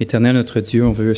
Éternel 0.00 0.34
notre 0.34 0.60
Dieu, 0.60 0.84
on 0.84 0.92
veut, 0.92 1.12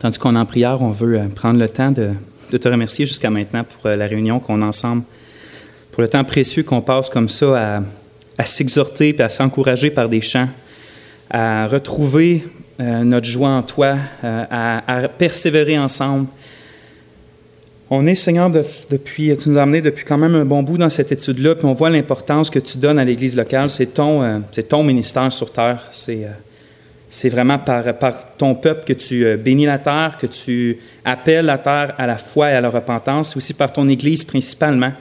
tandis 0.00 0.18
qu'on 0.18 0.34
est 0.34 0.38
en 0.38 0.46
prière, 0.46 0.80
on 0.80 0.90
veut 0.90 1.18
euh, 1.18 1.28
prendre 1.28 1.60
le 1.60 1.68
temps 1.68 1.90
de, 1.90 2.10
te 2.56 2.68
remercier 2.68 3.04
jusqu'à 3.04 3.30
maintenant 3.30 3.62
pour 3.62 3.86
euh, 3.86 3.94
la 3.94 4.06
réunion 4.06 4.40
qu'on 4.40 4.62
a 4.62 4.66
ensemble, 4.66 5.02
pour 5.92 6.02
le 6.02 6.08
temps 6.08 6.24
précieux 6.24 6.62
qu'on 6.62 6.80
passe 6.80 7.10
comme 7.10 7.28
ça 7.28 7.82
à, 8.38 8.44
s'exhorter 8.44 9.14
et 9.16 9.22
à 9.22 9.28
s'encourager 9.28 9.90
par 9.90 10.08
des 10.08 10.22
chants, 10.22 10.48
à 11.30 11.66
retrouver 11.68 12.44
euh, 12.80 13.04
notre 13.04 13.26
joie 13.26 13.50
en 13.50 13.62
toi, 13.62 13.96
à, 14.22 15.08
persévérer 15.18 15.78
ensemble. 15.78 16.26
On 17.90 18.06
est, 18.06 18.14
Seigneur, 18.14 18.48
de, 18.48 18.64
depuis, 18.90 19.36
tu 19.36 19.50
nous 19.50 19.58
as 19.58 19.62
amenés 19.62 19.82
depuis 19.82 20.04
quand 20.04 20.18
même 20.18 20.34
un 20.34 20.44
bon 20.44 20.62
bout 20.62 20.78
dans 20.78 20.90
cette 20.90 21.12
étude-là, 21.12 21.54
puis 21.54 21.66
on 21.66 21.74
voit 21.74 21.90
l'importance 21.90 22.48
que 22.48 22.58
tu 22.58 22.78
donnes 22.78 22.98
à 22.98 23.04
l'Église 23.04 23.36
locale. 23.36 23.68
C'est 23.68 23.94
ton, 23.94 24.42
ton 24.68 24.84
ministère 24.84 25.32
sur 25.32 25.52
terre. 25.52 25.88
C'est, 25.90 26.26
c'est 27.08 27.28
vraiment 27.28 27.58
par, 27.58 27.84
ton 28.36 28.54
peuple 28.54 28.84
que 28.84 28.92
tu 28.92 29.24
euh, 29.24 29.36
bénis 29.36 29.64
la 29.64 29.78
terre, 29.78 30.16
que 30.20 30.26
tu 30.26 30.78
appelles 31.04 31.46
la 31.46 31.58
terre 31.58 31.94
à 31.96 32.06
la 32.06 32.18
foi 32.18 32.50
et 32.50 32.54
à 32.54 32.60
la 32.60 32.68
repentance, 32.68 33.36
aussi 33.36 33.54
par 33.54 33.72
ton 33.72 33.88
Église 33.88 34.24
principalement, 34.24 34.92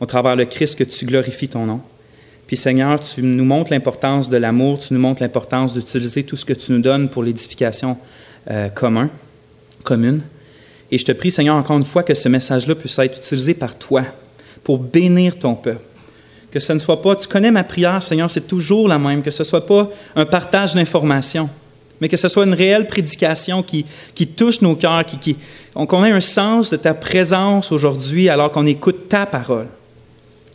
au 0.00 0.06
travers 0.06 0.36
le 0.36 0.44
Christ 0.44 0.78
que 0.78 0.84
tu 0.84 1.04
glorifies 1.04 1.48
ton 1.48 1.66
nom. 1.66 1.80
Puis 2.46 2.56
Seigneur, 2.56 3.02
tu 3.02 3.22
nous 3.22 3.44
montres 3.44 3.72
l'importance 3.72 4.30
de 4.30 4.36
l'amour, 4.36 4.78
tu 4.78 4.94
nous 4.94 5.00
montres 5.00 5.22
l'importance 5.22 5.74
d'utiliser 5.74 6.22
tout 6.22 6.36
ce 6.36 6.44
que 6.44 6.52
tu 6.52 6.70
nous 6.70 6.80
donnes 6.80 7.08
pour 7.08 7.24
l'édification 7.24 7.98
euh, 8.50 8.68
commun, 8.68 9.10
commune. 9.82 10.22
Et 10.92 10.98
je 10.98 11.04
te 11.04 11.10
prie, 11.10 11.32
Seigneur, 11.32 11.56
encore 11.56 11.76
une 11.76 11.84
fois, 11.84 12.04
que 12.04 12.14
ce 12.14 12.28
message-là 12.28 12.76
puisse 12.76 12.96
être 13.00 13.18
utilisé 13.18 13.54
par 13.54 13.76
toi 13.76 14.04
pour 14.62 14.78
bénir 14.78 15.36
ton 15.38 15.56
peuple. 15.56 15.82
Que 16.56 16.60
ce 16.60 16.72
ne 16.72 16.78
soit 16.78 17.02
pas, 17.02 17.14
tu 17.14 17.28
connais 17.28 17.50
ma 17.50 17.64
prière, 17.64 18.00
Seigneur, 18.00 18.30
c'est 18.30 18.48
toujours 18.48 18.88
la 18.88 18.98
même, 18.98 19.20
que 19.20 19.30
ce 19.30 19.42
ne 19.42 19.46
soit 19.46 19.66
pas 19.66 19.90
un 20.14 20.24
partage 20.24 20.74
d'informations, 20.74 21.50
mais 22.00 22.08
que 22.08 22.16
ce 22.16 22.28
soit 22.28 22.46
une 22.46 22.54
réelle 22.54 22.86
prédication 22.86 23.62
qui, 23.62 23.84
qui 24.14 24.26
touche 24.26 24.62
nos 24.62 24.74
cœurs, 24.74 25.04
qui, 25.04 25.18
qui, 25.18 25.36
qu'on 25.74 26.02
ait 26.02 26.12
un 26.12 26.20
sens 26.22 26.70
de 26.70 26.78
ta 26.78 26.94
présence 26.94 27.72
aujourd'hui 27.72 28.30
alors 28.30 28.50
qu'on 28.50 28.64
écoute 28.64 29.06
ta 29.10 29.26
parole. 29.26 29.66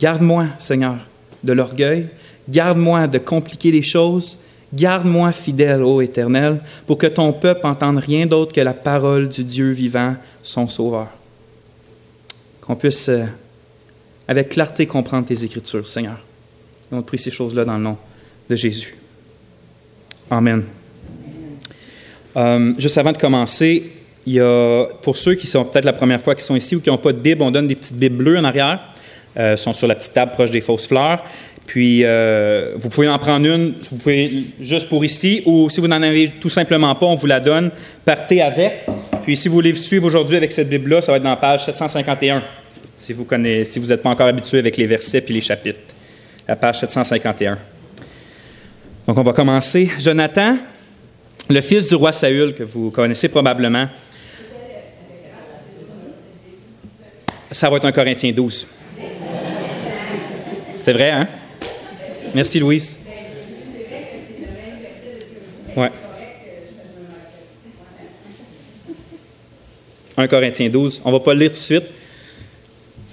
Garde-moi, 0.00 0.46
Seigneur, 0.58 0.96
de 1.44 1.52
l'orgueil, 1.52 2.08
garde-moi 2.48 3.06
de 3.06 3.18
compliquer 3.18 3.70
les 3.70 3.82
choses, 3.82 4.38
Garde-moi 4.74 5.30
fidèle, 5.30 5.82
ô 5.82 6.00
Éternel, 6.00 6.62
pour 6.84 6.98
que 6.98 7.06
ton 7.06 7.32
peuple 7.32 7.64
entende 7.64 7.98
rien 7.98 8.26
d'autre 8.26 8.52
que 8.52 8.60
la 8.60 8.74
parole 8.74 9.28
du 9.28 9.44
Dieu 9.44 9.70
vivant, 9.70 10.16
son 10.42 10.66
Sauveur. 10.66 11.08
Qu'on 12.62 12.74
puisse, 12.74 13.08
euh, 13.08 13.26
avec 14.32 14.48
clarté, 14.48 14.86
comprendre 14.86 15.26
tes 15.26 15.44
Écritures, 15.44 15.86
Seigneur. 15.86 16.18
On 16.90 17.02
te 17.02 17.06
prie 17.06 17.18
ces 17.18 17.30
choses-là 17.30 17.64
dans 17.64 17.76
le 17.76 17.82
nom 17.82 17.98
de 18.48 18.56
Jésus. 18.56 18.96
Amen. 20.30 20.64
Euh, 22.36 22.72
juste 22.78 22.96
avant 22.96 23.12
de 23.12 23.18
commencer, 23.18 23.92
il 24.26 24.32
y 24.32 24.40
a, 24.40 24.86
pour 25.02 25.16
ceux 25.16 25.34
qui 25.34 25.46
sont 25.46 25.64
peut-être 25.64 25.84
la 25.84 25.92
première 25.92 26.20
fois 26.20 26.34
qui 26.34 26.44
sont 26.44 26.56
ici 26.56 26.76
ou 26.76 26.80
qui 26.80 26.88
n'ont 26.88 26.98
pas 26.98 27.12
de 27.12 27.18
Bible, 27.18 27.42
on 27.42 27.50
donne 27.50 27.66
des 27.66 27.74
petites 27.74 27.96
Bibles 27.96 28.16
bleues 28.16 28.38
en 28.38 28.44
arrière. 28.44 28.80
Euh, 29.38 29.56
sont 29.56 29.72
sur 29.72 29.86
la 29.86 29.94
petite 29.94 30.12
table 30.12 30.32
proche 30.32 30.50
des 30.50 30.60
fausses 30.60 30.86
fleurs. 30.86 31.24
Puis, 31.66 32.04
euh, 32.04 32.72
vous 32.76 32.88
pouvez 32.88 33.08
en 33.08 33.18
prendre 33.18 33.46
une, 33.46 33.74
juste 34.60 34.88
pour 34.88 35.04
ici, 35.04 35.42
ou 35.46 35.70
si 35.70 35.80
vous 35.80 35.88
n'en 35.88 36.02
avez 36.02 36.28
tout 36.40 36.50
simplement 36.50 36.94
pas, 36.94 37.06
on 37.06 37.14
vous 37.14 37.26
la 37.26 37.40
donne. 37.40 37.70
Partez 38.04 38.42
avec. 38.42 38.86
Puis, 39.22 39.36
si 39.36 39.48
vous 39.48 39.54
voulez 39.54 39.74
suivre 39.74 40.06
aujourd'hui 40.06 40.36
avec 40.36 40.52
cette 40.52 40.68
Bible-là, 40.68 41.00
ça 41.00 41.12
va 41.12 41.16
être 41.16 41.22
dans 41.22 41.30
la 41.30 41.36
page 41.36 41.64
751, 41.64 42.42
si 43.02 43.12
vous 43.12 43.24
connaissez, 43.24 43.72
si 43.72 43.80
n'êtes 43.80 44.00
pas 44.00 44.10
encore 44.10 44.28
habitué 44.28 44.60
avec 44.60 44.76
les 44.76 44.86
versets 44.86 45.22
puis 45.22 45.34
les 45.34 45.40
chapitres. 45.40 45.80
La 46.46 46.54
page 46.54 46.78
751. 46.78 47.58
Donc, 49.06 49.18
on 49.18 49.22
va 49.22 49.32
commencer. 49.32 49.90
Jonathan, 49.98 50.56
le 51.50 51.60
fils 51.60 51.88
du 51.88 51.96
roi 51.96 52.12
Saül, 52.12 52.54
que 52.54 52.62
vous 52.62 52.92
connaissez 52.92 53.28
probablement. 53.28 53.88
Ça 57.50 57.68
va 57.68 57.78
être 57.78 57.86
un 57.86 57.92
Corinthien 57.92 58.30
12. 58.30 58.68
C'est 60.84 60.92
vrai, 60.92 61.10
hein? 61.10 61.28
Merci, 62.34 62.60
Louise. 62.60 63.00
Ouais. 65.76 65.90
1 70.16 70.28
Corinthiens 70.28 70.68
12. 70.68 71.02
On 71.04 71.10
ne 71.10 71.14
va 71.16 71.20
pas 71.20 71.34
le 71.34 71.40
lire 71.40 71.50
tout 71.50 71.56
de 71.56 71.60
suite. 71.60 71.90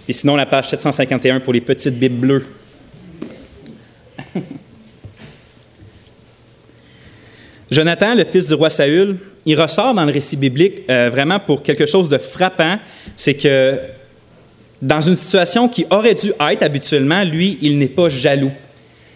Et 0.10 0.14
sinon, 0.14 0.36
la 0.36 0.48
page 0.48 0.68
751 0.70 1.40
pour 1.40 1.54
les 1.54 1.62
petites 1.62 1.94
Bibles 1.94 2.16
bleues. 2.16 2.44
Jonathan, 7.70 8.16
le 8.16 8.24
fils 8.24 8.48
du 8.48 8.56
roi 8.56 8.72
Saül, 8.72 9.18
il 9.46 9.62
ressort 9.62 9.94
dans 9.94 10.06
le 10.06 10.12
récit 10.12 10.36
biblique 10.36 10.82
euh, 10.90 11.12
vraiment 11.12 11.40
pour 11.40 11.62
quelque 11.62 11.86
chose 11.86 12.10
de 12.10 12.18
frappant. 12.18 12.80
C'est 13.16 13.36
que 13.36 13.78
dans 14.82 15.02
une 15.02 15.16
situation 15.16 15.70
qui 15.70 15.86
aurait 15.92 16.16
dû 16.16 16.34
être 16.40 16.64
habituellement, 16.64 17.24
lui, 17.24 17.60
il 17.62 17.78
n'est 17.78 17.86
pas 17.86 18.10
jaloux. 18.10 18.52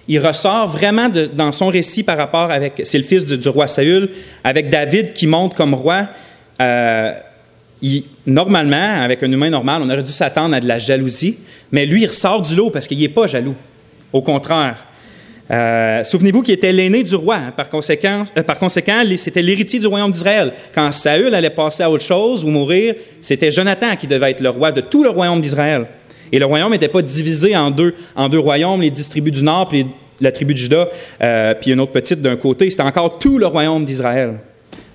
Il 0.08 0.20
ressort 0.20 0.68
vraiment 0.68 1.10
dans 1.10 1.52
son 1.52 1.70
récit 1.70 2.04
par 2.04 2.20
rapport 2.20 2.52
avec, 2.52 2.84
c'est 2.84 3.00
le 3.00 3.04
fils 3.04 3.26
du, 3.26 3.40
du, 3.40 3.50
roi 3.50 3.66
Saül, 3.66 4.12
avec 4.44 4.70
David 4.70 5.14
qui 5.14 5.26
monte 5.26 5.56
comme 5.56 5.74
roi. 5.74 6.08
Euh, 6.62 7.14
il, 7.84 8.06
normalement, 8.26 9.02
avec 9.02 9.22
un 9.22 9.32
humain 9.32 9.50
normal, 9.50 9.82
on 9.84 9.90
aurait 9.90 10.02
dû 10.02 10.12
s'attendre 10.12 10.56
à 10.56 10.60
de 10.60 10.68
la 10.68 10.80
jalousie, 10.80 11.38
mais 11.72 11.86
lui, 11.86 12.02
il 12.02 12.08
ressort 12.08 12.42
du 12.42 12.56
lot 12.56 12.70
parce 12.70 12.88
qu'il 12.88 12.98
n'est 12.98 13.10
pas 13.10 13.28
jaloux. 13.28 13.56
Au 14.12 14.22
contraire. 14.22 14.78
Euh, 15.52 16.04
Souvenez-vous 16.06 16.42
qu'il 16.42 16.54
était 16.54 16.72
l'aîné 16.72 17.04
du 17.04 17.16
roi. 17.16 17.36
Hein, 17.36 17.52
par 17.56 17.70
conséquent, 17.70 18.24
euh, 18.38 18.44
par 18.44 18.58
conséquent 18.58 19.04
c'était 19.18 19.42
l'héritier 19.42 19.78
du 19.78 19.88
royaume 19.88 20.12
d'Israël. 20.12 20.54
Quand 20.74 20.90
Saül 20.94 21.36
allait 21.36 21.50
passer 21.50 21.84
à 21.84 21.92
autre 21.92 22.06
chose 22.06 22.46
ou 22.46 22.48
mourir, 22.48 22.96
c'était 23.20 23.52
Jonathan 23.52 23.98
qui 23.98 24.08
devait 24.08 24.32
être 24.32 24.40
le 24.40 24.50
roi 24.50 24.72
de 24.72 24.80
tout 24.80 25.04
le 25.04 25.10
royaume 25.10 25.42
d'Israël. 25.42 25.86
Et 26.32 26.40
le 26.40 26.46
royaume 26.46 26.72
n'était 26.72 26.88
pas 26.88 27.02
divisé 27.02 27.58
en 27.58 27.70
deux, 27.70 27.94
en 28.16 28.30
deux 28.30 28.40
royaumes, 28.40 28.82
les 28.82 28.90
dix 28.90 29.10
tribus 29.10 29.34
du 29.34 29.44
nord, 29.44 29.68
puis 29.68 29.86
la 30.22 30.32
tribu 30.32 30.54
de 30.54 30.60
Juda, 30.60 30.88
euh, 31.22 31.54
puis 31.60 31.72
une 31.74 31.82
autre 31.82 31.92
petite 31.92 32.22
d'un 32.22 32.38
côté. 32.38 32.70
C'était 32.70 32.84
encore 32.84 33.20
tout 33.20 33.38
le 33.38 33.48
royaume 33.48 33.84
d'Israël. 33.84 34.36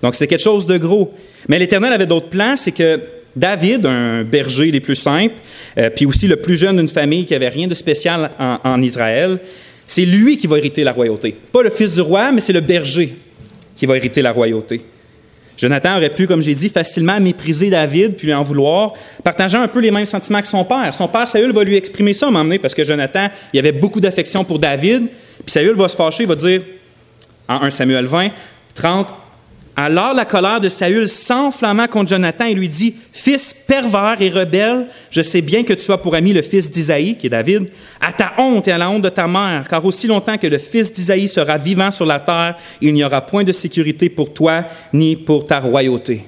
Donc 0.03 0.15
c'était 0.15 0.29
quelque 0.29 0.45
chose 0.45 0.67
de 0.67 0.77
gros. 0.77 1.13
Mais 1.49 1.59
l'Éternel 1.59 1.93
avait 1.93 2.07
d'autres 2.07 2.29
plans, 2.29 2.57
c'est 2.57 2.73
que 2.73 3.01
David, 3.37 3.87
un 3.87 4.25
berger 4.25 4.71
les 4.71 4.81
plus 4.81 4.97
simples, 4.97 5.35
euh, 5.79 5.91
puis 5.91 6.07
aussi 6.07 6.27
le 6.27 6.37
plus 6.37 6.59
jeune 6.59 6.77
d'une 6.77 6.89
famille 6.89 7.25
qui 7.25 7.35
avait 7.35 7.49
rien 7.49 7.69
de 7.69 7.75
spécial 7.75 8.31
en, 8.39 8.83
Israël, 8.83 9.39
c'est 9.87 10.05
lui 10.05 10.37
qui 10.37 10.47
va 10.47 10.59
hériter 10.59 10.85
la 10.85 10.93
royauté. 10.93 11.37
Pas 11.53 11.63
le 11.63 11.71
fils 11.71 11.95
du 11.95 12.01
roi, 12.01 12.33
mais 12.33 12.41
c'est 12.41 12.53
le 12.53 12.61
berger 12.61 13.15
qui 13.75 13.87
va 13.87 13.97
hériter 13.97 14.23
la 14.23 14.33
royauté. 14.33 14.83
Jonathan 15.57 15.97
aurait 15.97 16.11
pu, 16.11 16.27
comme 16.27 16.41
j'ai 16.41 16.55
dit, 16.55 16.69
facilement 16.69 17.19
mépriser 17.21 17.69
David 17.69 18.15
puis 18.15 18.33
en 18.33 18.43
vouloir, 18.43 18.93
partageant 19.25 19.63
un 19.63 19.69
peu 19.69 19.81
les 19.81 19.91
mêmes 19.91 20.07
sentiments 20.07 20.41
que 20.41 20.47
son 20.47 20.65
père. 20.65 20.95
Son 20.95 21.09
père, 21.09 21.27
Saül, 21.27 21.53
va 21.53 21.65
lui 21.65 21.77
exprimer 21.77 22.13
ça 22.13 22.29
à 22.29 22.31
m'emmener 22.31 22.59
parce 22.59 22.75
que 22.75 22.85
Jonathan, 22.85 23.29
il 23.53 23.59
avait 23.59 23.73
beaucoup 23.73 24.01
d'affection 24.01 24.45
pour 24.45 24.59
David. 24.59 25.09
Puis 25.45 25.53
Saül 25.53 25.75
va 25.75 25.89
se 25.89 25.97
fâcher, 25.97 26.25
il 26.25 26.29
va 26.29 26.37
dire, 26.37 26.63
en 27.49 27.63
1 27.63 27.71
Samuel 27.71 28.07
20, 28.07 28.31
30, 28.75 29.09
alors 29.81 30.13
la 30.13 30.25
colère 30.25 30.59
de 30.59 30.69
Saül 30.69 31.09
s'enflamma 31.09 31.87
contre 31.87 32.11
Jonathan 32.11 32.47
et 32.47 32.55
lui 32.55 32.69
dit, 32.69 32.97
Fils 33.13 33.55
pervers 33.55 34.21
et 34.21 34.29
rebelle, 34.29 34.89
je 35.13 35.23
sais 35.23 35.41
bien 35.41 35.63
que 35.63 35.73
tu 35.73 35.93
as 35.93 35.99
pour 35.99 36.17
ami 36.17 36.33
le 36.33 36.43
fils 36.43 36.69
d'Isaïe, 36.69 37.17
qui 37.17 37.29
est 37.29 37.31
David, 37.31 37.69
à 38.01 38.13
ta 38.13 38.33
honte 38.39 38.67
et 38.67 38.73
à 38.73 38.79
la 38.79 38.91
honte 38.91 39.03
de 39.03 39.09
ta 39.09 39.29
mère, 39.29 39.69
car 39.71 39.85
aussi 39.85 40.09
longtemps 40.09 40.37
que 40.37 40.49
le 40.49 40.59
fils 40.59 40.93
d'Isaïe 40.93 41.29
sera 41.29 41.59
vivant 41.59 41.93
sur 41.93 42.07
la 42.07 42.19
terre, 42.19 42.57
il 42.81 42.93
n'y 42.93 43.05
aura 43.05 43.21
point 43.21 43.45
de 43.45 43.53
sécurité 43.53 44.09
pour 44.09 44.35
toi 44.35 44.65
ni 44.93 45.15
pour 45.15 45.45
ta 45.45 45.61
royauté. 45.61 46.25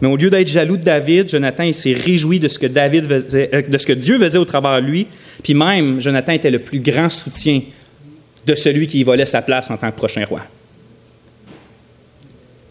Mais 0.00 0.06
au 0.06 0.16
lieu 0.16 0.30
d'être 0.30 0.46
jaloux 0.46 0.76
de 0.76 0.84
David, 0.84 1.28
Jonathan 1.28 1.72
s'est 1.72 1.92
réjoui 1.92 2.38
de 2.38 2.46
ce 2.46 2.60
que 2.60 2.66
David 2.66 3.08
faisait, 3.08 3.66
de 3.68 3.78
ce 3.78 3.86
que 3.86 3.94
Dieu 3.94 4.16
faisait 4.16 4.38
au 4.38 4.44
travers 4.44 4.80
de 4.80 4.86
lui, 4.86 5.08
puis 5.42 5.54
même 5.54 6.00
Jonathan 6.00 6.34
était 6.34 6.52
le 6.52 6.60
plus 6.60 6.78
grand 6.78 7.08
soutien 7.10 7.62
de 8.46 8.54
celui 8.54 8.86
qui 8.86 9.00
y 9.00 9.02
volait 9.02 9.26
sa 9.26 9.42
place 9.42 9.72
en 9.72 9.76
tant 9.76 9.90
que 9.90 9.96
prochain 9.96 10.24
roi. 10.24 10.42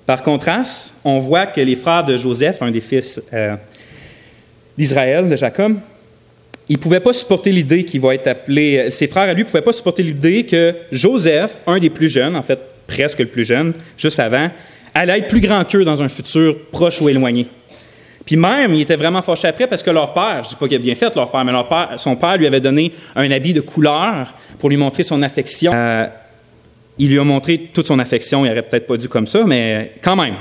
Par 0.09 0.23
contraste, 0.23 0.95
on 1.03 1.19
voit 1.19 1.45
que 1.45 1.61
les 1.61 1.75
frères 1.75 2.03
de 2.03 2.17
Joseph, 2.17 2.63
un 2.63 2.71
des 2.71 2.81
fils 2.81 3.21
euh, 3.31 3.56
d'Israël, 4.75 5.29
de 5.29 5.35
Jacob, 5.35 5.75
ils 6.67 6.77
ne 6.77 6.81
pouvaient 6.81 7.00
pas 7.00 7.13
supporter 7.13 7.51
l'idée 7.51 7.85
qu'il 7.85 8.01
va 8.01 8.15
être 8.15 8.25
appelé, 8.25 8.89
ses 8.89 9.06
frères 9.06 9.29
à 9.29 9.33
lui 9.33 9.44
ne 9.44 9.47
pouvaient 9.47 9.61
pas 9.61 9.71
supporter 9.71 10.01
l'idée 10.01 10.47
que 10.47 10.73
Joseph, 10.91 11.57
un 11.67 11.77
des 11.77 11.91
plus 11.91 12.09
jeunes, 12.09 12.35
en 12.35 12.41
fait 12.41 12.57
presque 12.88 13.19
le 13.19 13.27
plus 13.27 13.44
jeune, 13.44 13.71
juste 14.00 14.19
avant, 14.19 14.50
allait 14.95 15.19
être 15.19 15.27
plus 15.27 15.41
grand 15.41 15.63
qu'eux 15.63 15.85
dans 15.85 16.01
un 16.01 16.09
futur 16.09 16.57
proche 16.71 17.00
ou 17.01 17.09
éloigné. 17.09 17.45
Puis 18.25 18.35
même, 18.35 18.73
il 18.73 18.81
était 18.81 18.95
vraiment 18.95 19.21
fâché 19.21 19.47
après 19.47 19.67
parce 19.67 19.83
que 19.83 19.91
leur 19.91 20.15
père, 20.15 20.41
je 20.41 20.47
ne 20.47 20.50
dis 20.50 20.56
pas 20.56 20.67
qu'il 20.67 20.77
a 20.77 20.79
bien 20.79 20.95
fait 20.95 21.15
leur 21.15 21.29
père, 21.29 21.45
mais 21.45 21.51
leur 21.51 21.67
père, 21.67 21.94
son 21.97 22.15
père 22.15 22.35
lui 22.35 22.47
avait 22.47 22.61
donné 22.61 22.91
un 23.15 23.29
habit 23.29 23.53
de 23.53 23.61
couleur 23.61 24.33
pour 24.57 24.69
lui 24.69 24.77
montrer 24.77 25.03
son 25.03 25.21
affection. 25.21 25.71
Euh, 25.71 26.07
il 27.00 27.10
lui 27.10 27.18
a 27.18 27.24
montré 27.24 27.69
toute 27.74 27.88
son 27.88 27.98
affection. 27.98 28.46
Il 28.46 28.50
n'aurait 28.50 28.62
peut-être 28.62 28.86
pas 28.86 28.98
dû 28.98 29.07
comme 29.07 29.25
ça, 29.25 29.44
mais 29.46 29.94
quand 30.04 30.16
même. 30.16 30.36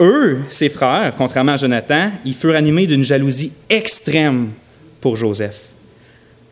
Eux, 0.00 0.38
ses 0.48 0.68
frères, 0.68 1.12
contrairement 1.18 1.52
à 1.52 1.56
Jonathan, 1.56 2.10
ils 2.24 2.34
furent 2.34 2.54
animés 2.54 2.86
d'une 2.86 3.02
jalousie 3.02 3.52
extrême 3.68 4.50
pour 5.00 5.16
Joseph. 5.16 5.60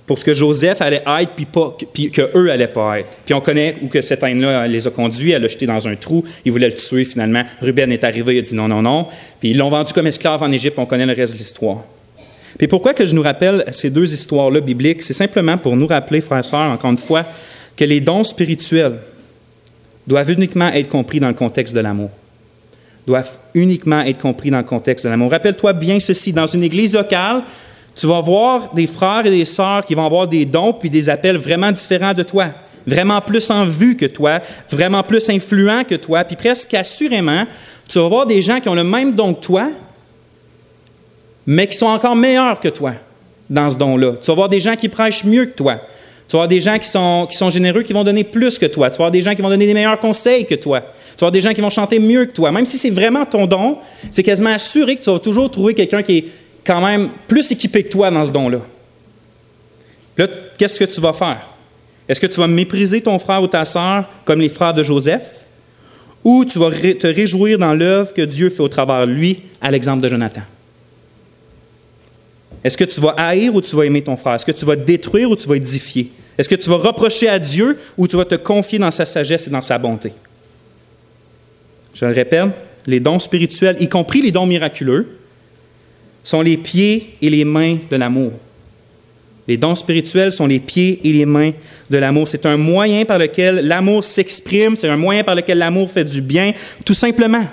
pour 0.06 0.18
ce 0.18 0.24
que 0.24 0.32
Joseph 0.32 0.80
allait 0.80 1.02
être, 1.20 1.32
puis, 1.34 1.46
pas, 1.46 1.76
puis 1.92 2.10
que 2.10 2.30
eux 2.34 2.50
allaient 2.50 2.68
pas 2.68 3.00
être. 3.00 3.08
Puis 3.24 3.34
on 3.34 3.40
connaît 3.40 3.76
où 3.82 3.88
que 3.88 4.00
cette 4.00 4.22
haine-là 4.22 4.66
les 4.68 4.86
a 4.86 4.90
conduits, 4.90 5.32
elle 5.32 5.42
l'a 5.42 5.48
jeté 5.48 5.66
dans 5.66 5.88
un 5.88 5.96
trou, 5.96 6.24
il 6.44 6.52
voulait 6.52 6.68
le 6.68 6.74
tuer 6.74 7.04
finalement. 7.04 7.42
Ruben 7.60 7.90
est 7.90 8.04
arrivé, 8.04 8.36
il 8.36 8.38
a 8.38 8.42
dit 8.42 8.54
non, 8.54 8.68
non, 8.68 8.82
non. 8.82 9.08
Puis 9.40 9.50
ils 9.50 9.56
l'ont 9.58 9.68
vendu 9.68 9.92
comme 9.92 10.06
esclave 10.06 10.42
en 10.42 10.52
Égypte, 10.52 10.78
on 10.78 10.86
connaît 10.86 11.06
le 11.06 11.12
reste 11.12 11.34
de 11.34 11.38
l'histoire. 11.38 11.84
Puis 12.56 12.68
pourquoi 12.68 12.94
que 12.94 13.04
je 13.04 13.14
nous 13.14 13.22
rappelle 13.22 13.64
ces 13.72 13.90
deux 13.90 14.12
histoires-là 14.14 14.60
bibliques? 14.60 15.02
C'est 15.02 15.12
simplement 15.12 15.58
pour 15.58 15.76
nous 15.76 15.86
rappeler, 15.86 16.20
frères 16.20 16.38
et 16.38 16.42
sœurs, 16.42 16.70
encore 16.70 16.90
une 16.90 16.96
fois, 16.96 17.24
que 17.76 17.84
les 17.84 18.00
dons 18.00 18.24
spirituels 18.24 18.98
doivent 20.06 20.30
uniquement 20.30 20.68
être 20.68 20.88
compris 20.88 21.20
dans 21.20 21.28
le 21.28 21.34
contexte 21.34 21.74
de 21.74 21.80
l'amour. 21.80 22.10
Doivent 23.06 23.38
uniquement 23.54 24.00
être 24.00 24.18
compris 24.18 24.50
dans 24.50 24.58
le 24.58 24.64
contexte 24.64 25.04
de 25.04 25.10
l'amour. 25.10 25.30
Rappelle-toi 25.30 25.72
bien 25.72 26.00
ceci, 26.00 26.32
dans 26.32 26.46
une 26.46 26.64
église 26.64 26.94
locale, 26.94 27.42
tu 27.94 28.06
vas 28.06 28.20
voir 28.20 28.72
des 28.74 28.86
frères 28.86 29.24
et 29.24 29.30
des 29.30 29.44
sœurs 29.44 29.84
qui 29.84 29.94
vont 29.94 30.06
avoir 30.06 30.28
des 30.28 30.44
dons 30.44 30.72
puis 30.72 30.90
des 30.90 31.08
appels 31.08 31.36
vraiment 31.36 31.72
différents 31.72 32.12
de 32.12 32.22
toi, 32.22 32.48
vraiment 32.86 33.20
plus 33.20 33.50
en 33.50 33.64
vue 33.64 33.96
que 33.96 34.06
toi, 34.06 34.40
vraiment 34.70 35.02
plus 35.02 35.28
influents 35.30 35.84
que 35.84 35.94
toi, 35.94 36.24
puis 36.24 36.36
presque 36.36 36.74
assurément, 36.74 37.46
tu 37.88 37.98
vas 37.98 38.08
voir 38.08 38.26
des 38.26 38.42
gens 38.42 38.60
qui 38.60 38.68
ont 38.68 38.74
le 38.74 38.84
même 38.84 39.14
don 39.14 39.34
que 39.34 39.40
toi, 39.40 39.70
mais 41.46 41.66
qui 41.66 41.76
sont 41.76 41.86
encore 41.86 42.16
meilleurs 42.16 42.60
que 42.60 42.68
toi 42.68 42.92
dans 43.48 43.70
ce 43.70 43.76
don-là. 43.76 44.14
Tu 44.20 44.26
vas 44.26 44.34
voir 44.34 44.48
des 44.48 44.60
gens 44.60 44.76
qui 44.76 44.88
prêchent 44.88 45.24
mieux 45.24 45.46
que 45.46 45.56
toi. 45.56 45.80
Tu 46.28 46.32
vas 46.32 46.38
avoir 46.38 46.48
des 46.48 46.60
gens 46.60 46.76
qui 46.78 46.88
sont, 46.88 47.50
généreux, 47.50 47.82
qui 47.82 47.92
vont 47.92 48.02
donner 48.02 48.24
plus 48.24 48.58
que 48.58 48.66
toi. 48.66 48.90
Tu 48.90 48.96
vas 48.96 49.04
avoir 49.04 49.10
des 49.12 49.22
gens 49.22 49.34
qui 49.34 49.42
vont 49.42 49.48
donner 49.48 49.66
des 49.66 49.74
meilleurs 49.74 50.00
conseils 50.00 50.44
que 50.44 50.56
toi. 50.56 50.80
Tu 50.80 50.86
vas 51.20 51.26
avoir 51.26 51.30
des 51.30 51.40
gens 51.40 51.52
qui 51.52 51.60
vont 51.60 51.70
chanter 51.70 52.00
mieux 52.00 52.26
que 52.26 52.32
toi. 52.32 52.50
Même 52.50 52.64
si 52.64 52.78
c'est 52.78 52.90
vraiment 52.90 53.24
ton 53.24 53.46
don, 53.46 53.78
c'est 54.10 54.24
quasiment 54.24 54.50
assuré 54.50 54.96
que 54.96 55.02
tu 55.02 55.10
vas 55.10 55.20
toujours 55.20 55.50
trouver 55.50 55.74
quelqu'un 55.74 56.02
qui 56.02 56.18
est 56.18 56.24
quand 56.64 56.80
même 56.80 57.10
plus 57.28 57.52
équipé 57.52 57.84
que 57.84 57.90
toi 57.90 58.10
dans 58.10 58.24
ce 58.24 58.32
don-là. 58.32 58.58
Là, 60.18 60.26
qu'est-ce 60.58 60.80
que 60.80 60.84
tu 60.84 61.00
vas 61.00 61.12
faire? 61.12 61.40
Est-ce 62.08 62.20
que 62.20 62.26
tu 62.26 62.40
vas 62.40 62.48
mépriser 62.48 63.00
ton 63.00 63.18
frère 63.20 63.42
ou 63.42 63.46
ta 63.46 63.64
sœur 63.64 64.04
comme 64.24 64.40
les 64.40 64.48
frères 64.48 64.74
de 64.74 64.82
Joseph? 64.82 65.40
Ou 66.24 66.44
tu 66.44 66.58
vas 66.58 66.70
te 66.70 67.06
réjouir 67.06 67.56
dans 67.56 67.72
l'œuvre 67.72 68.12
que 68.12 68.22
Dieu 68.22 68.50
fait 68.50 68.62
au 68.62 68.68
travers 68.68 69.06
de 69.06 69.12
lui, 69.12 69.42
à 69.60 69.70
l'exemple 69.70 70.02
de 70.02 70.08
Jonathan? 70.08 70.42
Est-ce 72.66 72.76
que 72.76 72.82
tu 72.82 73.00
vas 73.00 73.14
haïr 73.16 73.54
ou 73.54 73.60
tu 73.60 73.76
vas 73.76 73.84
aimer 73.84 74.02
ton 74.02 74.16
frère? 74.16 74.34
Est-ce 74.34 74.44
que 74.44 74.50
tu 74.50 74.64
vas 74.64 74.74
détruire 74.74 75.30
ou 75.30 75.36
tu 75.36 75.46
vas 75.46 75.54
édifier? 75.54 76.10
Est-ce 76.36 76.48
que 76.48 76.56
tu 76.56 76.68
vas 76.68 76.78
reprocher 76.78 77.28
à 77.28 77.38
Dieu 77.38 77.78
ou 77.96 78.08
tu 78.08 78.16
vas 78.16 78.24
te 78.24 78.34
confier 78.34 78.80
dans 78.80 78.90
sa 78.90 79.04
sagesse 79.04 79.46
et 79.46 79.50
dans 79.50 79.62
sa 79.62 79.78
bonté? 79.78 80.12
Je 81.94 82.04
le 82.04 82.12
répète, 82.12 82.48
les 82.88 82.98
dons 82.98 83.20
spirituels, 83.20 83.76
y 83.78 83.88
compris 83.88 84.20
les 84.20 84.32
dons 84.32 84.46
miraculeux, 84.46 85.06
sont 86.24 86.42
les 86.42 86.56
pieds 86.56 87.14
et 87.22 87.30
les 87.30 87.44
mains 87.44 87.78
de 87.88 87.94
l'amour. 87.94 88.32
Les 89.46 89.56
dons 89.56 89.76
spirituels 89.76 90.32
sont 90.32 90.48
les 90.48 90.58
pieds 90.58 90.98
et 91.04 91.12
les 91.12 91.24
mains 91.24 91.52
de 91.88 91.98
l'amour. 91.98 92.26
C'est 92.26 92.46
un 92.46 92.56
moyen 92.56 93.04
par 93.04 93.18
lequel 93.18 93.60
l'amour 93.64 94.02
s'exprime, 94.02 94.74
c'est 94.74 94.88
un 94.88 94.96
moyen 94.96 95.22
par 95.22 95.36
lequel 95.36 95.58
l'amour 95.58 95.88
fait 95.88 96.04
du 96.04 96.20
bien, 96.20 96.52
tout 96.84 96.94
simplement. 96.94 97.44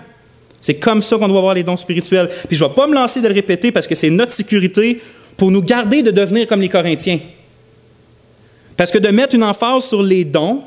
C'est 0.63 0.75
comme 0.75 1.01
ça 1.01 1.17
qu'on 1.17 1.27
doit 1.27 1.41
voir 1.41 1.53
les 1.53 1.63
dons 1.63 1.75
spirituels. 1.75 2.29
Puis 2.47 2.55
je 2.55 2.63
ne 2.63 2.69
vais 2.69 2.73
pas 2.73 2.87
me 2.87 2.95
lancer 2.95 3.19
de 3.19 3.27
le 3.27 3.33
répéter 3.33 3.73
parce 3.73 3.85
que 3.85 3.95
c'est 3.95 4.09
notre 4.09 4.31
sécurité 4.31 5.01
pour 5.35 5.51
nous 5.51 5.61
garder 5.61 6.01
de 6.01 6.09
devenir 6.09 6.47
comme 6.47 6.61
les 6.61 6.69
Corinthiens. 6.69 7.19
Parce 8.77 8.89
que 8.89 8.97
de 8.97 9.09
mettre 9.09 9.35
une 9.35 9.43
emphase 9.43 9.83
sur 9.83 10.01
les 10.01 10.23
dons, 10.23 10.61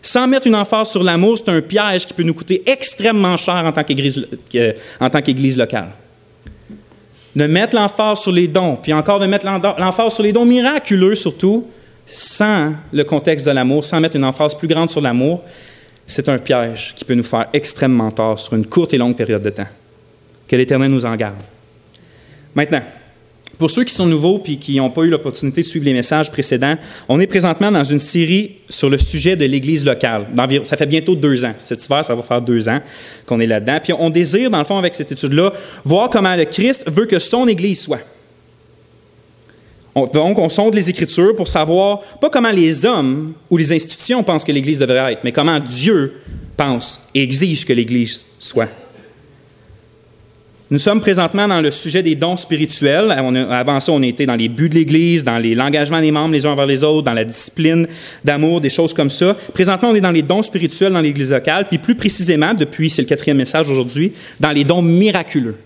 sans 0.00 0.28
mettre 0.28 0.46
une 0.46 0.54
emphase 0.54 0.90
sur 0.90 1.02
l'amour, 1.02 1.38
c'est 1.38 1.48
un 1.48 1.60
piège 1.60 2.06
qui 2.06 2.14
peut 2.14 2.22
nous 2.22 2.34
coûter 2.34 2.62
extrêmement 2.66 3.36
cher 3.36 3.64
en 3.66 3.72
tant 3.72 3.82
qu'Église 3.82 5.58
locale 5.58 5.88
de 7.34 7.46
mettre 7.46 7.74
l'emphase 7.74 8.20
sur 8.20 8.30
les 8.30 8.46
dons, 8.46 8.76
puis 8.76 8.92
encore 8.92 9.18
de 9.18 9.26
mettre 9.26 9.46
l'emphase 9.46 10.14
sur 10.14 10.22
les 10.22 10.32
dons 10.32 10.44
miraculeux 10.44 11.14
surtout, 11.14 11.66
sans 12.06 12.74
le 12.92 13.04
contexte 13.04 13.46
de 13.46 13.52
l'amour, 13.52 13.84
sans 13.84 14.00
mettre 14.00 14.16
une 14.16 14.24
emphase 14.24 14.54
plus 14.54 14.68
grande 14.68 14.90
sur 14.90 15.00
l'amour, 15.00 15.42
c'est 16.06 16.28
un 16.28 16.38
piège 16.38 16.94
qui 16.96 17.04
peut 17.04 17.14
nous 17.14 17.22
faire 17.22 17.48
extrêmement 17.52 18.10
tort 18.10 18.38
sur 18.38 18.54
une 18.54 18.66
courte 18.66 18.92
et 18.94 18.98
longue 18.98 19.16
période 19.16 19.42
de 19.42 19.50
temps. 19.50 19.66
Que 20.48 20.56
l'Éternel 20.56 20.90
nous 20.90 21.06
en 21.06 21.16
garde. 21.16 21.36
Maintenant, 22.54 22.82
pour 23.58 23.70
ceux 23.70 23.84
qui 23.84 23.94
sont 23.94 24.06
nouveaux 24.06 24.42
et 24.46 24.56
qui 24.56 24.76
n'ont 24.76 24.90
pas 24.90 25.02
eu 25.02 25.08
l'opportunité 25.08 25.62
de 25.62 25.66
suivre 25.66 25.84
les 25.84 25.92
messages 25.94 26.30
précédents, 26.30 26.76
on 27.08 27.20
est 27.20 27.26
présentement 27.26 27.70
dans 27.70 27.84
une 27.84 28.00
série 28.00 28.56
sur 28.68 28.90
le 28.90 28.98
sujet 28.98 29.36
de 29.36 29.44
l'Église 29.44 29.84
locale. 29.84 30.26
Ça 30.64 30.76
fait 30.76 30.86
bientôt 30.86 31.14
deux 31.14 31.44
ans. 31.44 31.54
Cet 31.58 31.84
hiver, 31.84 32.04
ça 32.04 32.14
va 32.14 32.22
faire 32.22 32.42
deux 32.42 32.68
ans 32.68 32.80
qu'on 33.24 33.38
est 33.40 33.46
là-dedans. 33.46 33.78
Puis 33.82 33.92
on 33.96 34.10
désire, 34.10 34.50
dans 34.50 34.58
le 34.58 34.64
fond, 34.64 34.78
avec 34.78 34.94
cette 34.94 35.12
étude-là, 35.12 35.52
voir 35.84 36.10
comment 36.10 36.34
le 36.34 36.44
Christ 36.44 36.82
veut 36.86 37.06
que 37.06 37.18
son 37.18 37.46
Église 37.46 37.82
soit. 37.82 38.00
Donc, 39.94 40.38
on 40.38 40.48
sonde 40.48 40.74
les 40.74 40.88
Écritures 40.88 41.36
pour 41.36 41.48
savoir, 41.48 42.00
pas 42.20 42.30
comment 42.30 42.50
les 42.50 42.84
hommes 42.86 43.34
ou 43.50 43.56
les 43.56 43.72
institutions 43.72 44.22
pensent 44.22 44.44
que 44.44 44.52
l'Église 44.52 44.78
devrait 44.78 45.12
être, 45.12 45.24
mais 45.24 45.32
comment 45.32 45.60
Dieu 45.60 46.14
pense 46.56 47.00
et 47.14 47.22
exige 47.22 47.66
que 47.66 47.72
l'Église 47.72 48.24
soit. 48.38 48.68
Nous 50.72 50.78
sommes 50.78 51.02
présentement 51.02 51.46
dans 51.46 51.60
le 51.60 51.70
sujet 51.70 52.02
des 52.02 52.14
dons 52.14 52.36
spirituels. 52.36 53.10
avant 53.10 53.78
ça, 53.78 53.92
on 53.92 54.00
était 54.00 54.24
dans 54.24 54.36
les 54.36 54.48
buts 54.48 54.70
de 54.70 54.74
l'Église, 54.74 55.22
dans 55.22 55.38
l'engagement 55.38 56.00
des 56.00 56.10
membres 56.10 56.32
les 56.32 56.46
uns 56.46 56.52
envers 56.52 56.64
les 56.64 56.82
autres, 56.82 57.02
dans 57.02 57.12
la 57.12 57.26
discipline 57.26 57.86
d'amour, 58.24 58.58
des 58.62 58.70
choses 58.70 58.94
comme 58.94 59.10
ça. 59.10 59.36
Présentement, 59.52 59.90
on 59.90 59.94
est 59.94 60.00
dans 60.00 60.10
les 60.10 60.22
dons 60.22 60.40
spirituels 60.40 60.94
dans 60.94 61.02
l'Église 61.02 61.30
locale, 61.30 61.68
puis 61.68 61.76
plus 61.76 61.94
précisément, 61.94 62.54
depuis, 62.54 62.88
c'est 62.88 63.02
le 63.02 63.08
quatrième 63.08 63.36
message 63.36 63.68
aujourd'hui, 63.68 64.14
dans 64.40 64.52
les 64.52 64.64
dons 64.64 64.80
miraculeux. 64.80 65.56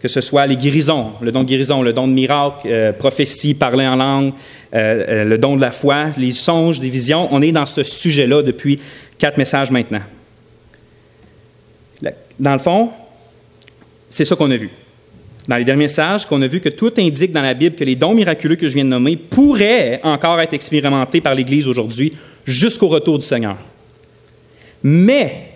Que 0.00 0.08
ce 0.08 0.20
soit 0.20 0.46
les 0.46 0.56
guérisons, 0.56 1.12
le 1.20 1.30
don 1.30 1.42
de 1.42 1.48
guérison, 1.48 1.82
le 1.82 1.92
don 1.92 2.08
de 2.08 2.12
miracle, 2.12 2.66
euh, 2.66 2.92
prophétie, 2.92 3.54
parler 3.54 3.86
en 3.86 3.96
langue, 3.96 4.32
euh, 4.74 5.04
euh, 5.08 5.24
le 5.24 5.36
don 5.36 5.56
de 5.56 5.60
la 5.60 5.70
foi, 5.70 6.06
les 6.16 6.32
songes, 6.32 6.80
des 6.80 6.88
visions. 6.88 7.28
On 7.30 7.42
est 7.42 7.52
dans 7.52 7.66
ce 7.66 7.82
sujet-là 7.82 8.42
depuis 8.42 8.80
quatre 9.18 9.36
messages 9.36 9.70
maintenant. 9.70 10.00
Dans 12.38 12.54
le 12.54 12.58
fond, 12.58 12.88
c'est 14.08 14.24
ça 14.24 14.34
qu'on 14.34 14.50
a 14.50 14.56
vu. 14.56 14.70
Dans 15.46 15.56
les 15.56 15.64
derniers 15.64 15.84
messages, 15.84 16.24
qu'on 16.24 16.40
a 16.40 16.46
vu 16.46 16.60
que 16.60 16.70
tout 16.70 16.92
indique 16.96 17.32
dans 17.32 17.42
la 17.42 17.52
Bible 17.52 17.76
que 17.76 17.84
les 17.84 17.96
dons 17.96 18.14
miraculeux 18.14 18.56
que 18.56 18.66
je 18.66 18.74
viens 18.74 18.84
de 18.84 18.88
nommer 18.88 19.16
pourraient 19.16 20.00
encore 20.02 20.40
être 20.40 20.54
expérimentés 20.54 21.20
par 21.20 21.34
l'Église 21.34 21.68
aujourd'hui 21.68 22.12
jusqu'au 22.46 22.88
retour 22.88 23.18
du 23.18 23.26
Seigneur. 23.26 23.56
Mais 24.82 25.49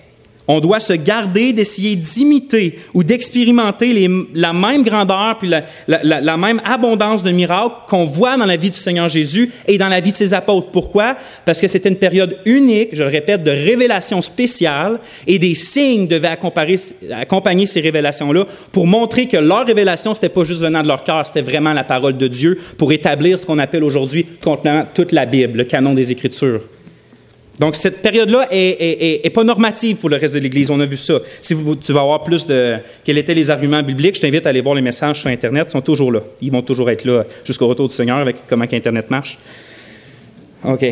on 0.46 0.60
doit 0.60 0.80
se 0.80 0.92
garder 0.92 1.52
d'essayer 1.52 1.96
d'imiter 1.96 2.78
ou 2.92 3.02
d'expérimenter 3.02 4.08
la 4.34 4.52
même 4.52 4.82
grandeur 4.82 5.38
puis 5.38 5.48
la, 5.88 6.36
même 6.36 6.60
abondance 6.64 7.22
de 7.22 7.30
miracles 7.30 7.74
qu'on 7.88 8.04
voit 8.04 8.36
dans 8.36 8.46
la 8.46 8.56
vie 8.56 8.70
du 8.70 8.78
Seigneur 8.78 9.08
Jésus 9.08 9.50
et 9.66 9.78
dans 9.78 9.88
la 9.88 10.00
vie 10.00 10.12
de 10.12 10.16
ses 10.16 10.34
apôtres. 10.34 10.70
Pourquoi? 10.70 11.16
Parce 11.44 11.60
que 11.60 11.68
c'était 11.68 11.88
une 11.88 11.96
période 11.96 12.38
unique, 12.44 12.90
je 12.92 13.02
le 13.02 13.08
répète, 13.08 13.42
de 13.42 13.50
révélation 13.50 14.20
spéciale 14.20 15.00
et 15.26 15.38
des 15.38 15.54
signes 15.54 16.06
devaient 16.06 16.28
accompagner, 16.28 17.66
ces 17.66 17.80
révélations-là 17.80 18.46
pour 18.72 18.86
montrer 18.86 19.26
que 19.26 19.36
leur 19.36 19.66
révélation, 19.66 20.14
c'était 20.14 20.28
pas 20.28 20.44
juste 20.44 20.60
venant 20.60 20.82
de 20.82 20.88
leur 20.88 21.04
cœur, 21.04 21.24
c'était 21.26 21.42
vraiment 21.42 21.72
la 21.72 21.84
parole 21.84 22.16
de 22.16 22.26
Dieu 22.26 22.58
pour 22.76 22.92
établir 22.92 23.40
ce 23.40 23.46
qu'on 23.46 23.58
appelle 23.58 23.84
aujourd'hui 23.84 24.26
complètement 24.42 24.84
toute 24.92 25.12
la 25.12 25.26
Bible, 25.26 25.58
le 25.58 25.64
canon 25.64 25.94
des 25.94 26.12
Écritures. 26.12 26.60
Donc, 27.58 27.76
cette 27.76 28.02
période-là 28.02 28.48
est, 28.50 29.32
pas 29.32 29.44
normative 29.44 29.96
pour 29.96 30.08
le 30.08 30.16
reste 30.16 30.34
de 30.34 30.40
l'Église. 30.40 30.70
On 30.70 30.80
a 30.80 30.86
vu 30.86 30.96
ça. 30.96 31.20
Si 31.40 31.54
tu 31.80 31.92
vas 31.92 32.00
avoir 32.00 32.24
plus 32.24 32.46
de 32.46 32.76
quels 33.04 33.18
étaient 33.18 33.34
les 33.34 33.50
arguments 33.50 33.82
bibliques, 33.82 34.16
je 34.16 34.20
t'invite 34.20 34.46
à 34.46 34.48
aller 34.48 34.60
voir 34.60 34.74
les 34.74 34.82
messages 34.82 35.20
sur 35.20 35.28
Internet. 35.28 35.66
Ils 35.68 35.72
sont 35.72 35.80
toujours 35.80 36.10
là. 36.10 36.20
Ils 36.40 36.50
vont 36.50 36.62
toujours 36.62 36.90
être 36.90 37.04
là 37.04 37.24
jusqu'au 37.44 37.68
retour 37.68 37.88
du 37.88 37.94
Seigneur 37.94 38.18
avec 38.18 38.36
comment 38.48 38.64
Internet 38.70 39.10
marche. 39.10 39.38
OK. 40.64 40.84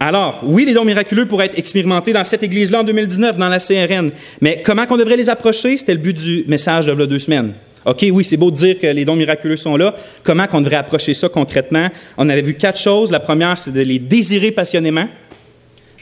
Alors, 0.00 0.40
oui, 0.42 0.64
les 0.64 0.74
dons 0.74 0.84
miraculeux 0.84 1.26
pourraient 1.26 1.46
être 1.46 1.58
expérimentés 1.58 2.12
dans 2.12 2.24
cette 2.24 2.42
Église-là 2.42 2.80
en 2.80 2.84
2019, 2.84 3.38
dans 3.38 3.48
la 3.48 3.58
CRN. 3.58 4.10
Mais 4.40 4.62
comment 4.64 4.86
qu'on 4.86 4.96
devrait 4.96 5.16
les 5.16 5.30
approcher? 5.30 5.76
C'était 5.76 5.94
le 5.94 6.00
but 6.00 6.16
du 6.16 6.44
message 6.48 6.86
de 6.86 7.06
deux 7.06 7.18
semaines. 7.18 7.54
OK, 7.86 8.04
oui, 8.12 8.24
c'est 8.24 8.36
beau 8.36 8.50
de 8.50 8.56
dire 8.56 8.78
que 8.78 8.88
les 8.88 9.04
dons 9.04 9.14
miraculeux 9.14 9.56
sont 9.56 9.76
là. 9.76 9.94
Comment 10.24 10.48
qu'on 10.48 10.60
devrait 10.60 10.76
approcher 10.76 11.14
ça 11.14 11.28
concrètement? 11.28 11.88
On 12.18 12.28
avait 12.28 12.42
vu 12.42 12.54
quatre 12.54 12.80
choses. 12.80 13.12
La 13.12 13.20
première, 13.20 13.56
c'est 13.58 13.72
de 13.72 13.80
les 13.80 14.00
désirer 14.00 14.50
passionnément. 14.50 15.06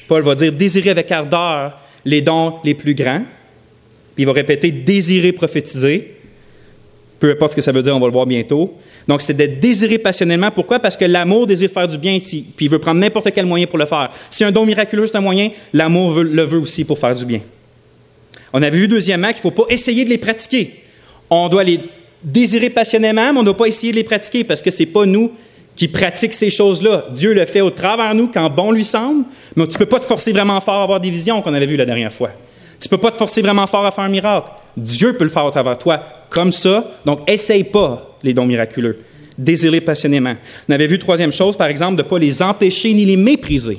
Paul 0.08 0.23
va 0.23 0.34
dire 0.34 0.52
désirer 0.52 0.90
avec 0.90 1.11
ardeur 1.11 1.78
les 2.04 2.20
dons 2.20 2.54
les 2.64 2.75
plus 2.75 2.94
grands. 2.94 3.23
Puis 4.14 4.23
il 4.23 4.26
va 4.26 4.32
répéter 4.32 4.70
désirer 4.70 5.32
prophétiser. 5.32 6.14
Peu 7.18 7.30
importe 7.30 7.52
ce 7.52 7.56
que 7.56 7.62
ça 7.62 7.73
veut 7.73 7.82
dire, 7.82 7.96
on 7.96 8.00
va 8.00 8.06
le 8.06 8.12
voir 8.12 8.26
bientôt. 8.26 8.75
Donc, 9.08 9.23
c'est 9.23 9.34
de 9.34 9.46
désirer 9.46 9.99
passionnément. 9.99 10.50
Pourquoi? 10.50 10.78
Parce 10.78 10.96
que 10.96 11.04
l'amour 11.04 11.46
désire 11.46 11.70
faire 11.70 11.88
du 11.88 11.99
bien 11.99 12.12
ici, 12.12 12.44
puis 12.56 12.66
il 12.66 12.70
veut 12.70 12.78
prendre 12.78 13.00
n'importe 13.00 13.30
quel 13.32 13.46
moyen 13.46 13.66
pour 13.66 13.78
le 13.78 13.87
faire. 13.87 14.11
Si 14.30 14.44
un 14.44 14.52
don 14.52 14.66
miraculeux, 14.66 15.06
c'est 15.06 15.16
un 15.16 15.20
moyen, 15.20 15.50
l'amour 15.73 16.23
le 16.23 16.42
veut 16.42 16.58
aussi 16.58 16.84
pour 16.84 16.99
faire 16.99 17.14
du 17.14 17.25
bien. 17.25 17.40
On 18.52 18.62
avait 18.62 18.76
vu 18.76 18.88
deuxièmement 18.88 19.28
qu'il 19.28 19.38
ne 19.38 19.42
faut 19.42 19.50
pas 19.50 19.66
essayer 19.68 20.04
de 20.04 20.11
les 20.11 20.18
pratiquer. 20.18 20.75
On 21.30 21.49
doit 21.49 21.64
les 21.64 21.80
désirer 22.23 22.70
passionnément, 22.70 23.32
mais 23.32 23.38
on 23.38 23.42
ne 23.42 23.46
doit 23.46 23.56
pas 23.56 23.66
essayer 23.66 23.92
de 23.92 23.96
les 23.96 24.04
pratiquer 24.04 24.44
parce 24.44 24.62
que 24.62 24.70
ce 24.70 24.82
n'est 24.82 24.90
pas 24.90 25.06
nous 25.06 25.32
qui 25.76 25.88
pratique 25.88 26.35
ces 26.35 26.50
choses-là. 26.50 27.07
Dieu 27.12 27.35
le 27.35 27.45
fait 27.47 27.61
au 27.61 27.71
travers 27.71 28.14
nous 28.14 28.28
quand 28.28 28.49
bon 28.50 28.71
lui 28.71 28.85
semble, 28.85 29.25
mais 29.57 29.66
tu 29.66 29.75
ne 29.75 29.78
peux 29.78 29.87
pas 29.87 29.99
te 29.99 30.04
forcer 30.04 30.33
vraiment 30.33 30.61
fort 30.61 30.81
à 30.81 30.83
avoir 30.85 31.00
des 31.00 31.11
visions 31.11 31.43
qu'on 31.43 31.54
avait 31.54 31.66
vues 31.66 31.76
la 31.76 31.87
dernière 31.87 32.12
fois. 32.12 32.31
Tu 32.81 32.87
ne 32.87 32.90
peux 32.90 32.99
pas 32.99 33.11
te 33.11 33.16
forcer 33.16 33.43
vraiment 33.43 33.66
fort 33.66 33.85
à 33.87 33.90
faire 33.90 34.04
un 34.04 34.09
miracle. 34.09 34.50
Dieu 34.76 35.14
peut 35.14 35.25
le 35.25 35.31
faire 35.31 35.45
au 35.45 35.50
travers 35.50 35.76
de 35.76 35.83
toi, 35.83 36.00
comme 36.31 36.52
ça. 36.52 36.93
Donc, 37.04 37.28
essaye 37.28 37.64
pas 37.64 38.16
les 38.23 38.35
dons 38.35 38.47
miraculeux. 38.47 38.99
désirez 39.38 39.81
passionnément. 39.81 40.35
On 40.69 40.73
avait 40.73 40.87
vu 40.87 40.99
troisième 40.99 41.33
chose, 41.33 41.57
par 41.57 41.69
exemple, 41.69 41.97
de 41.97 42.02
ne 42.02 42.09
pas 42.09 42.19
les 42.19 42.43
empêcher 42.43 42.93
ni 42.93 43.04
les 43.04 43.16
mépriser. 43.16 43.78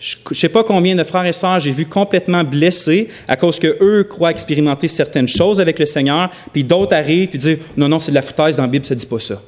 Je 0.00 0.16
ne 0.30 0.34
sais 0.34 0.48
pas 0.48 0.64
combien 0.64 0.96
de 0.96 1.04
frères 1.04 1.26
et 1.26 1.32
sœurs 1.32 1.60
j'ai 1.60 1.72
vu 1.72 1.84
complètement 1.84 2.42
blessés 2.42 3.08
à 3.28 3.36
cause 3.36 3.58
que 3.58 3.76
eux 3.82 4.04
croient 4.04 4.30
expérimenter 4.30 4.88
certaines 4.88 5.28
choses 5.28 5.60
avec 5.60 5.78
le 5.78 5.84
Seigneur, 5.84 6.30
puis 6.54 6.64
d'autres 6.64 6.94
arrivent 6.94 7.28
et 7.34 7.38
disent 7.38 7.58
non 7.76 7.86
non 7.86 7.98
c'est 7.98 8.10
de 8.10 8.14
la 8.14 8.22
foutaise 8.22 8.56
dans 8.56 8.62
la 8.62 8.68
Bible 8.68 8.86
ça 8.86 8.94
dit 8.94 9.04
pas 9.04 9.18
ça, 9.18 9.42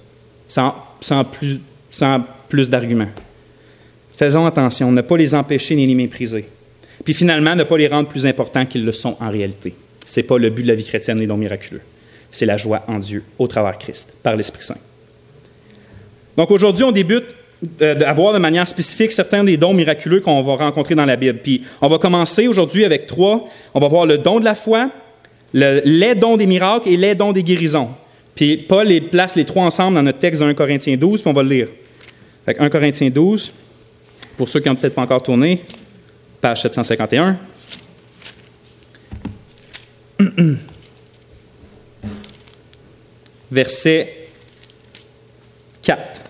sans, 1.01 1.25
plus, 1.25 1.61
sans 1.91 2.23
plus 2.49 2.69
d'arguments. 2.69 3.09
Faisons 4.15 4.47
attention, 4.47 4.93
ne 4.93 5.01
pas 5.01 5.17
les 5.17 5.35
empêcher 5.35 5.75
ni 5.75 5.87
les 5.87 5.95
mépriser. 5.95 6.45
Puis 7.05 7.15
finalement, 7.15 7.57
ne 7.57 7.65
pas 7.65 7.79
les 7.79 7.89
rendre 7.89 8.09
plus 8.09 8.27
importants 8.27 8.67
qu'ils 8.67 8.85
le 8.85 8.93
sont 8.93 9.17
en 9.21 9.31
réalité. 9.31 9.75
Ce 10.07 10.21
n'est 10.21 10.27
pas 10.27 10.39
le 10.39 10.51
but 10.51 10.63
de 10.63 10.69
la 10.69 10.75
vie 10.75 10.85
chrétienne, 10.85 11.19
les 11.19 11.27
dons 11.27 11.37
miraculeux. 11.37 11.81
C'est 12.31 12.47
la 12.47 12.57
joie 12.57 12.85
en 12.87 12.99
Dieu, 12.99 13.25
au 13.39 13.47
travers 13.47 13.79
Christ, 13.79 14.15
par 14.23 14.37
l'Esprit 14.37 14.63
Saint. 14.63 14.77
Donc 16.37 16.51
aujourd'hui, 16.51 16.85
on 16.85 16.93
débute 16.93 17.35
euh, 17.81 18.01
à 18.05 18.13
voir 18.13 18.33
de 18.33 18.39
manière 18.39 18.67
spécifique 18.69 19.13
certains 19.13 19.45
des 19.45 19.57
dons 19.57 19.75
miraculeux 19.75 20.21
qu'on 20.21 20.43
va 20.43 20.57
rencontrer 20.57 20.95
dans 20.95 21.05
la 21.05 21.17
Bible. 21.17 21.41
Puis 21.43 21.63
on 21.81 21.89
va 21.89 21.99
commencer 21.99 22.47
aujourd'hui 22.49 22.85
avec 22.85 23.07
trois. 23.07 23.47
On 23.75 23.81
va 23.81 23.89
voir 23.89 24.07
le 24.07 24.19
don 24.19 24.41
de 24.41 24.45
la 24.45 24.55
foi, 24.55 24.91
les 25.55 26.15
dons 26.15 26.37
des 26.37 26.47
miracles 26.47 26.89
et 26.89 26.97
les 26.97 27.15
dons 27.15 27.33
des 27.33 27.43
guérisons. 27.43 27.91
Puis 28.35 28.57
Paul 28.57 28.87
les 28.87 29.01
place 29.01 29.37
les 29.37 29.45
trois 29.45 29.65
ensemble 29.65 29.97
dans 29.97 30.03
notre 30.03 30.19
texte 30.19 30.41
de 30.43 30.47
1 30.47 30.55
Corinthiens 30.55 30.97
12, 30.97 31.21
puis 31.21 31.31
on 31.31 31.35
va 31.35 31.43
le 31.43 31.49
lire. 31.49 31.69
Fait 32.47 32.59
1 32.59 32.71
Corinthiens 32.71 33.11
12, 33.11 33.53
pour 34.37 34.49
ceux 34.49 34.61
qui 34.61 34.69
n'ont 34.69 34.75
peut-être 34.75 34.95
pas 34.95 35.03
encore 35.03 35.23
tourné, 35.23 35.62
page 36.41 36.62
751. 36.62 37.39
Verset 43.51 44.29
4. 45.83 46.23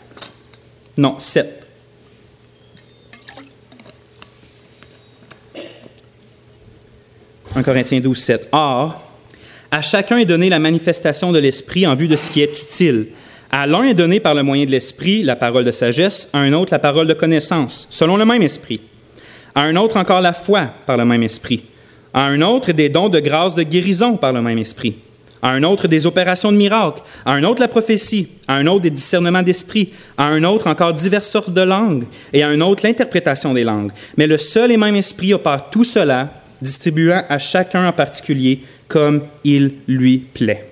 Non, 0.98 1.18
7. 1.18 1.60
«1 7.54 7.62
Corinthiens 7.62 8.00
12, 8.00 8.18
7. 8.18 8.48
Or, 8.50 9.11
à 9.72 9.80
chacun 9.80 10.18
est 10.18 10.26
donné 10.26 10.50
la 10.50 10.58
manifestation 10.58 11.32
de 11.32 11.38
l'Esprit 11.38 11.86
en 11.86 11.94
vue 11.94 12.06
de 12.06 12.16
ce 12.16 12.30
qui 12.30 12.42
est 12.42 12.62
utile. 12.62 13.06
À 13.50 13.66
l'un 13.66 13.84
est 13.84 13.94
donné 13.94 14.20
par 14.20 14.34
le 14.34 14.42
moyen 14.42 14.66
de 14.66 14.70
l'Esprit 14.70 15.22
la 15.22 15.34
parole 15.34 15.64
de 15.64 15.72
sagesse, 15.72 16.28
à 16.34 16.38
un 16.38 16.52
autre 16.52 16.72
la 16.72 16.78
parole 16.78 17.06
de 17.06 17.14
connaissance, 17.14 17.88
selon 17.90 18.18
le 18.18 18.26
même 18.26 18.42
Esprit. 18.42 18.80
À 19.54 19.62
un 19.62 19.76
autre 19.76 19.96
encore 19.96 20.20
la 20.20 20.34
foi 20.34 20.66
par 20.86 20.98
le 20.98 21.06
même 21.06 21.22
Esprit. 21.22 21.62
À 22.12 22.24
un 22.24 22.42
autre 22.42 22.72
des 22.72 22.90
dons 22.90 23.08
de 23.08 23.18
grâce 23.18 23.54
de 23.54 23.62
guérison 23.62 24.18
par 24.18 24.34
le 24.34 24.42
même 24.42 24.58
Esprit 24.58 24.94
à 25.42 25.48
un 25.48 25.64
autre 25.64 25.88
des 25.88 26.06
opérations 26.06 26.52
de 26.52 26.56
miracles, 26.56 27.02
à 27.26 27.32
un 27.32 27.42
autre 27.42 27.60
la 27.60 27.68
prophétie, 27.68 28.28
à 28.46 28.54
un 28.54 28.66
autre 28.68 28.82
des 28.82 28.90
discernements 28.90 29.42
d'esprit, 29.42 29.90
à 30.16 30.26
un 30.26 30.44
autre 30.44 30.68
encore 30.68 30.94
diverses 30.94 31.28
sortes 31.28 31.52
de 31.52 31.60
langues, 31.60 32.04
et 32.32 32.44
à 32.44 32.48
un 32.48 32.60
autre 32.60 32.86
l'interprétation 32.86 33.52
des 33.52 33.64
langues. 33.64 33.90
Mais 34.16 34.28
le 34.28 34.38
seul 34.38 34.70
et 34.70 34.76
même 34.76 34.94
Esprit 34.94 35.34
opère 35.34 35.68
tout 35.68 35.82
cela, 35.82 36.32
distribuant 36.62 37.22
à 37.28 37.38
chacun 37.38 37.86
en 37.86 37.92
particulier 37.92 38.60
comme 38.88 39.22
il 39.44 39.72
lui 39.86 40.18
plaît. 40.18 40.64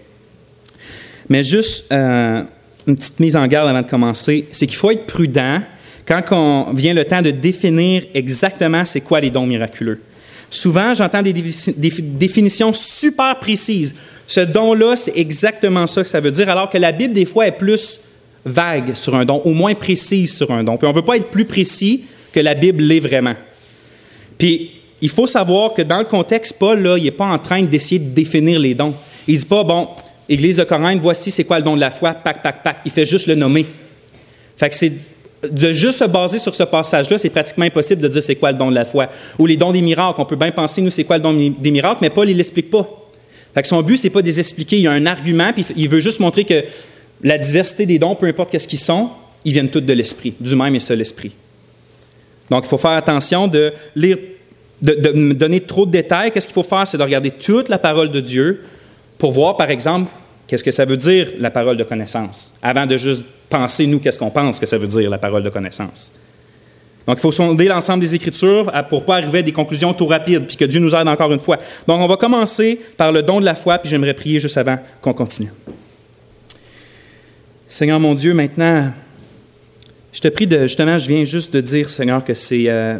Mais 1.29 1.45
juste 1.45 1.87
euh, 1.93 2.43
une 2.87 2.97
petite 2.97 3.21
mise 3.21 3.37
en 3.37 3.47
garde 3.47 3.69
avant 3.69 3.83
de 3.83 3.87
commencer, 3.87 4.47
c'est 4.53 4.67
qu'il 4.67 4.77
faut 4.77 4.91
être 4.91 5.07
prudent 5.07 5.61
quand 6.07 6.23
on 6.33 6.73
vient 6.73 6.95
le 6.95 7.05
temps 7.05 7.23
de 7.23 7.31
définir 7.31 8.05
exactement 8.15 8.85
c'est 8.85 9.01
quoi 9.01 9.21
les 9.21 9.31
dons 9.31 9.47
miraculeux. 9.47 10.01
Souvent, 10.51 10.95
j'entends 10.95 11.23
des 11.23 11.33
définitions 11.33 12.73
super 12.73 13.39
précises. 13.39 13.95
Ce 14.27 14.41
don-là, 14.41 14.97
c'est 14.97 15.17
exactement 15.17 15.87
ça 15.87 16.03
que 16.03 16.09
ça 16.09 16.19
veut 16.19 16.33
dire, 16.33 16.51
alors 16.51 16.69
que 16.69 16.79
la 16.79 16.91
Bible, 16.91 17.15
des 17.15 17.25
fois, 17.27 17.47
est 17.47 17.57
plus 17.57 18.01
vague 18.45 18.95
sur 18.95 19.15
un 19.15 19.25
don, 19.25 19.41
au 19.45 19.53
moins 19.53 19.75
précise 19.75 20.37
sur 20.37 20.51
un 20.51 20.65
don. 20.65 20.77
Puis 20.77 20.87
on 20.87 20.91
ne 20.91 20.97
veut 20.97 21.05
pas 21.05 21.17
être 21.17 21.31
plus 21.31 21.45
précis 21.45 22.05
que 22.33 22.41
la 22.41 22.55
Bible 22.55 22.83
l'est 22.83 23.01
vraiment. 23.01 23.35
Puis 24.39 24.80
il 25.03 25.09
faut 25.09 25.27
savoir 25.27 25.75
que 25.75 25.83
dans 25.83 25.99
le 25.99 26.05
contexte, 26.05 26.57
Paul, 26.59 26.81
là, 26.81 26.97
il 26.99 27.05
n'est 27.05 27.11
pas 27.11 27.27
en 27.27 27.39
train 27.39 27.63
d'essayer 27.63 27.99
de 27.99 28.11
définir 28.11 28.59
les 28.59 28.75
dons. 28.75 28.95
Il 29.27 29.35
ne 29.35 29.41
dit 29.41 29.47
pas, 29.47 29.65
bon, 29.65 29.89
Église 30.29 30.57
de 30.57 30.65
Corinthe, 30.65 31.01
voici 31.01 31.31
c'est 31.31 31.45
quoi 31.45 31.59
le 31.59 31.65
don 31.65 31.75
de 31.75 31.81
la 31.81 31.91
foi, 31.91 32.13
pac, 32.13 32.43
pac, 32.43 32.63
pac. 32.63 32.77
Il 32.85 32.91
fait 32.91 33.07
juste 33.07 33.27
le 33.27 33.35
nommer. 33.35 33.67
Fait 34.57 34.69
que 34.69 34.75
c'est 34.75 34.93
de 35.43 35.73
juste 35.73 35.99
se 36.01 36.05
baser 36.05 36.39
sur 36.39 36.55
ce 36.55 36.65
passage-là, 36.65 37.17
c'est 37.17 37.31
pratiquement 37.31 37.65
impossible 37.65 38.03
de 38.03 38.09
dire 38.09 38.23
c'est 38.23 38.37
quoi 38.37 38.53
le 38.53 38.59
don 38.59 38.71
de 38.71 38.75
la 38.75 38.85
foi. 38.85 39.09
Ou 39.39 39.47
les 39.47 39.57
dons 39.57 39.73
des 39.73 39.81
miracles, 39.81 40.21
on 40.21 40.27
peut 40.27 40.37
bien 40.37 40.51
penser, 40.51 40.83
nous, 40.83 40.91
c'est 40.91 41.05
quoi 41.05 41.17
le 41.17 41.23
don 41.23 41.33
des 41.33 41.71
miracles, 41.71 41.99
mais 42.03 42.11
Paul, 42.11 42.29
il 42.29 42.33
ne 42.33 42.39
l'explique 42.39 42.71
pas. 42.71 42.89
Fait 43.55 43.63
que 43.63 43.69
son 43.69 43.83
but, 43.83 43.97
c'est 43.97 44.11
pas 44.11 44.23
de 44.23 44.27
les 44.27 44.39
expliquer. 44.39 44.77
Il 44.77 44.83
y 44.83 44.87
a 44.87 44.93
un 44.93 45.07
argument, 45.07 45.53
puis 45.53 45.65
il 45.77 45.89
veut 45.89 46.01
juste 46.01 46.21
montrer 46.21 46.45
que 46.45 46.63
la 47.23 47.39
diversité 47.39 47.87
des 47.87 47.99
dons, 47.99 48.15
peu 48.15 48.27
importe 48.27 48.51
qu'est-ce 48.51 48.69
qu'ils 48.69 48.79
sont, 48.79 49.09
ils 49.45 49.53
viennent 49.53 49.71
tous 49.71 49.81
de 49.81 49.93
l'esprit, 49.93 50.35
du 50.39 50.55
même 50.55 50.75
et 50.75 50.81
seul 50.81 51.01
esprit. 51.01 51.33
Donc, 52.51 52.65
il 52.67 52.69
faut 52.69 52.79
faire 52.79 52.93
attention 52.93 53.49
de 53.49 53.73
lire, 53.97 54.19
de, 54.83 54.95
de 54.95 55.33
donner 55.33 55.61
trop 55.61 55.87
de 55.87 55.91
détails. 55.91 56.31
Qu'est-ce 56.31 56.47
qu'il 56.47 56.55
faut 56.55 56.63
faire? 56.63 56.87
C'est 56.87 56.99
de 56.99 57.03
regarder 57.03 57.31
toute 57.31 57.69
la 57.69 57.79
parole 57.79 58.11
de 58.11 58.21
Dieu 58.21 58.63
pour 59.19 59.33
voir, 59.33 59.57
par 59.57 59.71
exemple, 59.71 60.11
qu'est-ce 60.47 60.65
que 60.65 60.71
ça 60.71 60.85
veut 60.85 60.97
dire 60.97 61.29
la 61.39 61.51
parole 61.51 61.77
de 61.77 61.85
connaissance, 61.85 62.55
avant 62.63 62.87
de 62.87 62.97
juste 62.97 63.25
penser, 63.49 63.87
nous, 63.87 64.01
qu'est-ce 64.01 64.19
qu'on 64.19 64.31
pense 64.31 64.59
que 64.59 64.67
ça 64.67 64.79
veut 64.79 64.87
dire 64.87 65.11
la 65.11 65.19
parole 65.19 65.43
de 65.43 65.51
connaissance. 65.51 66.13
Donc, 67.07 67.19
il 67.19 67.21
faut 67.21 67.33
sonder 67.33 67.67
l'ensemble 67.67 68.01
des 68.01 68.15
Écritures 68.15 68.73
pour 68.89 69.01
ne 69.01 69.07
pas 69.07 69.17
arriver 69.17 69.41
à 69.41 69.43
des 69.43 69.53
conclusions 69.53 69.93
trop 69.93 70.07
rapides, 70.07 70.47
puis 70.47 70.57
que 70.57 70.65
Dieu 70.65 70.81
nous 70.81 70.95
aide 70.95 71.09
encore 71.09 71.33
une 71.33 71.41
fois. 71.41 71.59
Donc, 71.87 72.01
on 72.01 72.07
va 72.07 72.17
commencer 72.17 72.81
par 72.97 73.13
le 73.13 73.23
don 73.23 73.41
de 73.41 73.45
la 73.45 73.55
foi, 73.55 73.79
puis 73.79 73.91
j'aimerais 73.91 74.15
prier 74.15 74.41
juste 74.41 74.57
avant 74.59 74.79
qu'on 75.01 75.13
continue. 75.13 75.51
Seigneur 77.69 78.01
mon 78.01 78.15
Dieu, 78.15 78.35
maintenant, 78.35 78.91
je 80.13 80.21
te 80.21 80.29
prie 80.29 80.47
de, 80.47 80.63
justement, 80.63 80.99
je 80.99 81.09
viens 81.09 81.25
juste 81.25 81.53
de 81.53 81.61
dire, 81.61 81.89
Seigneur, 81.89 82.25
que 82.25 82.35
c'est... 82.35 82.65
Euh, 82.69 82.99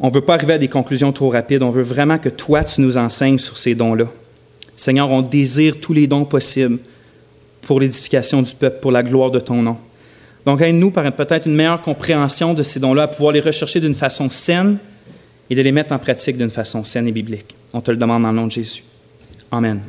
on 0.00 0.08
ne 0.08 0.12
veut 0.12 0.20
pas 0.20 0.34
arriver 0.34 0.54
à 0.54 0.58
des 0.58 0.68
conclusions 0.68 1.12
trop 1.12 1.30
rapides, 1.30 1.62
on 1.62 1.70
veut 1.70 1.82
vraiment 1.82 2.18
que 2.18 2.28
toi, 2.28 2.64
tu 2.64 2.80
nous 2.80 2.96
enseignes 2.96 3.38
sur 3.38 3.56
ces 3.56 3.74
dons-là. 3.74 4.06
Seigneur, 4.76 5.10
on 5.10 5.22
désire 5.22 5.80
tous 5.80 5.92
les 5.92 6.06
dons 6.06 6.24
possibles 6.24 6.78
pour 7.62 7.80
l'édification 7.80 8.42
du 8.42 8.54
peuple, 8.54 8.80
pour 8.80 8.92
la 8.92 9.02
gloire 9.02 9.30
de 9.30 9.40
ton 9.40 9.62
nom. 9.62 9.76
Donc, 10.44 10.60
aide-nous 10.60 10.90
par 10.90 11.10
peut-être 11.12 11.46
une 11.46 11.54
meilleure 11.54 11.80
compréhension 11.80 12.54
de 12.54 12.62
ces 12.62 12.80
dons-là, 12.80 13.04
à 13.04 13.08
pouvoir 13.08 13.32
les 13.32 13.40
rechercher 13.40 13.80
d'une 13.80 13.94
façon 13.94 14.28
saine 14.28 14.78
et 15.48 15.54
de 15.54 15.62
les 15.62 15.72
mettre 15.72 15.94
en 15.94 15.98
pratique 15.98 16.36
d'une 16.36 16.50
façon 16.50 16.84
saine 16.84 17.08
et 17.08 17.12
biblique. 17.12 17.54
On 17.72 17.80
te 17.80 17.90
le 17.90 17.96
demande 17.96 18.22
dans 18.24 18.30
le 18.30 18.36
nom 18.36 18.46
de 18.46 18.52
Jésus. 18.52 18.84
Amen. 19.50 19.80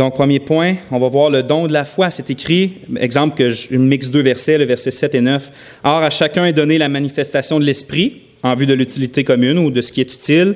Donc, 0.00 0.14
premier 0.14 0.40
point, 0.40 0.76
on 0.90 0.98
va 0.98 1.08
voir 1.08 1.28
le 1.28 1.42
don 1.42 1.66
de 1.66 1.74
la 1.74 1.84
foi. 1.84 2.10
C'est 2.10 2.30
écrit, 2.30 2.72
exemple 2.96 3.36
que 3.36 3.50
je 3.50 3.76
mixe 3.76 4.08
deux 4.08 4.22
versets, 4.22 4.56
le 4.56 4.64
verset 4.64 4.92
7 4.92 5.14
et 5.14 5.20
9. 5.20 5.50
Or, 5.84 5.98
à 5.98 6.08
chacun 6.08 6.46
est 6.46 6.54
donné 6.54 6.78
la 6.78 6.88
manifestation 6.88 7.60
de 7.60 7.66
l'Esprit 7.66 8.22
en 8.42 8.54
vue 8.54 8.64
de 8.64 8.72
l'utilité 8.72 9.24
commune 9.24 9.58
ou 9.58 9.70
de 9.70 9.82
ce 9.82 9.92
qui 9.92 10.00
est 10.00 10.10
utile. 10.10 10.54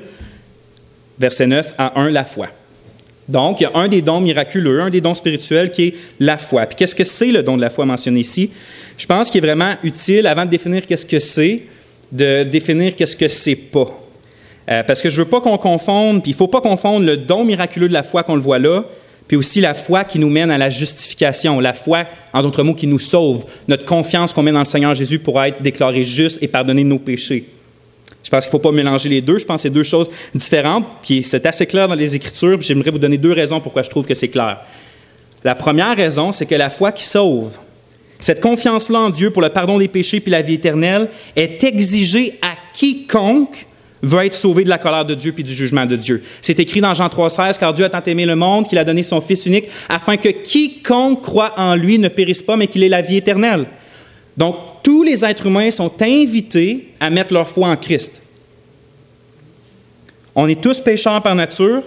Verset 1.19 1.45
9, 1.45 1.75
à 1.77 2.01
un, 2.01 2.09
la 2.09 2.25
foi. 2.25 2.47
Donc, 3.29 3.61
il 3.61 3.65
y 3.65 3.67
a 3.67 3.71
un 3.75 3.87
des 3.87 4.01
dons 4.01 4.19
miraculeux, 4.19 4.81
un 4.81 4.89
des 4.89 4.99
dons 4.99 5.13
spirituels 5.13 5.69
qui 5.69 5.83
est 5.83 5.95
la 6.19 6.39
foi. 6.39 6.65
Puis 6.65 6.77
qu'est-ce 6.77 6.95
que 6.95 7.03
c'est 7.03 7.31
le 7.31 7.43
don 7.43 7.55
de 7.55 7.61
la 7.61 7.69
foi 7.69 7.85
mentionné 7.85 8.21
ici? 8.21 8.49
Je 8.97 9.05
pense 9.05 9.29
qu'il 9.29 9.43
est 9.43 9.47
vraiment 9.47 9.75
utile, 9.83 10.25
avant 10.25 10.45
de 10.45 10.49
définir 10.49 10.87
qu'est-ce 10.87 11.05
que 11.05 11.19
c'est, 11.19 11.65
de 12.11 12.41
définir 12.45 12.95
qu'est-ce 12.95 13.15
que 13.15 13.27
c'est 13.27 13.55
pas. 13.55 13.95
Euh, 14.71 14.81
parce 14.81 15.03
que 15.03 15.11
je 15.11 15.17
veux 15.17 15.29
pas 15.29 15.39
qu'on 15.39 15.59
confonde, 15.59 16.23
puis 16.23 16.31
il 16.31 16.35
faut 16.35 16.47
pas 16.47 16.61
confondre 16.61 17.05
le 17.05 17.15
don 17.15 17.43
miraculeux 17.45 17.89
de 17.89 17.93
la 17.93 18.01
foi 18.01 18.23
qu'on 18.23 18.33
le 18.33 18.41
voit 18.41 18.57
là, 18.57 18.85
puis 19.27 19.37
aussi 19.37 19.61
la 19.61 19.73
foi 19.73 20.03
qui 20.03 20.19
nous 20.19 20.29
mène 20.29 20.51
à 20.51 20.57
la 20.57 20.69
justification, 20.69 21.59
la 21.59 21.73
foi, 21.73 22.05
en 22.33 22.43
d'autres 22.43 22.63
mots, 22.63 22.75
qui 22.75 22.87
nous 22.87 22.99
sauve, 22.99 23.45
notre 23.67 23.85
confiance 23.85 24.33
qu'on 24.33 24.43
met 24.43 24.51
dans 24.51 24.59
le 24.59 24.65
Seigneur 24.65 24.93
Jésus 24.93 25.19
pour 25.19 25.41
être 25.43 25.61
déclaré 25.61 26.03
juste 26.03 26.43
et 26.43 26.47
pardonner 26.47 26.83
nos 26.83 26.99
péchés. 26.99 27.45
Je 28.23 28.29
pense 28.31 28.45
qu'il 28.45 28.49
ne 28.49 28.51
faut 28.51 28.69
pas 28.69 28.71
mélanger 28.71 29.07
les 29.07 29.21
deux. 29.21 29.37
Je 29.37 29.45
pense 29.45 29.57
que 29.57 29.61
c'est 29.63 29.73
deux 29.73 29.83
choses 29.83 30.09
différentes. 30.33 30.85
Puis 31.03 31.21
c'est 31.23 31.45
assez 31.45 31.67
clair 31.67 31.87
dans 31.87 31.93
les 31.93 32.15
Écritures. 32.15 32.59
j'aimerais 32.59 32.89
vous 32.89 32.97
donner 32.97 33.19
deux 33.19 33.31
raisons 33.31 33.61
pourquoi 33.61 33.83
je 33.83 33.89
trouve 33.89 34.05
que 34.05 34.15
c'est 34.15 34.29
clair. 34.29 34.61
La 35.43 35.53
première 35.53 35.95
raison, 35.95 36.31
c'est 36.31 36.47
que 36.47 36.55
la 36.55 36.71
foi 36.71 36.91
qui 36.91 37.03
sauve, 37.03 37.55
cette 38.19 38.41
confiance-là 38.41 38.99
en 38.99 39.09
Dieu 39.11 39.29
pour 39.29 39.43
le 39.43 39.49
pardon 39.49 39.77
des 39.77 39.87
péchés 39.87 40.19
puis 40.19 40.31
la 40.31 40.41
vie 40.41 40.55
éternelle, 40.55 41.07
est 41.35 41.63
exigée 41.63 42.39
à 42.41 42.55
quiconque 42.73 43.67
veut 44.05 44.25
être 44.25 44.33
sauvé 44.33 44.63
de 44.63 44.69
la 44.69 44.77
colère 44.77 45.05
de 45.05 45.15
Dieu 45.15 45.31
puis 45.31 45.43
du 45.43 45.53
jugement 45.53 45.85
de 45.85 45.95
Dieu. 45.95 46.23
C'est 46.41 46.59
écrit 46.59 46.81
dans 46.81 46.93
Jean 46.93 47.07
3,16 47.07 47.59
car 47.59 47.73
Dieu 47.73 47.85
a 47.85 47.89
tant 47.89 48.03
aimé 48.03 48.25
le 48.25 48.35
monde 48.35 48.67
qu'il 48.67 48.77
a 48.77 48.83
donné 48.83 49.03
son 49.03 49.21
Fils 49.21 49.45
unique 49.45 49.65
afin 49.89 50.17
que 50.17 50.29
quiconque 50.29 51.21
croit 51.21 51.53
en 51.57 51.75
lui 51.75 51.99
ne 51.99 52.07
périsse 52.07 52.41
pas 52.41 52.55
mais 52.55 52.67
qu'il 52.67 52.83
ait 52.83 52.89
la 52.89 53.01
vie 53.01 53.17
éternelle. 53.17 53.65
Donc, 54.37 54.55
tous 54.83 55.03
les 55.03 55.23
êtres 55.23 55.47
humains 55.47 55.71
sont 55.71 55.91
invités 56.01 56.93
à 56.99 57.09
mettre 57.09 57.33
leur 57.33 57.47
foi 57.47 57.69
en 57.69 57.77
Christ. 57.77 58.21
On 60.35 60.47
est 60.47 60.61
tous 60.61 60.79
pécheurs 60.79 61.21
par 61.23 61.33
nature, 61.33 61.81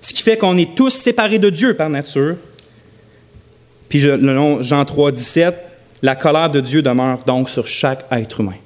ce 0.00 0.12
qui 0.12 0.22
fait 0.22 0.38
qu'on 0.38 0.56
est 0.56 0.74
tous 0.74 0.90
séparés 0.90 1.38
de 1.38 1.50
Dieu 1.50 1.74
par 1.74 1.90
nature. 1.90 2.36
Puis 3.88 4.00
Jean 4.00 4.84
3, 4.84 5.12
17, 5.12 5.54
la 6.00 6.16
colère 6.16 6.50
de 6.50 6.60
Dieu 6.60 6.80
demeure 6.80 7.18
donc 7.26 7.50
sur 7.50 7.66
chaque 7.66 8.06
être 8.10 8.40
humain. 8.40 8.56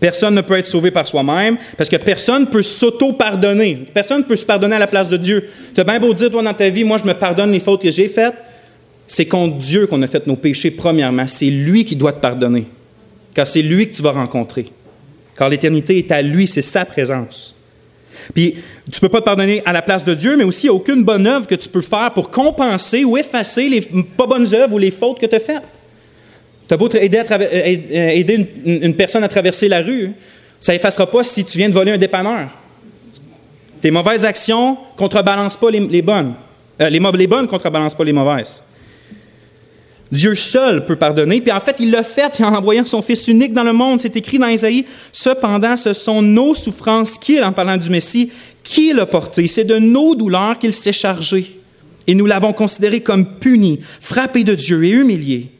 Personne 0.00 0.34
ne 0.34 0.40
peut 0.40 0.56
être 0.56 0.66
sauvé 0.66 0.90
par 0.90 1.06
soi-même 1.06 1.58
parce 1.76 1.90
que 1.90 1.96
personne 1.96 2.42
ne 2.42 2.46
peut 2.46 2.62
s'auto-pardonner. 2.62 3.86
Personne 3.92 4.22
ne 4.22 4.24
peut 4.24 4.34
se 4.34 4.46
pardonner 4.46 4.76
à 4.76 4.78
la 4.78 4.86
place 4.86 5.10
de 5.10 5.18
Dieu. 5.18 5.46
Tu 5.74 5.80
as 5.80 5.84
bien 5.84 6.00
beau 6.00 6.14
dire, 6.14 6.30
toi, 6.30 6.42
dans 6.42 6.54
ta 6.54 6.70
vie, 6.70 6.84
moi, 6.84 6.96
je 6.96 7.04
me 7.04 7.12
pardonne 7.12 7.52
les 7.52 7.60
fautes 7.60 7.82
que 7.82 7.90
j'ai 7.90 8.08
faites. 8.08 8.34
c'est 9.06 9.26
contre 9.26 9.58
Dieu 9.58 9.86
qu'on 9.86 10.00
a 10.00 10.06
fait 10.06 10.26
nos 10.26 10.36
péchés 10.36 10.70
premièrement. 10.70 11.28
C'est 11.28 11.50
lui 11.50 11.84
qui 11.84 11.96
doit 11.96 12.14
te 12.14 12.20
pardonner, 12.20 12.64
car 13.34 13.46
c'est 13.46 13.60
lui 13.60 13.88
que 13.88 13.94
tu 13.94 14.02
vas 14.02 14.12
rencontrer. 14.12 14.66
Car 15.36 15.50
l'éternité 15.50 15.98
est 15.98 16.10
à 16.12 16.22
lui, 16.22 16.46
c'est 16.46 16.62
sa 16.62 16.86
présence. 16.86 17.54
Puis, 18.34 18.54
tu 18.90 18.96
ne 18.96 19.00
peux 19.00 19.08
pas 19.08 19.20
te 19.20 19.24
pardonner 19.24 19.62
à 19.66 19.72
la 19.72 19.82
place 19.82 20.04
de 20.04 20.14
Dieu, 20.14 20.36
mais 20.36 20.44
aussi 20.44 20.68
aucune 20.68 21.04
bonne 21.04 21.26
œuvre 21.26 21.46
que 21.46 21.54
tu 21.54 21.68
peux 21.68 21.80
faire 21.82 22.12
pour 22.14 22.30
compenser 22.30 23.04
ou 23.04 23.16
effacer 23.16 23.68
les 23.68 23.80
pas 24.16 24.26
bonnes 24.26 24.54
œuvres 24.54 24.74
ou 24.74 24.78
les 24.78 24.90
fautes 24.90 25.18
que 25.18 25.26
tu 25.26 25.34
as 25.34 25.40
faites. 25.40 25.62
Tu 26.70 26.74
as 26.74 26.76
beau 26.76 26.88
aider, 26.88 27.20
euh, 27.28 27.76
euh, 27.92 28.44
une, 28.64 28.94
personne 28.94 29.24
à 29.24 29.28
traverser 29.28 29.66
la 29.66 29.80
rue, 29.80 30.12
ça 30.60 30.72
n'effacera 30.72 31.10
pas 31.10 31.24
si 31.24 31.44
tu 31.44 31.58
viens 31.58 31.68
de 31.68 31.74
voler 31.74 31.90
un 31.90 31.98
dépanneur. 31.98 32.48
Tes 33.80 33.90
mauvaises 33.90 34.24
actions 34.24 34.78
contrebalancent 34.96 35.56
pas 35.56 35.68
les, 35.72 36.00
bonnes. 36.00 36.34
Euh, 36.80 36.88
les, 36.88 37.00
les 37.00 37.26
bonnes 37.26 37.42
ne 37.42 37.48
contrebalancent 37.48 37.96
pas 37.96 38.04
les 38.04 38.12
mauvaises. 38.12 38.62
Dieu 40.12 40.36
seul 40.36 40.86
peut 40.86 40.94
pardonner. 40.94 41.40
Puis 41.40 41.50
en 41.50 41.58
fait, 41.58 41.74
il 41.80 41.90
l'a 41.90 42.04
fait 42.04 42.40
en 42.40 42.54
envoyant 42.54 42.84
son 42.84 43.02
Fils 43.02 43.26
unique 43.26 43.52
dans 43.52 43.64
le 43.64 43.72
monde. 43.72 43.98
C'est 43.98 44.16
écrit 44.16 44.38
dans 44.38 44.46
Isaïe. 44.46 44.86
Cependant, 45.10 45.76
ce 45.76 45.92
sont 45.92 46.22
nos 46.22 46.54
souffrances 46.54 47.18
qu'il, 47.18 47.42
en 47.42 47.52
parlant 47.52 47.78
du 47.78 47.90
Messie, 47.90 48.30
qui 48.62 48.92
l'a 48.92 49.06
porté. 49.06 49.48
C'est 49.48 49.64
de 49.64 49.78
nos 49.78 50.14
douleurs 50.14 50.56
qu'il 50.56 50.72
s'est 50.72 50.92
chargé. 50.92 51.50
Et 52.06 52.14
nous 52.14 52.26
l'avons 52.26 52.52
considéré 52.52 53.00
comme 53.00 53.26
puni, 53.40 53.80
frappé 54.00 54.44
de 54.44 54.54
Dieu 54.54 54.84
et 54.84 54.90
humilié. 54.90 55.50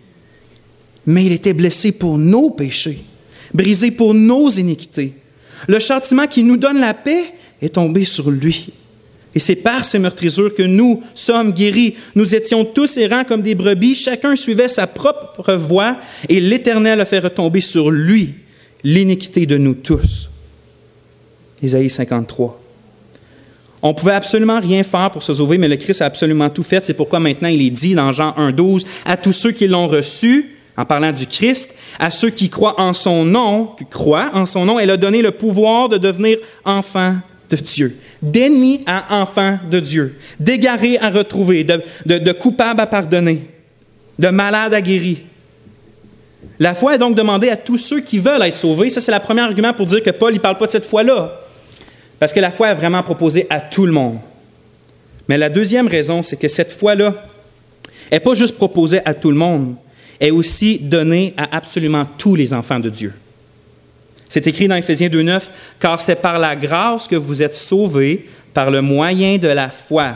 Mais 1.11 1.25
il 1.25 1.33
était 1.33 1.55
blessé 1.55 1.90
pour 1.90 2.19
nos 2.19 2.50
péchés, 2.50 3.00
brisé 3.52 3.90
pour 3.90 4.14
nos 4.14 4.49
iniquités. 4.49 5.12
Le 5.67 5.81
châtiment 5.81 6.29
qui 6.29 6.45
nous 6.45 6.57
donne 6.57 6.79
la 6.79 6.95
paix 6.95 7.25
est 7.61 7.75
tombé 7.75 8.05
sur 8.05 8.31
lui. 8.31 8.71
Et 9.35 9.40
c'est 9.40 9.57
par 9.57 9.85
ces 9.85 9.99
meurtrissures 9.99 10.55
que 10.55 10.62
nous 10.62 11.02
sommes 11.17 11.50
guéris. 11.50 11.97
Nous 12.14 12.33
étions 12.33 12.64
tous 12.64 12.97
errants 12.97 13.25
comme 13.25 13.43
des 13.43 13.57
brebis, 13.57 13.97
chacun 13.97 14.37
suivait 14.37 14.69
sa 14.69 14.87
propre 14.87 15.55
voie, 15.55 15.97
et 16.29 16.38
l'Éternel 16.38 17.00
a 17.00 17.05
fait 17.05 17.19
retomber 17.19 17.61
sur 17.61 17.90
lui 17.90 18.35
l'iniquité 18.85 19.47
de 19.47 19.59
nous 19.59 19.75
tous. 19.75 20.31
Isaïe 21.61 21.90
53. 21.90 22.57
On 23.83 23.95
pouvait 23.95 24.12
absolument 24.12 24.61
rien 24.61 24.85
faire 24.85 25.11
pour 25.11 25.25
se 25.25 25.33
sauver, 25.33 25.59
mais 25.59 25.67
le 25.67 25.76
Christ 25.76 26.02
a 26.02 26.07
absolument 26.07 26.50
tout 26.50 26.62
fait. 26.62 26.85
C'est 26.85 26.95
pourquoi 26.95 27.19
maintenant 27.19 27.49
il 27.49 27.62
est 27.62 27.71
dit 27.71 27.97
dans 27.97 28.12
Jean 28.12 28.31
1.12, 28.38 28.87
à 29.05 29.17
tous 29.17 29.33
ceux 29.33 29.50
qui 29.50 29.67
l'ont 29.67 29.88
reçu, 29.88 30.60
en 30.80 30.87
parlant 30.87 31.12
du 31.12 31.26
Christ, 31.26 31.75
à 31.99 32.10
ceux 32.10 32.30
qui 32.30 32.49
croient 32.49 32.80
en 32.80 32.94
son 32.94 33.26
nom, 33.26 33.66
qui 33.76 33.84
croient 33.84 34.30
en 34.32 34.46
son 34.46 34.64
nom, 34.64 34.78
elle 34.78 34.90
a 34.90 34.96
donné 34.96 35.20
le 35.20 35.30
pouvoir 35.30 35.90
de 35.90 35.99
devenir 35.99 36.38
enfants 36.64 37.16
de 37.50 37.56
Dieu, 37.56 37.99
d'ennemis 38.22 38.82
à 38.87 39.20
enfants 39.20 39.58
de 39.70 39.78
Dieu, 39.78 40.16
d'égarés 40.38 40.99
à 40.99 41.10
retrouver, 41.10 41.64
de, 41.64 41.82
de, 42.06 42.32
coupables 42.32 42.80
à 42.80 42.87
pardonner, 42.87 43.46
de 44.18 44.28
malades 44.28 44.72
à 44.72 44.80
guérir. 44.80 45.18
La 46.58 46.75
foi 46.75 46.94
est 46.94 46.99
donc 46.99 47.14
demandée 47.14 47.50
à 47.50 47.56
tous 47.56 47.76
ceux 47.76 48.00
qui 48.00 48.18
veulent 48.18 48.40
être 48.42 48.56
sauvés. 48.56 48.88
Ça, 48.88 49.02
c'est 49.02 49.12
le 49.12 49.20
premier 49.20 49.42
argument 49.42 49.75
pour 49.75 49.84
dire 49.84 50.02
que 50.02 50.10
Paul 50.10 50.32
ne 50.32 50.38
parle 50.38 50.56
pas 50.56 50.66
de 50.66 50.72
cette 50.72 50.87
foi-là. 50.87 51.40
Parce 52.18 52.32
que 52.32 52.40
la 52.40 52.50
foi 52.50 52.68
est 52.68 52.75
vraiment 52.75 53.02
proposée 53.02 53.46
à 53.50 53.60
tout 53.60 53.84
le 53.84 53.92
monde. 53.92 54.18
Mais 55.28 55.37
la 55.37 55.50
deuxième 55.50 55.88
raison, 55.88 56.22
c'est 56.22 56.38
que 56.38 56.49
cette 56.49 56.72
foi-là 56.72 57.14
n'est 58.10 58.20
pas 58.20 58.32
juste 58.32 58.56
proposée 58.56 59.00
à 59.04 59.12
tout 59.12 59.30
le 59.30 59.37
monde, 59.37 59.76
est 60.20 60.30
aussi 60.30 60.78
donnée 60.78 61.34
à 61.36 61.56
absolument 61.56 62.06
tous 62.18 62.34
les 62.34 62.52
enfants 62.52 62.80
de 62.80 62.90
Dieu. 62.90 63.12
C'est 64.28 64.46
écrit 64.46 64.68
dans 64.68 64.76
Éphésiens 64.76 65.08
2.9, 65.08 65.42
car 65.80 65.98
c'est 65.98 66.16
par 66.16 66.38
la 66.38 66.54
grâce 66.54 67.08
que 67.08 67.16
vous 67.16 67.42
êtes 67.42 67.54
sauvés 67.54 68.28
par 68.54 68.70
le 68.70 68.80
moyen 68.80 69.38
de 69.38 69.48
la 69.48 69.70
foi. 69.70 70.12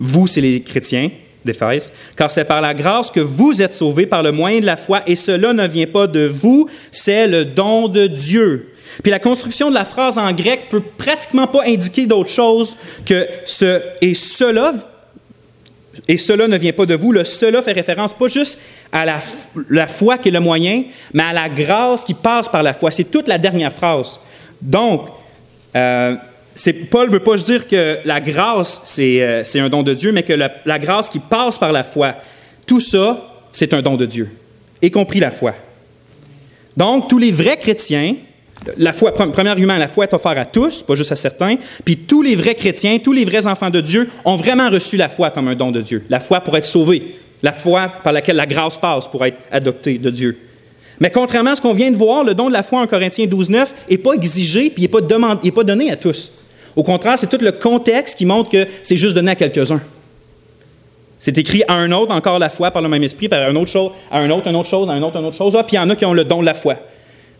Vous, 0.00 0.26
c'est 0.26 0.40
les 0.40 0.62
chrétiens 0.62 1.10
d'Éphèse, 1.44 1.92
car 2.16 2.30
c'est 2.30 2.44
par 2.44 2.60
la 2.60 2.74
grâce 2.74 3.10
que 3.10 3.20
vous 3.20 3.62
êtes 3.62 3.72
sauvés 3.72 4.06
par 4.06 4.22
le 4.22 4.32
moyen 4.32 4.60
de 4.60 4.66
la 4.66 4.76
foi, 4.76 5.02
et 5.06 5.16
cela 5.16 5.52
ne 5.52 5.66
vient 5.68 5.86
pas 5.86 6.06
de 6.06 6.26
vous, 6.26 6.68
c'est 6.90 7.28
le 7.28 7.44
don 7.44 7.88
de 7.88 8.06
Dieu. 8.06 8.72
Puis 9.02 9.12
la 9.12 9.18
construction 9.18 9.70
de 9.70 9.74
la 9.74 9.84
phrase 9.84 10.18
en 10.18 10.32
grec 10.32 10.68
peut 10.68 10.82
pratiquement 10.98 11.46
pas 11.46 11.62
indiquer 11.66 12.06
d'autre 12.06 12.30
chose 12.30 12.76
que 13.06 13.26
ce 13.44 13.80
et 14.00 14.14
cela 14.14 14.74
et 16.06 16.16
cela 16.16 16.46
ne 16.46 16.56
vient 16.56 16.72
pas 16.72 16.86
de 16.86 16.94
vous. 16.94 17.12
Le 17.12 17.24
cela 17.24 17.62
fait 17.62 17.72
référence 17.72 18.14
pas 18.14 18.28
juste 18.28 18.58
à 18.92 19.04
la, 19.04 19.86
foi 19.86 20.18
qui 20.18 20.28
est 20.28 20.32
le 20.32 20.40
moyen, 20.40 20.84
mais 21.12 21.24
à 21.24 21.32
la 21.32 21.48
grâce 21.48 22.04
qui 22.04 22.14
passe 22.14 22.48
par 22.48 22.62
la 22.62 22.74
foi. 22.74 22.90
C'est 22.90 23.10
toute 23.10 23.28
la 23.28 23.38
dernière 23.38 23.72
phrase. 23.72 24.20
Donc, 24.60 25.08
euh, 25.74 26.16
Paul 26.90 27.08
ne 27.08 27.12
veut 27.12 27.20
pas 27.20 27.36
dire 27.36 27.66
que 27.66 27.98
la 28.04 28.20
grâce, 28.20 28.82
c'est 28.84 29.22
euh, 29.22 29.42
un 29.54 29.68
don 29.68 29.82
de 29.82 29.94
Dieu, 29.94 30.12
mais 30.12 30.22
que 30.22 30.32
la, 30.32 30.50
la 30.64 30.78
grâce 30.78 31.08
qui 31.08 31.18
passe 31.18 31.58
par 31.58 31.72
la 31.72 31.82
foi, 31.82 32.14
tout 32.66 32.80
ça, 32.80 33.44
c'est 33.52 33.74
un 33.74 33.82
don 33.82 33.96
de 33.96 34.06
Dieu, 34.06 34.30
y 34.82 34.90
compris 34.90 35.20
la 35.20 35.30
foi. 35.30 35.54
Donc, 36.76 37.08
tous 37.08 37.18
les 37.18 37.32
vrais 37.32 37.56
chrétiens 37.56 38.14
la 38.76 38.92
foi, 38.92 39.12
premier 39.12 39.50
argument, 39.50 39.76
la 39.78 39.88
foi 39.88 40.04
est 40.04 40.14
offerte 40.14 40.38
à 40.38 40.44
tous, 40.44 40.82
pas 40.82 40.94
juste 40.94 41.12
à 41.12 41.16
certains. 41.16 41.56
Puis 41.84 41.96
tous 41.96 42.22
les 42.22 42.36
vrais 42.36 42.54
chrétiens, 42.54 42.98
tous 42.98 43.12
les 43.12 43.24
vrais 43.24 43.46
enfants 43.46 43.70
de 43.70 43.80
Dieu 43.80 44.10
ont 44.24 44.36
vraiment 44.36 44.68
reçu 44.68 44.96
la 44.96 45.08
foi 45.08 45.30
comme 45.30 45.48
un 45.48 45.54
don 45.54 45.70
de 45.70 45.80
Dieu. 45.80 46.04
La 46.10 46.20
foi 46.20 46.40
pour 46.40 46.56
être 46.56 46.64
sauvés. 46.64 47.14
La 47.42 47.52
foi 47.52 47.90
par 48.04 48.12
laquelle 48.12 48.36
la 48.36 48.46
grâce 48.46 48.76
passe 48.76 49.08
pour 49.08 49.24
être 49.24 49.38
adopté 49.50 49.98
de 49.98 50.10
Dieu. 50.10 50.38
Mais 51.00 51.10
contrairement 51.10 51.52
à 51.52 51.56
ce 51.56 51.62
qu'on 51.62 51.72
vient 51.72 51.90
de 51.90 51.96
voir, 51.96 52.22
le 52.22 52.34
don 52.34 52.48
de 52.48 52.52
la 52.52 52.62
foi 52.62 52.80
en 52.80 52.86
Corinthiens 52.86 53.26
12, 53.26 53.48
9 53.48 53.74
n'est 53.90 53.98
pas 53.98 54.12
exigé 54.12 54.68
puis 54.68 54.82
il 54.82 54.82
n'est 54.82 54.88
pas, 54.88 55.00
pas 55.54 55.64
donné 55.64 55.90
à 55.90 55.96
tous. 55.96 56.32
Au 56.76 56.82
contraire, 56.82 57.18
c'est 57.18 57.28
tout 57.28 57.42
le 57.42 57.52
contexte 57.52 58.18
qui 58.18 58.26
montre 58.26 58.50
que 58.50 58.66
c'est 58.82 58.96
juste 58.96 59.14
donné 59.14 59.30
à 59.30 59.34
quelques-uns. 59.34 59.80
C'est 61.18 61.36
écrit 61.36 61.62
à 61.66 61.74
un 61.74 61.90
autre, 61.92 62.12
encore 62.12 62.38
la 62.38 62.50
foi 62.50 62.70
par 62.70 62.82
le 62.82 62.88
même 62.88 63.02
esprit, 63.02 63.28
par 63.28 63.42
un 63.42 63.56
autre 63.56 63.70
chose, 63.70 63.92
à 64.10 64.18
un 64.18 64.30
autre, 64.30 64.48
une 64.48 64.56
autre 64.56 64.68
chose, 64.68 64.88
à 64.90 64.92
un 64.92 65.02
autre, 65.02 65.18
une 65.18 65.26
autre 65.26 65.36
chose. 65.36 65.56
Ah, 65.58 65.64
puis 65.64 65.76
il 65.76 65.80
y 65.80 65.82
en 65.82 65.88
a 65.90 65.96
qui 65.96 66.04
ont 66.04 66.14
le 66.14 66.24
don 66.24 66.40
de 66.40 66.46
la 66.46 66.54
foi 66.54 66.76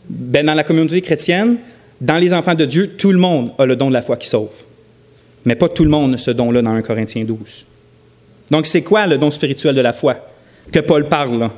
ben, 0.08 0.46
dans 0.46 0.54
la 0.54 0.64
communauté 0.64 1.00
chrétienne, 1.00 1.56
dans 2.00 2.18
les 2.18 2.32
enfants 2.32 2.54
de 2.54 2.64
Dieu, 2.64 2.88
tout 2.96 3.12
le 3.12 3.18
monde 3.18 3.52
a 3.58 3.66
le 3.66 3.76
don 3.76 3.88
de 3.88 3.94
la 3.94 4.02
foi 4.02 4.16
qui 4.16 4.28
sauve. 4.28 4.50
Mais 5.44 5.54
pas 5.54 5.68
tout 5.68 5.84
le 5.84 5.90
monde 5.90 6.14
a 6.14 6.18
ce 6.18 6.30
don-là 6.30 6.62
dans 6.62 6.72
1 6.72 6.82
Corinthiens 6.82 7.24
12. 7.24 7.66
Donc, 8.50 8.66
c'est 8.66 8.82
quoi 8.82 9.06
le 9.06 9.18
don 9.18 9.30
spirituel 9.30 9.74
de 9.74 9.80
la 9.80 9.92
foi 9.92 10.16
que 10.72 10.80
Paul 10.80 11.08
parle 11.08 11.38
là? 11.38 11.52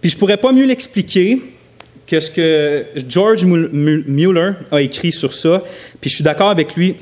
Puis 0.00 0.10
je 0.10 0.16
ne 0.16 0.18
pourrais 0.18 0.36
pas 0.36 0.52
mieux 0.52 0.66
l'expliquer 0.66 1.40
que 2.06 2.20
ce 2.20 2.30
que 2.30 2.86
George 3.08 3.44
Mueller 3.44 4.52
a 4.72 4.80
écrit 4.80 5.12
sur 5.12 5.32
ça. 5.32 5.62
Puis 6.00 6.10
je 6.10 6.16
suis 6.16 6.24
d'accord 6.24 6.50
avec 6.50 6.74
lui. 6.74 6.96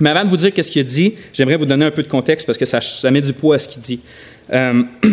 Mais 0.00 0.10
avant 0.10 0.24
de 0.24 0.30
vous 0.30 0.36
dire 0.36 0.52
qu'est-ce 0.52 0.70
qu'il 0.70 0.80
a 0.80 0.84
dit, 0.84 1.14
j'aimerais 1.32 1.56
vous 1.56 1.66
donner 1.66 1.84
un 1.84 1.90
peu 1.90 2.02
de 2.02 2.08
contexte 2.08 2.46
parce 2.46 2.58
que 2.58 2.64
ça, 2.64 3.10
met 3.10 3.20
du 3.20 3.32
poids 3.32 3.56
à 3.56 3.58
ce 3.58 3.68
qu'il 3.68 3.82
dit. 3.82 4.00
Euh, 4.52 4.82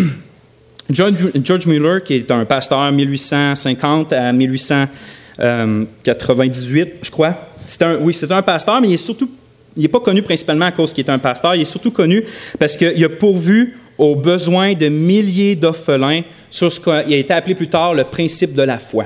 George 0.89 1.65
Mueller, 1.65 2.01
qui 2.03 2.13
est 2.13 2.31
un 2.31 2.45
pasteur 2.45 2.89
1850 2.91 4.13
à 4.13 4.31
1898, 4.31 6.89
je 7.01 7.11
crois. 7.11 7.35
Un, 7.81 7.97
oui, 7.97 8.13
c'est 8.13 8.31
un 8.31 8.41
pasteur, 8.41 8.79
mais 8.79 8.87
il 8.87 8.93
est 8.93 8.97
surtout, 8.97 9.29
il 9.75 9.81
n'est 9.81 9.89
pas 9.89 9.99
connu 9.99 10.21
principalement 10.21 10.67
à 10.67 10.71
cause 10.71 10.93
qu'il 10.93 11.05
est 11.05 11.11
un 11.11 11.19
pasteur, 11.19 11.55
il 11.55 11.63
est 11.63 11.65
surtout 11.65 11.91
connu 11.91 12.23
parce 12.57 12.77
qu'il 12.77 13.03
a 13.03 13.09
pourvu 13.09 13.77
aux 13.97 14.15
besoins 14.15 14.73
de 14.73 14.87
milliers 14.87 15.55
d'orphelins 15.55 16.21
sur 16.49 16.71
ce 16.71 16.79
qui 16.79 16.89
a 16.89 17.17
été 17.17 17.33
appelé 17.33 17.55
plus 17.55 17.67
tard 17.67 17.93
le 17.93 18.05
principe 18.05 18.53
de 18.53 18.61
la 18.61 18.79
foi. 18.79 19.05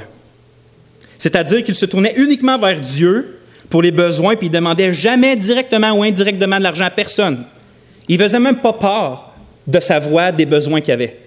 C'est-à-dire 1.18 1.64
qu'il 1.64 1.74
se 1.76 1.86
tournait 1.86 2.14
uniquement 2.18 2.60
vers 2.60 2.80
Dieu 2.80 3.40
pour 3.70 3.82
les 3.82 3.92
besoins, 3.92 4.36
puis 4.36 4.48
il 4.48 4.52
demandait 4.52 4.94
jamais 4.94 5.36
directement 5.36 5.92
ou 5.94 6.04
indirectement 6.04 6.58
de 6.58 6.64
l'argent 6.64 6.86
à 6.86 6.90
personne. 6.90 7.44
Il 8.08 8.18
ne 8.18 8.24
faisait 8.24 8.40
même 8.40 8.58
pas 8.58 8.74
part 8.74 9.34
de 9.66 9.80
sa 9.80 10.00
voix 10.00 10.32
des 10.32 10.46
besoins 10.46 10.82
qu'il 10.82 10.94
avait. 10.94 11.18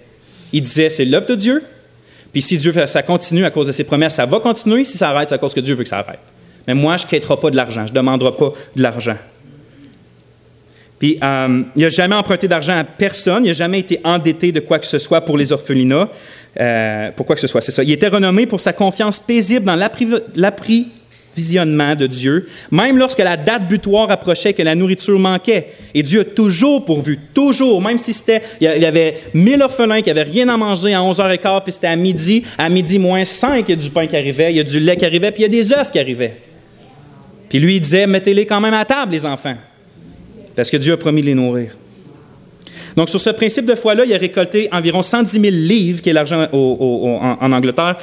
Il 0.55 0.61
disait, 0.61 0.89
c'est 0.89 1.03
l'œuvre 1.03 1.27
de 1.27 1.35
Dieu. 1.35 1.61
Puis 2.31 2.41
si 2.41 2.57
Dieu 2.57 2.71
fait 2.71 2.87
ça 2.87 3.03
continue 3.03 3.43
à 3.43 3.51
cause 3.51 3.67
de 3.67 3.73
ses 3.73 3.83
promesses, 3.83 4.13
ça 4.13 4.25
va 4.25 4.39
continuer. 4.39 4.85
Si 4.85 4.97
ça 4.97 5.09
arrête, 5.09 5.27
c'est 5.27 5.35
à 5.35 5.37
cause 5.37 5.53
que 5.53 5.59
Dieu 5.59 5.75
veut 5.75 5.83
que 5.83 5.89
ça 5.89 5.97
arrête. 5.97 6.21
Mais 6.65 6.73
moi, 6.73 6.95
je 6.95 7.03
ne 7.03 7.09
quitterai 7.09 7.35
pas 7.35 7.49
de 7.49 7.57
l'argent. 7.57 7.85
Je 7.85 7.91
ne 7.91 7.95
demanderai 7.97 8.31
pas 8.31 8.53
de 8.73 8.81
l'argent. 8.81 9.17
Puis, 10.97 11.19
euh, 11.21 11.63
il 11.75 11.81
n'a 11.81 11.89
jamais 11.89 12.15
emprunté 12.15 12.47
d'argent 12.47 12.77
à 12.77 12.85
personne. 12.85 13.43
Il 13.43 13.49
n'a 13.49 13.53
jamais 13.53 13.79
été 13.79 13.99
endetté 14.05 14.53
de 14.53 14.61
quoi 14.61 14.79
que 14.79 14.85
ce 14.85 14.97
soit 14.97 15.19
pour 15.19 15.37
les 15.37 15.51
orphelinats. 15.51 16.07
Euh, 16.57 17.11
pour 17.11 17.25
quoi 17.25 17.35
que 17.35 17.41
ce 17.41 17.47
soit, 17.47 17.59
c'est 17.59 17.73
ça. 17.73 17.83
Il 17.83 17.91
était 17.91 18.07
renommé 18.07 18.45
pour 18.45 18.61
sa 18.61 18.71
confiance 18.71 19.19
paisible 19.19 19.65
dans 19.65 19.75
l'appri 19.75 20.87
visionnement 21.35 21.95
de 21.95 22.07
Dieu, 22.07 22.47
même 22.71 22.97
lorsque 22.97 23.19
la 23.19 23.37
date 23.37 23.67
butoir 23.67 24.09
approchait, 24.09 24.53
que 24.53 24.63
la 24.63 24.75
nourriture 24.75 25.19
manquait. 25.19 25.67
Et 25.93 26.03
Dieu 26.03 26.21
a 26.21 26.23
toujours 26.23 26.85
pourvu, 26.85 27.19
toujours, 27.33 27.81
même 27.81 27.97
si 27.97 28.13
c'était, 28.13 28.41
il 28.61 28.67
y 28.67 28.85
avait 28.85 29.17
mille 29.33 29.61
orphelins 29.61 30.01
qui 30.01 30.09
n'avaient 30.09 30.23
rien 30.23 30.47
à 30.49 30.57
manger 30.57 30.93
à 30.93 30.99
11h15, 30.99 31.63
puis 31.63 31.73
c'était 31.73 31.87
à 31.87 31.95
midi, 31.95 32.43
à 32.57 32.69
midi 32.69 32.99
moins 32.99 33.25
5, 33.25 33.65
il 33.67 33.71
y 33.71 33.73
a 33.73 33.81
du 33.81 33.89
pain 33.89 34.07
qui 34.07 34.15
arrivait, 34.15 34.51
il 34.51 34.57
y 34.57 34.59
a 34.59 34.63
du 34.63 34.79
lait 34.79 34.95
qui 34.95 35.05
arrivait, 35.05 35.31
puis 35.31 35.43
il 35.43 35.53
y 35.53 35.59
a 35.59 35.63
des 35.63 35.73
œufs 35.73 35.91
qui 35.91 35.99
arrivaient. 35.99 36.37
Puis 37.49 37.59
lui, 37.59 37.75
il 37.75 37.81
disait, 37.81 38.07
mettez-les 38.07 38.45
quand 38.45 38.61
même 38.61 38.73
à 38.73 38.85
table, 38.85 39.11
les 39.11 39.25
enfants, 39.25 39.55
parce 40.55 40.69
que 40.69 40.77
Dieu 40.77 40.93
a 40.93 40.97
promis 40.97 41.21
de 41.21 41.27
les 41.27 41.35
nourrir. 41.35 41.71
Donc, 42.95 43.09
sur 43.09 43.19
ce 43.19 43.29
principe 43.31 43.65
de 43.65 43.75
foi-là, 43.75 44.05
il 44.05 44.13
a 44.13 44.17
récolté 44.17 44.69
environ 44.71 45.01
110 45.01 45.39
000 45.39 45.53
livres, 45.53 46.01
qui 46.01 46.09
est 46.09 46.13
l'argent 46.13 46.47
en, 46.51 47.51
Angleterre. 47.51 47.97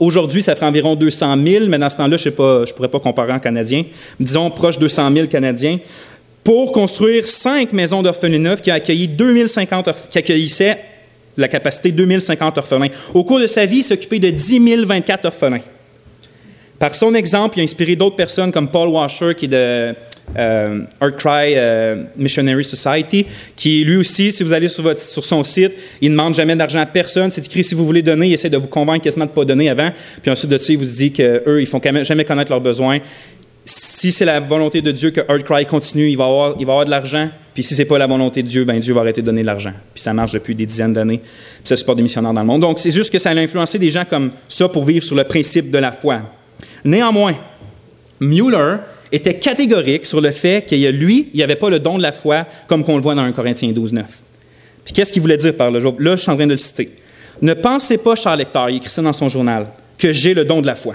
Aujourd'hui, 0.00 0.42
ça 0.42 0.54
ferait 0.54 0.66
environ 0.66 0.94
200 0.94 1.36
000, 1.44 1.64
mais 1.68 1.78
dans 1.78 1.90
ce 1.90 1.96
temps-là, 1.96 2.16
je 2.16 2.28
ne 2.28 2.72
pourrais 2.72 2.88
pas 2.88 3.00
comparer 3.00 3.32
en 3.32 3.38
canadien. 3.38 3.84
Disons 4.18 4.50
proche 4.50 4.76
de 4.76 4.82
200 4.82 5.12
000 5.12 5.26
Canadiens. 5.26 5.78
pour 6.42 6.72
construire 6.72 7.26
cinq 7.26 7.72
maisons 7.72 8.02
d'orphelinat 8.02 8.56
qui, 8.56 8.70
accueilli 8.70 9.08
2050, 9.08 10.08
qui 10.10 10.18
accueillissaient 10.18 10.78
la 11.36 11.48
capacité 11.48 11.92
2050 11.92 12.58
orphelins. 12.58 12.88
Au 13.12 13.24
cours 13.24 13.40
de 13.40 13.46
sa 13.46 13.66
vie, 13.66 13.78
il 13.78 13.84
s'occupait 13.84 14.18
de 14.18 14.30
10 14.30 14.84
024 14.86 15.26
orphelins. 15.26 15.60
Par 16.78 16.94
son 16.94 17.14
exemple, 17.14 17.58
il 17.58 17.60
a 17.60 17.64
inspiré 17.64 17.96
d'autres 17.96 18.16
personnes 18.16 18.52
comme 18.52 18.68
Paul 18.68 18.88
Washer, 18.88 19.34
qui 19.34 19.46
est 19.46 19.48
de 19.48 19.94
euh, 20.38 20.80
Cry 21.00 21.54
euh, 21.54 22.04
Missionary 22.16 22.64
Society, 22.64 23.26
qui 23.54 23.84
lui 23.84 23.96
aussi, 23.96 24.32
si 24.32 24.42
vous 24.42 24.52
allez 24.52 24.68
sur, 24.68 24.84
son 25.24 25.44
site, 25.44 25.72
il 26.00 26.10
ne 26.10 26.16
demande 26.16 26.34
jamais 26.34 26.56
d'argent 26.56 26.80
à 26.80 26.86
personne. 26.86 27.30
C'est 27.30 27.44
écrit 27.44 27.64
si 27.64 27.74
vous 27.74 27.86
voulez 27.86 28.02
donner, 28.02 28.28
il 28.28 28.34
essaie 28.34 28.50
de 28.50 28.56
vous 28.56 28.66
convaincre 28.66 29.04
quasiment 29.04 29.24
de 29.24 29.30
ne 29.30 29.34
pas 29.34 29.44
donner 29.44 29.70
avant. 29.70 29.90
Puis 30.22 30.30
ensuite 30.30 30.50
de 30.50 30.58
ça, 30.58 30.72
il 30.72 30.78
vous 30.78 30.84
dit 30.84 31.12
qu'eux, 31.12 31.60
ils 31.60 31.66
font 31.66 31.80
jamais 32.02 32.24
connaître 32.24 32.50
leurs 32.50 32.60
besoins. 32.60 32.98
Si 33.64 34.12
c'est 34.12 34.24
la 34.24 34.38
volonté 34.38 34.82
de 34.82 34.92
Dieu 34.92 35.10
que 35.10 35.20
Cry 35.42 35.66
continue, 35.66 36.08
il 36.08 36.16
va 36.16 36.24
avoir, 36.24 36.54
il 36.60 36.66
va 36.66 36.72
avoir 36.72 36.86
de 36.86 36.90
l'argent. 36.90 37.30
Puis 37.52 37.62
si 37.62 37.74
c'est 37.74 37.86
pas 37.86 37.98
la 37.98 38.06
volonté 38.06 38.42
de 38.42 38.48
Dieu, 38.48 38.64
ben 38.64 38.78
Dieu 38.78 38.92
va 38.92 39.00
arrêter 39.00 39.22
de 39.22 39.26
donner 39.26 39.40
de 39.40 39.46
l'argent. 39.46 39.72
Puis 39.94 40.02
ça 40.02 40.12
marche 40.12 40.32
depuis 40.32 40.54
des 40.54 40.66
dizaines 40.66 40.92
d'années. 40.92 41.18
Puis 41.18 41.64
ça 41.64 41.76
supporte 41.76 41.96
des 41.96 42.02
missionnaires 42.02 42.34
dans 42.34 42.42
le 42.42 42.46
monde. 42.46 42.60
Donc 42.60 42.78
c'est 42.78 42.90
juste 42.90 43.10
que 43.10 43.18
ça 43.18 43.30
a 43.30 43.34
influencé 43.34 43.78
des 43.78 43.90
gens 43.90 44.04
comme 44.04 44.30
ça 44.46 44.68
pour 44.68 44.84
vivre 44.84 45.04
sur 45.04 45.16
le 45.16 45.24
principe 45.24 45.70
de 45.70 45.78
la 45.78 45.90
foi. 45.90 46.20
Néanmoins, 46.86 47.34
Mueller 48.20 48.76
était 49.12 49.34
catégorique 49.34 50.06
sur 50.06 50.20
le 50.20 50.30
fait 50.30 50.64
a 50.72 50.90
lui, 50.90 51.30
il 51.34 51.36
n'y 51.36 51.42
avait 51.42 51.56
pas 51.56 51.68
le 51.68 51.80
don 51.80 51.98
de 51.98 52.02
la 52.02 52.12
foi 52.12 52.46
comme 52.68 52.84
qu'on 52.84 52.96
le 52.96 53.02
voit 53.02 53.14
dans 53.14 53.22
1 53.22 53.32
Corinthiens 53.32 53.72
12, 53.72 53.92
9. 53.92 54.06
Puis 54.84 54.94
qu'est-ce 54.94 55.12
qu'il 55.12 55.20
voulait 55.20 55.36
dire 55.36 55.56
par 55.56 55.70
là? 55.70 55.80
Là, 55.80 56.16
je 56.16 56.22
suis 56.22 56.30
en 56.30 56.36
train 56.36 56.46
de 56.46 56.52
le 56.52 56.58
citer. 56.58 56.90
Ne 57.42 57.54
pensez 57.54 57.98
pas, 57.98 58.14
cher 58.14 58.36
lecteur, 58.36 58.70
il 58.70 58.76
écrit 58.76 58.88
ça 58.88 59.02
dans 59.02 59.12
son 59.12 59.28
journal, 59.28 59.66
que 59.98 60.12
j'ai 60.12 60.32
le 60.32 60.44
don 60.44 60.62
de 60.62 60.66
la 60.66 60.76
foi. 60.76 60.94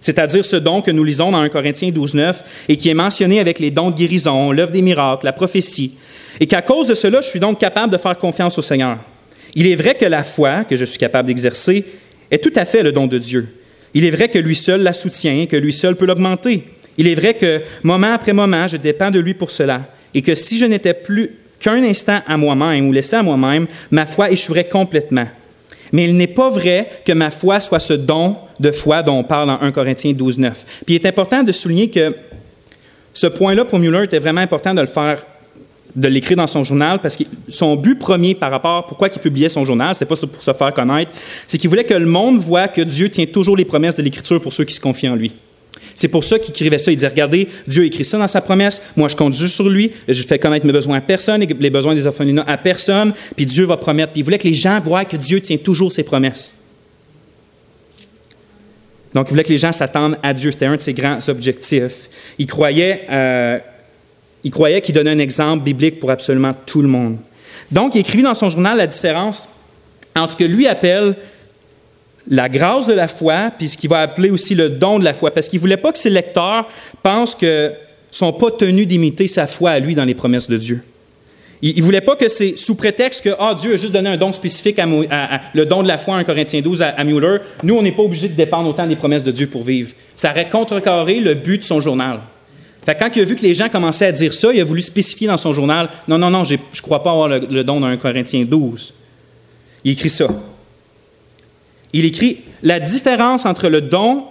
C'est-à-dire 0.00 0.44
ce 0.44 0.56
don 0.56 0.80
que 0.80 0.90
nous 0.90 1.04
lisons 1.04 1.30
dans 1.30 1.40
1 1.40 1.48
Corinthiens 1.50 1.90
12, 1.90 2.14
9 2.14 2.64
et 2.68 2.76
qui 2.76 2.88
est 2.88 2.94
mentionné 2.94 3.38
avec 3.38 3.58
les 3.58 3.70
dons 3.70 3.90
de 3.90 3.96
guérison, 3.96 4.50
l'œuvre 4.50 4.72
des 4.72 4.82
miracles, 4.82 5.26
la 5.26 5.32
prophétie. 5.32 5.94
Et 6.40 6.46
qu'à 6.46 6.62
cause 6.62 6.86
de 6.86 6.94
cela, 6.94 7.20
je 7.20 7.28
suis 7.28 7.40
donc 7.40 7.60
capable 7.60 7.92
de 7.92 7.98
faire 7.98 8.16
confiance 8.16 8.56
au 8.58 8.62
Seigneur. 8.62 8.98
Il 9.54 9.66
est 9.66 9.76
vrai 9.76 9.94
que 9.94 10.06
la 10.06 10.22
foi 10.22 10.64
que 10.64 10.76
je 10.76 10.84
suis 10.84 10.98
capable 10.98 11.28
d'exercer 11.28 11.84
est 12.30 12.42
tout 12.42 12.52
à 12.56 12.64
fait 12.64 12.82
le 12.82 12.92
don 12.92 13.06
de 13.06 13.18
Dieu. 13.18 13.57
Il 13.94 14.04
est 14.04 14.10
vrai 14.10 14.28
que 14.28 14.38
lui 14.38 14.54
seul 14.54 14.82
la 14.82 14.92
soutient, 14.92 15.46
que 15.46 15.56
lui 15.56 15.72
seul 15.72 15.96
peut 15.96 16.06
l'augmenter. 16.06 16.64
Il 16.96 17.06
est 17.06 17.14
vrai 17.14 17.34
que 17.34 17.62
moment 17.82 18.12
après 18.12 18.32
moment, 18.32 18.66
je 18.66 18.76
dépends 18.76 19.10
de 19.10 19.20
lui 19.20 19.34
pour 19.34 19.50
cela, 19.50 19.82
et 20.14 20.22
que 20.22 20.34
si 20.34 20.58
je 20.58 20.66
n'étais 20.66 20.94
plus 20.94 21.36
qu'un 21.60 21.82
instant 21.82 22.20
à 22.26 22.36
moi-même 22.36 22.88
ou 22.88 22.92
laissé 22.92 23.16
à 23.16 23.22
moi-même, 23.22 23.66
ma 23.90 24.06
foi 24.06 24.30
échouerait 24.30 24.68
complètement. 24.68 25.26
Mais 25.92 26.04
il 26.04 26.16
n'est 26.16 26.26
pas 26.26 26.50
vrai 26.50 26.88
que 27.04 27.12
ma 27.12 27.30
foi 27.30 27.60
soit 27.60 27.80
ce 27.80 27.94
don 27.94 28.36
de 28.60 28.70
foi 28.70 29.02
dont 29.02 29.18
on 29.18 29.24
parle 29.24 29.50
en 29.50 29.62
1 29.62 29.72
Corinthiens 29.72 30.12
12, 30.12 30.38
9. 30.38 30.64
Puis 30.84 30.94
il 30.94 30.96
est 30.96 31.06
important 31.06 31.42
de 31.42 31.52
souligner 31.52 31.88
que 31.88 32.14
ce 33.14 33.26
point-là, 33.26 33.64
pour 33.64 33.78
Mueller, 33.78 34.04
était 34.04 34.18
vraiment 34.18 34.40
important 34.40 34.74
de 34.74 34.80
le 34.80 34.86
faire 34.86 35.24
de 35.98 36.08
l'écrire 36.08 36.36
dans 36.36 36.46
son 36.46 36.64
journal 36.64 37.00
parce 37.00 37.16
que 37.16 37.24
son 37.48 37.76
but 37.76 37.98
premier 37.98 38.34
par 38.34 38.50
rapport 38.50 38.76
à 38.76 38.86
pourquoi 38.86 39.08
il 39.14 39.18
publiait 39.20 39.48
son 39.48 39.64
journal, 39.64 39.94
c'était 39.94 40.06
pas 40.06 40.16
pour 40.16 40.42
se 40.42 40.52
faire 40.52 40.72
connaître, 40.72 41.10
c'est 41.46 41.58
qu'il 41.58 41.68
voulait 41.68 41.84
que 41.84 41.94
le 41.94 42.06
monde 42.06 42.38
voit 42.38 42.68
que 42.68 42.80
Dieu 42.80 43.10
tient 43.10 43.26
toujours 43.26 43.56
les 43.56 43.64
promesses 43.64 43.96
de 43.96 44.02
l'Écriture 44.02 44.40
pour 44.40 44.52
ceux 44.52 44.64
qui 44.64 44.74
se 44.74 44.80
confient 44.80 45.08
en 45.08 45.16
lui. 45.16 45.32
C'est 45.94 46.08
pour 46.08 46.22
ça 46.22 46.38
qu'il 46.38 46.50
écrivait 46.50 46.78
ça. 46.78 46.92
Il 46.92 46.96
disait, 46.96 47.08
regardez, 47.08 47.48
Dieu 47.66 47.84
écrit 47.84 48.04
ça 48.04 48.18
dans 48.18 48.28
sa 48.28 48.40
promesse. 48.40 48.80
Moi, 48.96 49.08
je 49.08 49.16
compte 49.16 49.34
juste 49.34 49.56
sur 49.56 49.68
lui. 49.68 49.90
Je 50.06 50.22
fais 50.22 50.38
connaître 50.38 50.64
mes 50.64 50.72
besoins 50.72 50.98
à 50.98 51.00
personne 51.00 51.40
les 51.40 51.70
besoins 51.70 51.94
des 51.96 52.06
orphelinats 52.06 52.44
à 52.46 52.56
personne. 52.56 53.12
Puis 53.34 53.46
Dieu 53.46 53.64
va 53.64 53.76
promettre. 53.76 54.12
Puis 54.12 54.20
il 54.20 54.24
voulait 54.24 54.38
que 54.38 54.46
les 54.46 54.54
gens 54.54 54.78
voient 54.78 55.04
que 55.04 55.16
Dieu 55.16 55.40
tient 55.40 55.56
toujours 55.56 55.92
ses 55.92 56.04
promesses. 56.04 56.54
Donc, 59.12 59.26
il 59.28 59.30
voulait 59.30 59.42
que 59.42 59.48
les 59.48 59.58
gens 59.58 59.72
s'attendent 59.72 60.18
à 60.22 60.32
Dieu. 60.34 60.52
C'était 60.52 60.66
un 60.66 60.76
de 60.76 60.80
ses 60.80 60.92
grands 60.92 61.18
objectifs. 61.28 62.08
Il 62.38 62.46
croyait 62.46 63.06
euh, 63.10 63.58
il 64.44 64.50
croyait 64.50 64.80
qu'il 64.80 64.94
donnait 64.94 65.10
un 65.10 65.18
exemple 65.18 65.64
biblique 65.64 65.98
pour 65.98 66.10
absolument 66.10 66.54
tout 66.66 66.82
le 66.82 66.88
monde. 66.88 67.16
Donc, 67.70 67.94
il 67.94 68.00
écrivit 68.00 68.22
dans 68.22 68.34
son 68.34 68.48
journal 68.48 68.76
la 68.76 68.86
différence 68.86 69.48
entre 70.16 70.32
ce 70.32 70.36
que 70.36 70.44
lui 70.44 70.66
appelle 70.66 71.16
la 72.30 72.48
grâce 72.48 72.86
de 72.86 72.92
la 72.92 73.08
foi, 73.08 73.50
puis 73.56 73.68
ce 73.68 73.76
qu'il 73.76 73.90
va 73.90 74.00
appeler 74.00 74.30
aussi 74.30 74.54
le 74.54 74.68
don 74.68 74.98
de 74.98 75.04
la 75.04 75.14
foi, 75.14 75.30
parce 75.30 75.48
qu'il 75.48 75.58
ne 75.58 75.62
voulait 75.62 75.76
pas 75.76 75.92
que 75.92 75.98
ses 75.98 76.10
lecteurs 76.10 76.66
pensent 77.02 77.40
ne 77.40 77.70
sont 78.10 78.32
pas 78.32 78.50
tenus 78.50 78.86
d'imiter 78.86 79.26
sa 79.26 79.46
foi 79.46 79.70
à 79.70 79.78
lui 79.78 79.94
dans 79.94 80.04
les 80.04 80.14
promesses 80.14 80.48
de 80.48 80.56
Dieu. 80.56 80.82
Il 81.60 81.76
ne 81.78 81.82
voulait 81.82 82.00
pas 82.00 82.14
que 82.14 82.28
c'est 82.28 82.56
sous 82.56 82.76
prétexte 82.76 83.24
que 83.24 83.30
ah, 83.38 83.56
Dieu 83.58 83.74
a 83.74 83.76
juste 83.76 83.92
donné 83.92 84.10
un 84.10 84.16
don 84.16 84.32
spécifique, 84.32 84.78
à, 84.78 85.40
le 85.54 85.66
don 85.66 85.82
de 85.82 85.88
la 85.88 85.98
foi 85.98 86.16
en 86.16 86.22
Corinthiens 86.22 86.60
12 86.60 86.82
à, 86.82 87.04
Mueller. 87.04 87.38
Nous, 87.64 87.74
on 87.74 87.82
n'est 87.82 87.92
pas 87.92 88.02
obligé 88.02 88.28
de 88.28 88.34
dépendre 88.34 88.68
autant 88.68 88.86
des 88.86 88.94
promesses 88.94 89.24
de 89.24 89.32
Dieu 89.32 89.48
pour 89.48 89.64
vivre. 89.64 89.90
Ça 90.14 90.30
aurait 90.30 90.48
contrecarré 90.48 91.18
le 91.18 91.34
but 91.34 91.58
de 91.58 91.64
son 91.64 91.80
journal 91.80 92.20
quand 92.94 93.10
il 93.14 93.22
a 93.22 93.24
vu 93.24 93.36
que 93.36 93.42
les 93.42 93.54
gens 93.54 93.68
commençaient 93.68 94.06
à 94.06 94.12
dire 94.12 94.32
ça, 94.32 94.52
il 94.52 94.60
a 94.60 94.64
voulu 94.64 94.82
spécifier 94.82 95.26
dans 95.26 95.36
son 95.36 95.52
journal 95.52 95.88
Non, 96.06 96.18
non, 96.18 96.30
non, 96.30 96.44
je 96.44 96.54
ne 96.54 96.80
crois 96.80 97.02
pas 97.02 97.10
avoir 97.10 97.28
le, 97.28 97.64
don 97.64 97.80
d'un 97.80 97.96
Corinthien 97.96 98.44
12. 98.44 98.94
Il 99.84 99.92
écrit 99.92 100.10
ça. 100.10 100.28
Il 101.92 102.04
écrit 102.04 102.38
La 102.62 102.80
différence 102.80 103.46
entre 103.46 103.68
le 103.68 103.80
don 103.80 104.24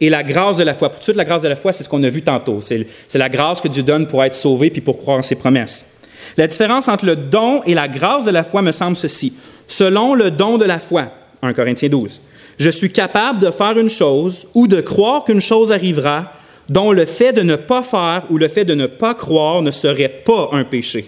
et 0.00 0.10
la 0.10 0.22
grâce 0.22 0.56
de 0.56 0.64
la 0.64 0.74
foi. 0.74 0.90
Pour 0.90 0.98
tout 0.98 1.00
de 1.00 1.04
suite, 1.04 1.16
la 1.16 1.24
grâce 1.24 1.42
de 1.42 1.48
la 1.48 1.56
foi, 1.56 1.72
c'est 1.72 1.82
ce 1.82 1.88
qu'on 1.88 2.02
a 2.02 2.08
vu 2.08 2.22
tantôt. 2.22 2.60
C'est 2.60 2.86
la 3.14 3.28
grâce 3.28 3.60
que 3.60 3.68
Dieu 3.68 3.82
donne 3.82 4.06
pour 4.06 4.22
être 4.22 4.34
sauvé 4.34 4.70
puis 4.70 4.80
pour 4.80 4.98
croire 4.98 5.18
en 5.18 5.22
ses 5.22 5.36
promesses. 5.36 5.94
La 6.36 6.46
différence 6.46 6.88
entre 6.88 7.06
le 7.06 7.16
don 7.16 7.62
et 7.64 7.74
la 7.74 7.88
grâce 7.88 8.24
de 8.24 8.30
la 8.30 8.44
foi 8.44 8.62
me 8.62 8.72
semble 8.72 8.96
ceci. 8.96 9.32
Selon 9.68 10.14
le 10.14 10.30
don 10.30 10.58
de 10.58 10.64
la 10.64 10.78
foi, 10.78 11.08
1 11.42 11.52
Corinthiens 11.52 11.88
12, 11.88 12.20
je 12.58 12.70
suis 12.70 12.92
capable 12.92 13.40
de 13.40 13.50
faire 13.50 13.78
une 13.78 13.90
chose 13.90 14.46
ou 14.54 14.66
de 14.66 14.80
croire 14.80 15.24
qu'une 15.24 15.40
chose 15.40 15.72
arrivera 15.72 16.32
dont 16.68 16.92
le 16.92 17.04
fait 17.04 17.32
de 17.32 17.42
ne 17.42 17.56
pas 17.56 17.82
faire 17.82 18.24
ou 18.30 18.38
le 18.38 18.48
fait 18.48 18.64
de 18.64 18.74
ne 18.74 18.86
pas 18.86 19.14
croire 19.14 19.62
ne 19.62 19.70
serait 19.70 20.08
pas 20.08 20.48
un 20.52 20.64
péché. 20.64 21.06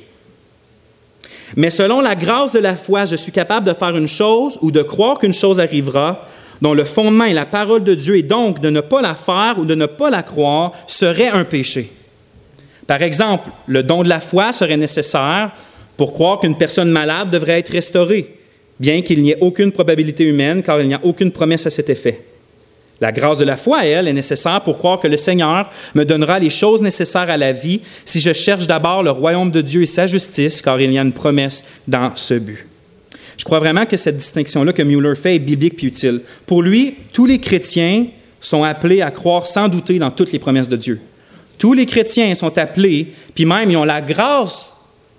Mais 1.55 1.71
selon 1.71 2.01
la 2.01 2.16
grâce 2.16 2.53
de 2.53 2.59
la 2.59 2.77
foi, 2.77 3.05
je 3.05 3.16
suis 3.16 3.33
capable 3.33 3.66
de 3.66 3.73
faire 3.73 3.97
une 3.97 4.09
chose 4.09 4.59
ou 4.62 4.71
de 4.71 4.83
croire 4.83 5.19
qu'une 5.19 5.35
chose 5.35 5.61
arrivera, 5.61 6.27
dont 6.61 6.75
le 6.75 6.85
fondement 6.85 7.25
est 7.25 7.35
la 7.35 7.47
parole 7.47 7.85
de 7.85 7.95
Dieu, 7.95 8.16
et 8.16 8.23
donc 8.23 8.61
de 8.61 8.71
ne 8.71 8.81
pas 8.81 9.01
la 9.01 9.14
faire 9.14 9.57
ou 9.59 9.64
de 9.64 9.75
ne 9.75 9.87
pas 9.87 10.11
la 10.11 10.23
croire 10.23 10.73
serait 10.87 11.29
un 11.29 11.45
péché. 11.45 11.90
Par 12.87 13.03
exemple, 13.03 13.51
le 13.66 13.83
don 13.83 14.03
de 14.03 14.09
la 14.09 14.21
foi 14.21 14.53
serait 14.53 14.77
nécessaire 14.77 15.53
pour 15.97 16.12
croire 16.12 16.40
qu'une 16.40 16.57
personne 16.57 16.90
malade 16.90 17.31
devrait 17.31 17.59
être 17.59 17.73
restaurée, 17.73 18.35
bien 18.79 19.03
qu'il 19.03 19.23
n'y 19.23 19.31
ait 19.31 19.38
aucune 19.40 19.73
probabilité 19.73 20.25
humaine, 20.25 20.62
car 20.62 20.81
il 20.81 20.88
n'y 20.88 20.95
a 20.95 21.01
aucune 21.05 21.33
promesse 21.33 21.66
à 21.66 21.71
cet 21.71 21.90
effet. 21.90 22.21
La 23.00 23.12
grâce 23.12 23.38
de 23.38 23.44
la 23.44 23.56
foi, 23.56 23.85
elle, 23.85 24.09
est 24.09 24.12
nécessaire 24.12 24.62
pour 24.62 24.78
croire 24.78 24.98
que 24.98 25.09
le 25.09 25.18
Seigneur 25.18 25.68
me 25.94 26.04
donnera 26.04 26.38
les 26.38 26.50
choses 26.50 26.80
nécessaires 26.80 27.28
à 27.28 27.37
la 27.37 27.52
vie 27.52 27.80
si 28.04 28.20
je 28.20 28.32
cherche 28.32 28.66
d'abord 28.66 29.02
le 29.02 29.11
royaume 29.11 29.50
de 29.50 29.61
Dieu 29.61 29.82
et 29.82 29.87
sa 29.87 30.06
justice, 30.06 30.62
car 30.62 30.80
il 30.80 30.92
y 30.92 30.98
a 30.98 31.02
une 31.02 31.12
promesse 31.12 31.64
dans 31.87 32.12
ce 32.14 32.35
but. 32.35 32.66
Je 33.37 33.44
crois 33.44 33.59
vraiment 33.59 33.85
que 33.85 33.98
cette 33.98 34.16
distinction-là 34.16 34.72
que 34.72 34.82
Mueller 34.82 35.14
fait 35.14 35.37
est 35.37 35.40
biblique 35.40 35.82
et 35.85 35.87
utile. 35.87 36.22
Pour 36.46 36.62
lui, 36.62 36.94
tous 37.12 37.26
les 37.26 37.38
chrétiens 37.38 38.06
sont 38.40 38.64
appelés 38.64 39.02
à 39.02 39.11
croire 39.11 39.44
sans 39.44 39.68
douter 39.68 39.98
dans 39.98 40.11
toutes 40.11 40.32
les 40.32 40.38
promesses 40.38 40.68
de 40.68 40.76
Dieu. 40.76 41.00
Tous 41.59 41.74
les 41.74 41.85
chrétiens 41.85 42.35
sont 42.35 42.56
appelés, 42.56 43.12
puis 43.35 43.44
même 43.44 43.70
ils 43.70 43.76
ont 43.76 43.85
la 43.85 44.00
grâce 44.00 44.74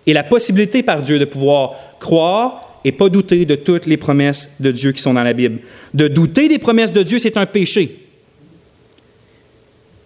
et 0.08 0.14
la 0.14 0.24
possibilité 0.24 0.82
par 0.82 1.02
Dieu 1.02 1.20
de 1.20 1.26
pouvoir 1.26 1.74
croire 2.00 2.67
et 2.84 2.92
pas 2.92 3.10
douter 3.10 3.46
de 3.46 3.56
toutes 3.56 3.86
les 3.86 3.98
promesses 3.98 4.52
de 4.60 4.72
Dieu 4.72 4.92
qui 4.92 5.02
sont 5.02 5.14
dans 5.14 5.24
la 5.24 5.34
Bible. 5.34 5.60
De 5.94 6.08
douter 6.08 6.48
des 6.48 6.60
promesses 6.60 6.94
de 6.94 7.04
Dieu, 7.04 7.20
c'est 7.20 7.38
un 7.38 7.46
péché. 7.46 8.08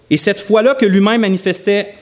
Et 0.09 0.17
cette 0.17 0.39
foi-là 0.39 0.75
que 0.75 0.85
lui-même 0.85 1.21
manifestait, 1.21 1.93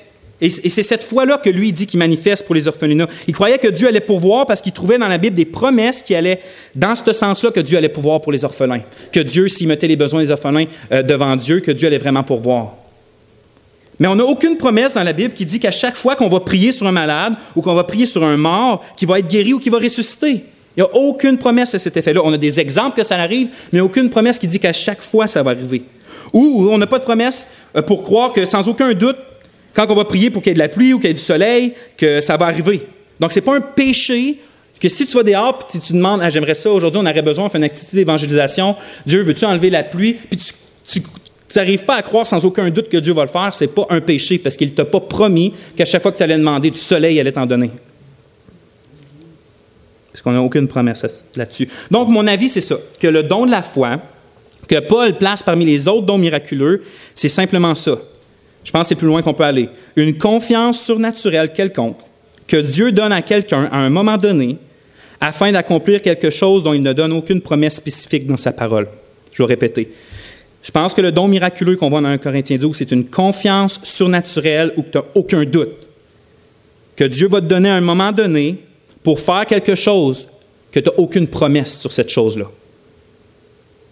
et 0.41 0.49
c'est 0.49 0.83
cette 0.83 1.03
foi-là 1.03 1.37
que 1.37 1.49
lui 1.49 1.73
dit 1.73 1.85
qu'il 1.85 1.99
manifeste 1.99 2.45
pour 2.45 2.55
les 2.55 2.67
orphelinats. 2.67 3.09
Il 3.27 3.33
croyait 3.33 3.57
que 3.57 3.67
Dieu 3.67 3.89
allait 3.89 3.99
pourvoir 3.99 4.45
parce 4.45 4.61
qu'il 4.61 4.71
trouvait 4.71 4.97
dans 4.97 5.09
la 5.09 5.17
Bible 5.17 5.35
des 5.35 5.45
promesses 5.45 6.01
qui 6.01 6.15
allaient 6.15 6.39
dans 6.75 6.95
ce 6.95 7.11
sens-là 7.11 7.51
que 7.51 7.59
Dieu 7.59 7.77
allait 7.77 7.89
pourvoir 7.89 8.21
pour 8.21 8.31
les 8.31 8.45
orphelins. 8.45 8.81
Que 9.11 9.19
Dieu, 9.19 9.49
s'il 9.49 9.67
mettait 9.67 9.87
les 9.87 9.97
besoins 9.97 10.21
des 10.21 10.31
orphelins 10.31 10.65
euh, 10.93 11.03
devant 11.03 11.35
Dieu, 11.35 11.59
que 11.59 11.71
Dieu 11.71 11.87
allait 11.87 11.97
vraiment 11.97 12.23
pourvoir. 12.23 12.75
Mais 13.99 14.07
on 14.07 14.15
n'a 14.15 14.23
aucune 14.23 14.55
promesse 14.55 14.93
dans 14.93 15.03
la 15.03 15.11
Bible 15.11 15.33
qui 15.33 15.45
dit 15.45 15.59
qu'à 15.59 15.71
chaque 15.71 15.97
fois 15.97 16.15
qu'on 16.15 16.29
va 16.29 16.39
prier 16.39 16.71
sur 16.71 16.87
un 16.87 16.93
malade 16.93 17.33
ou 17.57 17.61
qu'on 17.61 17.75
va 17.75 17.83
prier 17.83 18.05
sur 18.05 18.23
un 18.23 18.37
mort, 18.37 18.81
qu'il 18.95 19.09
va 19.09 19.19
être 19.19 19.27
guéri 19.27 19.53
ou 19.53 19.59
qu'il 19.59 19.73
va 19.73 19.79
ressusciter. 19.79 20.45
Il 20.79 20.83
n'y 20.83 20.87
a 20.87 20.95
aucune 20.95 21.37
promesse 21.37 21.75
à 21.75 21.79
cet 21.79 21.97
effet-là. 21.97 22.21
On 22.23 22.31
a 22.31 22.37
des 22.37 22.57
exemples 22.57 22.95
que 22.95 23.03
ça 23.03 23.17
arrive, 23.17 23.49
mais 23.73 23.81
aucune 23.81 24.09
promesse 24.09 24.39
qui 24.39 24.47
dit 24.47 24.61
qu'à 24.61 24.71
chaque 24.71 25.01
fois, 25.01 25.27
ça 25.27 25.43
va 25.43 25.51
arriver. 25.51 25.83
Ou 26.31 26.69
on 26.71 26.77
n'a 26.77 26.87
pas 26.87 26.99
de 26.99 27.03
promesse 27.03 27.49
euh, 27.75 27.81
pour 27.81 28.01
croire 28.01 28.31
que 28.31 28.45
sans 28.45 28.65
aucun 28.69 28.93
doute, 28.93 29.17
quand 29.73 29.87
on 29.89 29.95
va 29.95 30.05
prier 30.05 30.29
pour 30.29 30.41
qu'il 30.41 30.51
y 30.51 30.53
ait 30.53 30.53
de 30.53 30.59
la 30.59 30.69
pluie 30.69 30.93
ou 30.93 30.99
qu'il 30.99 31.09
y 31.09 31.11
ait 31.11 31.15
du 31.15 31.21
soleil, 31.21 31.73
que 31.97 32.21
ça 32.21 32.37
va 32.37 32.45
arriver. 32.45 32.87
Donc, 33.19 33.33
ce 33.33 33.39
n'est 33.39 33.45
pas 33.45 33.57
un 33.57 33.59
péché 33.59 34.39
que 34.79 34.87
si 34.87 35.05
tu 35.05 35.17
vas 35.17 35.23
dehors 35.23 35.67
et 35.75 35.79
tu 35.79 35.91
demandes, 35.91 36.21
ah, 36.23 36.29
j'aimerais 36.29 36.53
ça, 36.53 36.71
aujourd'hui, 36.71 37.01
on 37.03 37.05
aurait 37.05 37.21
besoin 37.23 37.47
de 37.47 37.51
faire 37.51 37.59
une 37.59 37.65
activité 37.65 37.97
d'évangélisation, 37.97 38.77
Dieu, 39.05 39.21
veux-tu 39.23 39.43
enlever 39.43 39.69
la 39.69 39.83
pluie? 39.83 40.13
Puis 40.13 40.39
tu 40.85 41.01
n'arrives 41.57 41.83
pas 41.83 41.95
à 41.95 42.03
croire 42.03 42.25
sans 42.25 42.45
aucun 42.45 42.69
doute 42.69 42.87
que 42.87 42.95
Dieu 42.95 43.11
va 43.11 43.23
le 43.23 43.29
faire, 43.29 43.53
ce 43.53 43.65
n'est 43.65 43.69
pas 43.69 43.85
un 43.89 43.99
péché 43.99 44.37
parce 44.37 44.55
qu'il 44.55 44.69
ne 44.69 44.75
t'a 44.75 44.85
pas 44.85 45.01
promis 45.01 45.53
qu'à 45.75 45.83
chaque 45.83 46.03
fois 46.03 46.13
que 46.13 46.17
tu 46.17 46.23
allais 46.23 46.37
demander 46.37 46.71
du 46.71 46.79
soleil, 46.79 47.17
il 47.17 47.19
allait 47.19 47.33
t'en 47.33 47.45
donner 47.45 47.69
parce 50.11 50.21
qu'on 50.21 50.31
n'a 50.31 50.41
aucune 50.41 50.67
promesse 50.67 51.05
là-dessus. 51.35 51.69
Donc, 51.91 52.09
mon 52.09 52.25
avis, 52.27 52.49
c'est 52.49 52.61
ça, 52.61 52.77
que 52.99 53.07
le 53.07 53.23
don 53.23 53.45
de 53.45 53.51
la 53.51 53.61
foi, 53.61 54.01
que 54.67 54.79
Paul 54.79 55.17
place 55.17 55.43
parmi 55.43 55.65
les 55.65 55.87
autres 55.87 56.05
dons 56.05 56.17
miraculeux, 56.17 56.83
c'est 57.15 57.29
simplement 57.29 57.75
ça. 57.75 57.97
Je 58.63 58.71
pense 58.71 58.83
que 58.83 58.87
c'est 58.89 58.95
plus 58.95 59.07
loin 59.07 59.21
qu'on 59.21 59.33
peut 59.33 59.43
aller. 59.43 59.69
Une 59.95 60.17
confiance 60.17 60.83
surnaturelle 60.83 61.53
quelconque 61.53 61.97
que 62.47 62.57
Dieu 62.57 62.91
donne 62.91 63.11
à 63.11 63.21
quelqu'un 63.21 63.69
à 63.71 63.77
un 63.77 63.89
moment 63.89 64.17
donné 64.17 64.57
afin 65.21 65.51
d'accomplir 65.51 66.01
quelque 66.01 66.29
chose 66.29 66.63
dont 66.63 66.73
il 66.73 66.81
ne 66.81 66.93
donne 66.93 67.13
aucune 67.13 67.41
promesse 67.41 67.75
spécifique 67.75 68.25
dans 68.27 68.37
sa 68.37 68.51
parole. 68.51 68.87
Je 69.33 69.43
vais 69.43 69.47
répéter. 69.47 69.91
Je 70.61 70.71
pense 70.71 70.93
que 70.93 71.01
le 71.01 71.11
don 71.11 71.27
miraculeux 71.27 71.77
qu'on 71.77 71.89
voit 71.89 72.01
dans 72.01 72.09
1 72.09 72.17
Corinthiens 72.17 72.57
12, 72.57 72.75
c'est 72.75 72.91
une 72.91 73.05
confiance 73.05 73.79
surnaturelle 73.83 74.73
où 74.77 74.83
tu 74.83 74.97
n'as 74.97 75.03
aucun 75.15 75.45
doute. 75.45 75.87
Que 76.95 77.05
Dieu 77.05 77.27
va 77.27 77.39
te 77.39 77.45
donner 77.45 77.69
à 77.69 77.75
un 77.75 77.81
moment 77.81 78.11
donné 78.11 78.57
pour 79.03 79.19
faire 79.19 79.45
quelque 79.45 79.75
chose 79.75 80.27
que 80.71 80.79
tu 80.79 80.89
n'as 80.89 80.95
aucune 80.97 81.27
promesse 81.27 81.79
sur 81.79 81.91
cette 81.91 82.09
chose-là 82.09 82.45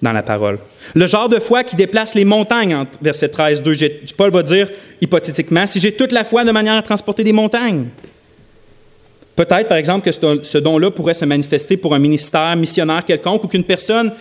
dans 0.02 0.12
la 0.12 0.22
parole. 0.22 0.60
Le 0.93 1.08
genre 1.08 1.28
de 1.28 1.39
foi 1.39 1.63
qui 1.63 1.76
déplace 1.76 2.13
les 2.13 2.26
montagnes, 2.26 2.76
en 2.76 2.86
verset 3.02 3.30
13, 3.30 3.63
2. 3.63 3.74
Paul 4.15 4.32
va 4.32 4.43
dire 4.43 4.70
hypothétiquement, 5.02 5.65
si 5.65 5.80
j'ai 5.80 5.91
toute 5.91 6.12
la 6.12 6.24
foi 6.24 6.43
de 6.43 6.52
manière 6.52 6.76
à 6.76 6.82
transporter 6.82 7.24
des 7.24 7.34
montagnes. 7.34 7.86
Peut-être, 9.36 9.67
par 9.67 9.78
exemple, 9.78 10.06
que 10.10 10.12
ce 10.43 10.58
don-là 10.58 10.91
pourrait 10.91 11.13
se 11.13 11.26
manifester 11.26 11.78
pour 11.78 11.93
un 11.93 12.00
ministère 12.00 12.56
missionnaire 12.56 13.06
quelconque 13.06 13.43
ou 13.43 13.48
qu'une 13.48 13.63
personne 13.63 14.12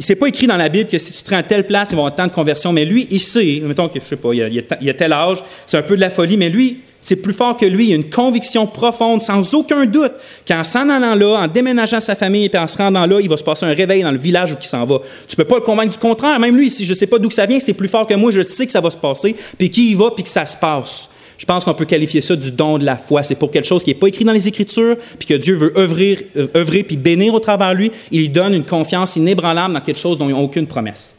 c'est 0.00 0.16
pas 0.16 0.28
écrit 0.28 0.46
dans 0.46 0.56
la 0.56 0.68
Bible 0.68 0.88
que 0.88 0.98
si 0.98 1.12
tu 1.12 1.22
te 1.22 1.30
rends 1.30 1.38
à 1.38 1.42
telle 1.42 1.66
place, 1.66 1.90
il 1.90 1.96
va 1.96 2.02
y 2.02 2.04
avoir 2.04 2.14
tant 2.14 2.26
de 2.26 2.32
conversions, 2.32 2.72
mais 2.72 2.84
lui, 2.84 3.06
il 3.10 3.20
sait, 3.20 3.60
mettons 3.62 3.88
que, 3.88 4.00
je 4.00 4.04
sais 4.04 4.16
pas, 4.16 4.32
il 4.32 4.42
a, 4.42 4.90
a 4.90 4.94
tel 4.94 5.12
âge, 5.12 5.44
c'est 5.66 5.76
un 5.76 5.82
peu 5.82 5.96
de 5.96 6.00
la 6.00 6.10
folie, 6.10 6.36
mais 6.36 6.48
lui, 6.48 6.80
c'est 7.04 7.16
plus 7.16 7.34
fort 7.34 7.54
que 7.54 7.66
lui. 7.66 7.88
Il 7.88 7.92
a 7.92 7.96
une 7.96 8.08
conviction 8.08 8.66
profonde, 8.66 9.20
sans 9.20 9.52
aucun 9.52 9.84
doute, 9.84 10.12
qu'en 10.48 10.64
s'en 10.64 10.88
allant 10.88 11.14
là, 11.14 11.42
en 11.42 11.48
déménageant 11.48 12.00
sa 12.00 12.14
famille 12.14 12.48
et 12.50 12.58
en 12.58 12.66
se 12.66 12.78
rendant 12.78 13.04
là, 13.04 13.20
il 13.20 13.28
va 13.28 13.36
se 13.36 13.44
passer 13.44 13.66
un 13.66 13.74
réveil 13.74 14.02
dans 14.02 14.10
le 14.10 14.16
village 14.16 14.52
où 14.52 14.56
il 14.58 14.66
s'en 14.66 14.86
va. 14.86 15.00
Tu 15.28 15.36
peux 15.36 15.44
pas 15.44 15.56
le 15.56 15.60
convaincre 15.60 15.92
du 15.92 15.98
contraire. 15.98 16.40
Même 16.40 16.56
lui, 16.56 16.70
si 16.70 16.86
je 16.86 16.94
sais 16.94 17.06
pas 17.06 17.18
d'où 17.18 17.30
ça 17.30 17.44
vient, 17.44 17.60
c'est 17.60 17.74
plus 17.74 17.88
fort 17.88 18.06
que 18.06 18.14
moi, 18.14 18.30
je 18.30 18.40
sais 18.40 18.64
que 18.64 18.72
ça 18.72 18.80
va 18.80 18.90
se 18.90 18.96
passer, 18.96 19.36
puis 19.58 19.68
qui 19.68 19.90
y 19.90 19.94
va, 19.94 20.12
puis 20.12 20.24
que 20.24 20.30
ça 20.30 20.46
se 20.46 20.56
passe. 20.56 21.10
Je 21.36 21.44
pense 21.44 21.62
qu'on 21.66 21.74
peut 21.74 21.84
qualifier 21.84 22.22
ça 22.22 22.36
du 22.36 22.50
don 22.50 22.78
de 22.78 22.86
la 22.86 22.96
foi. 22.96 23.22
C'est 23.22 23.34
pour 23.34 23.50
quelque 23.50 23.66
chose 23.66 23.84
qui 23.84 23.90
n'est 23.90 23.96
pas 23.96 24.06
écrit 24.06 24.24
dans 24.24 24.32
les 24.32 24.48
Écritures, 24.48 24.96
puis 25.18 25.28
que 25.28 25.34
Dieu 25.34 25.56
veut 25.56 25.78
œuvrer, 25.78 26.26
euh, 26.38 26.46
œuvrer 26.56 26.84
puis 26.84 26.96
bénir 26.96 27.34
au 27.34 27.40
travers 27.40 27.74
lui. 27.74 27.90
Il 28.12 28.20
lui 28.20 28.28
donne 28.30 28.54
une 28.54 28.64
confiance 28.64 29.16
inébranlable 29.16 29.74
dans 29.74 29.80
quelque 29.80 30.00
chose 30.00 30.16
dont 30.16 30.30
ils 30.30 30.32
n'ont 30.32 30.44
aucune 30.44 30.66
promesse. 30.66 31.16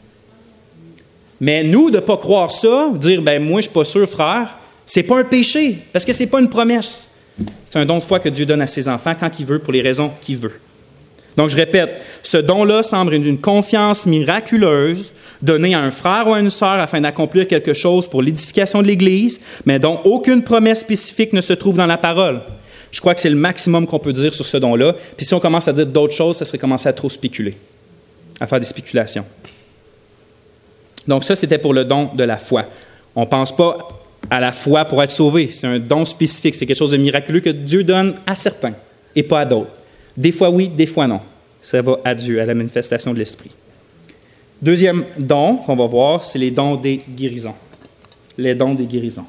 Mais 1.40 1.62
nous, 1.62 1.90
de 1.90 1.96
ne 1.96 2.00
pas 2.00 2.16
croire 2.16 2.50
ça, 2.50 2.90
dire, 2.94 3.22
ben 3.22 3.40
moi, 3.40 3.60
je 3.60 3.68
ne 3.68 3.70
suis 3.70 3.70
pas 3.70 3.84
sûr, 3.84 4.08
frère, 4.08 4.56
c'est 4.86 5.02
pas 5.02 5.18
un 5.18 5.24
péché, 5.24 5.78
parce 5.92 6.04
que 6.04 6.12
ce 6.12 6.22
n'est 6.22 6.28
pas 6.28 6.40
une 6.40 6.48
promesse. 6.48 7.08
C'est 7.64 7.78
un 7.78 7.84
don 7.84 7.98
de 7.98 8.02
foi 8.02 8.20
que 8.20 8.28
Dieu 8.28 8.46
donne 8.46 8.62
à 8.62 8.66
ses 8.66 8.88
enfants 8.88 9.14
quand 9.18 9.30
il 9.38 9.44
veut, 9.44 9.58
pour 9.58 9.72
les 9.72 9.82
raisons 9.82 10.12
qu'il 10.20 10.38
veut. 10.38 10.60
Donc, 11.36 11.50
je 11.50 11.56
répète, 11.56 12.00
ce 12.22 12.38
don-là 12.38 12.82
semble 12.82 13.12
une 13.12 13.38
confiance 13.38 14.06
miraculeuse 14.06 15.12
donnée 15.42 15.74
à 15.74 15.80
un 15.80 15.90
frère 15.90 16.26
ou 16.28 16.32
à 16.32 16.40
une 16.40 16.48
sœur 16.48 16.78
afin 16.80 17.00
d'accomplir 17.00 17.46
quelque 17.46 17.74
chose 17.74 18.08
pour 18.08 18.22
l'édification 18.22 18.80
de 18.80 18.86
l'Église, 18.86 19.40
mais 19.66 19.78
dont 19.78 20.00
aucune 20.04 20.42
promesse 20.42 20.80
spécifique 20.80 21.34
ne 21.34 21.42
se 21.42 21.52
trouve 21.52 21.76
dans 21.76 21.86
la 21.86 21.98
parole. 21.98 22.40
Je 22.90 23.00
crois 23.00 23.14
que 23.14 23.20
c'est 23.20 23.28
le 23.28 23.36
maximum 23.36 23.86
qu'on 23.86 23.98
peut 23.98 24.14
dire 24.14 24.32
sur 24.32 24.46
ce 24.46 24.56
don-là. 24.56 24.94
Puis 25.16 25.26
si 25.26 25.34
on 25.34 25.40
commence 25.40 25.68
à 25.68 25.74
dire 25.74 25.86
d'autres 25.86 26.14
choses, 26.14 26.38
ça 26.38 26.46
serait 26.46 26.56
commencer 26.56 26.88
à 26.88 26.94
trop 26.94 27.10
spéculer, 27.10 27.58
à 28.40 28.46
faire 28.46 28.60
des 28.60 28.66
spéculations. 28.66 29.26
Donc 31.06 31.24
ça, 31.24 31.36
c'était 31.36 31.58
pour 31.58 31.74
le 31.74 31.84
don 31.84 32.10
de 32.14 32.24
la 32.24 32.38
foi. 32.38 32.64
On 33.14 33.22
ne 33.22 33.26
pense 33.26 33.54
pas 33.54 34.05
à 34.30 34.40
la 34.40 34.52
foi 34.52 34.84
pour 34.84 35.02
être 35.02 35.10
sauvé. 35.10 35.50
C'est 35.52 35.66
un 35.66 35.78
don 35.78 36.04
spécifique. 36.04 36.54
C'est 36.54 36.66
quelque 36.66 36.78
chose 36.78 36.90
de 36.90 36.96
miraculeux 36.96 37.40
que 37.40 37.50
Dieu 37.50 37.84
donne 37.84 38.14
à 38.26 38.34
certains 38.34 38.74
et 39.14 39.22
pas 39.22 39.40
à 39.40 39.44
d'autres. 39.44 39.70
Des 40.16 40.32
fois 40.32 40.50
oui, 40.50 40.68
des 40.68 40.86
fois 40.86 41.06
non. 41.06 41.20
Ça 41.60 41.82
va 41.82 41.98
à 42.04 42.14
Dieu, 42.14 42.40
à 42.40 42.46
la 42.46 42.54
manifestation 42.54 43.12
de 43.12 43.18
l'Esprit. 43.18 43.50
Deuxième 44.62 45.04
don 45.18 45.56
qu'on 45.56 45.76
va 45.76 45.86
voir, 45.86 46.22
c'est 46.22 46.38
les 46.38 46.50
dons 46.50 46.76
des 46.76 47.02
guérisons. 47.08 47.54
Les 48.38 48.54
dons 48.54 48.74
des 48.74 48.86
guérisons. 48.86 49.26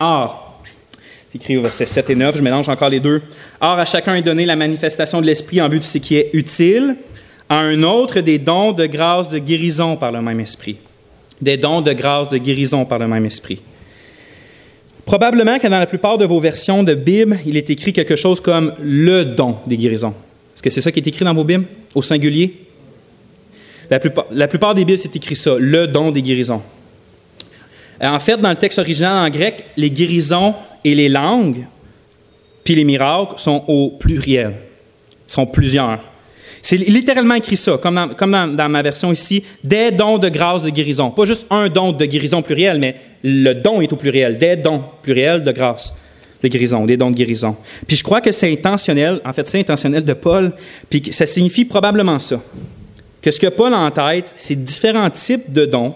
Or, 0.00 0.62
c'est 1.30 1.36
écrit 1.36 1.56
au 1.56 1.62
verset 1.62 1.86
7 1.86 2.10
et 2.10 2.14
9, 2.14 2.36
je 2.36 2.42
mélange 2.42 2.68
encore 2.68 2.88
les 2.88 3.00
deux. 3.00 3.22
Or, 3.60 3.78
à 3.78 3.84
chacun 3.84 4.14
est 4.14 4.22
donné 4.22 4.46
la 4.46 4.56
manifestation 4.56 5.20
de 5.20 5.26
l'Esprit 5.26 5.60
en 5.60 5.68
vue 5.68 5.80
de 5.80 5.84
ce 5.84 5.98
qui 5.98 6.16
est 6.16 6.30
utile, 6.32 6.96
à 7.48 7.56
un 7.58 7.82
autre 7.82 8.20
des 8.20 8.38
dons 8.38 8.72
de 8.72 8.86
grâce 8.86 9.28
de 9.28 9.38
guérison 9.38 9.96
par 9.96 10.12
le 10.12 10.22
même 10.22 10.40
Esprit. 10.40 10.76
Des 11.40 11.56
dons 11.56 11.80
de 11.80 11.92
grâce 11.92 12.30
de 12.30 12.38
guérison 12.38 12.84
par 12.84 12.98
le 12.98 13.08
même 13.08 13.24
Esprit. 13.26 13.60
Probablement 15.04 15.58
que 15.58 15.66
dans 15.66 15.78
la 15.78 15.86
plupart 15.86 16.18
de 16.18 16.26
vos 16.26 16.40
versions 16.40 16.82
de 16.82 16.94
Bible, 16.94 17.38
il 17.46 17.56
est 17.56 17.70
écrit 17.70 17.92
quelque 17.92 18.16
chose 18.16 18.40
comme 18.40 18.74
le 18.80 19.24
don 19.24 19.56
des 19.66 19.78
guérisons. 19.78 20.14
Est-ce 20.54 20.62
que 20.62 20.70
c'est 20.70 20.80
ça 20.80 20.92
qui 20.92 20.98
est 20.98 21.06
écrit 21.06 21.24
dans 21.24 21.32
vos 21.32 21.44
Bibles, 21.44 21.64
au 21.94 22.02
singulier? 22.02 22.66
La 23.88 23.98
plupart, 23.98 24.26
la 24.30 24.48
plupart 24.48 24.74
des 24.74 24.84
Bibles, 24.84 24.98
c'est 24.98 25.16
écrit 25.16 25.36
ça, 25.36 25.56
le 25.58 25.86
don 25.86 26.10
des 26.10 26.20
guérisons. 26.20 26.60
En 28.00 28.20
fait, 28.20 28.36
dans 28.36 28.50
le 28.50 28.56
texte 28.56 28.78
original 28.78 29.26
en 29.26 29.30
grec, 29.30 29.64
les 29.76 29.90
guérisons 29.90 30.54
et 30.84 30.94
les 30.94 31.08
langues, 31.08 31.66
puis 32.62 32.74
les 32.74 32.84
miracles, 32.84 33.38
sont 33.38 33.64
au 33.66 33.90
pluriel. 33.90 34.54
Sont 35.26 35.46
plusieurs. 35.46 36.00
C'est 36.62 36.76
littéralement 36.76 37.34
écrit 37.34 37.56
ça, 37.56 37.78
comme, 37.78 37.94
dans, 38.30 38.68
ma 38.68 38.82
version 38.82 39.12
ici, 39.12 39.44
des 39.62 39.90
dons 39.90 40.18
de 40.18 40.28
grâce 40.28 40.62
de 40.62 40.70
guérison. 40.70 41.10
Pas 41.10 41.24
juste 41.24 41.46
un 41.50 41.68
don 41.68 41.92
de 41.92 42.04
guérison 42.04 42.42
pluriel, 42.42 42.78
mais 42.78 42.96
le 43.22 43.54
don 43.54 43.80
est 43.80 43.92
au 43.92 43.96
pluriel, 43.96 44.38
des 44.38 44.56
dons 44.56 44.82
pluriels 45.02 45.44
de 45.44 45.52
grâce 45.52 45.94
de 46.42 46.48
guérison, 46.48 46.84
des 46.84 46.96
dons 46.96 47.10
de 47.10 47.16
guérison. 47.16 47.56
Puis 47.86 47.96
je 47.96 48.02
crois 48.02 48.20
que 48.20 48.32
c'est 48.32 48.52
intentionnel, 48.52 49.20
en 49.24 49.32
fait 49.32 49.46
c'est 49.46 49.58
intentionnel 49.58 50.04
de 50.04 50.12
Paul, 50.12 50.52
puis 50.88 51.02
ça 51.10 51.26
signifie 51.26 51.64
probablement 51.64 52.18
ça. 52.18 52.40
Que 53.20 53.30
ce 53.30 53.40
que 53.40 53.48
Paul 53.48 53.74
a 53.74 53.78
en 53.78 53.90
tête, 53.90 54.32
c'est 54.36 54.54
différents 54.54 55.10
types 55.10 55.52
de 55.52 55.64
dons 55.66 55.94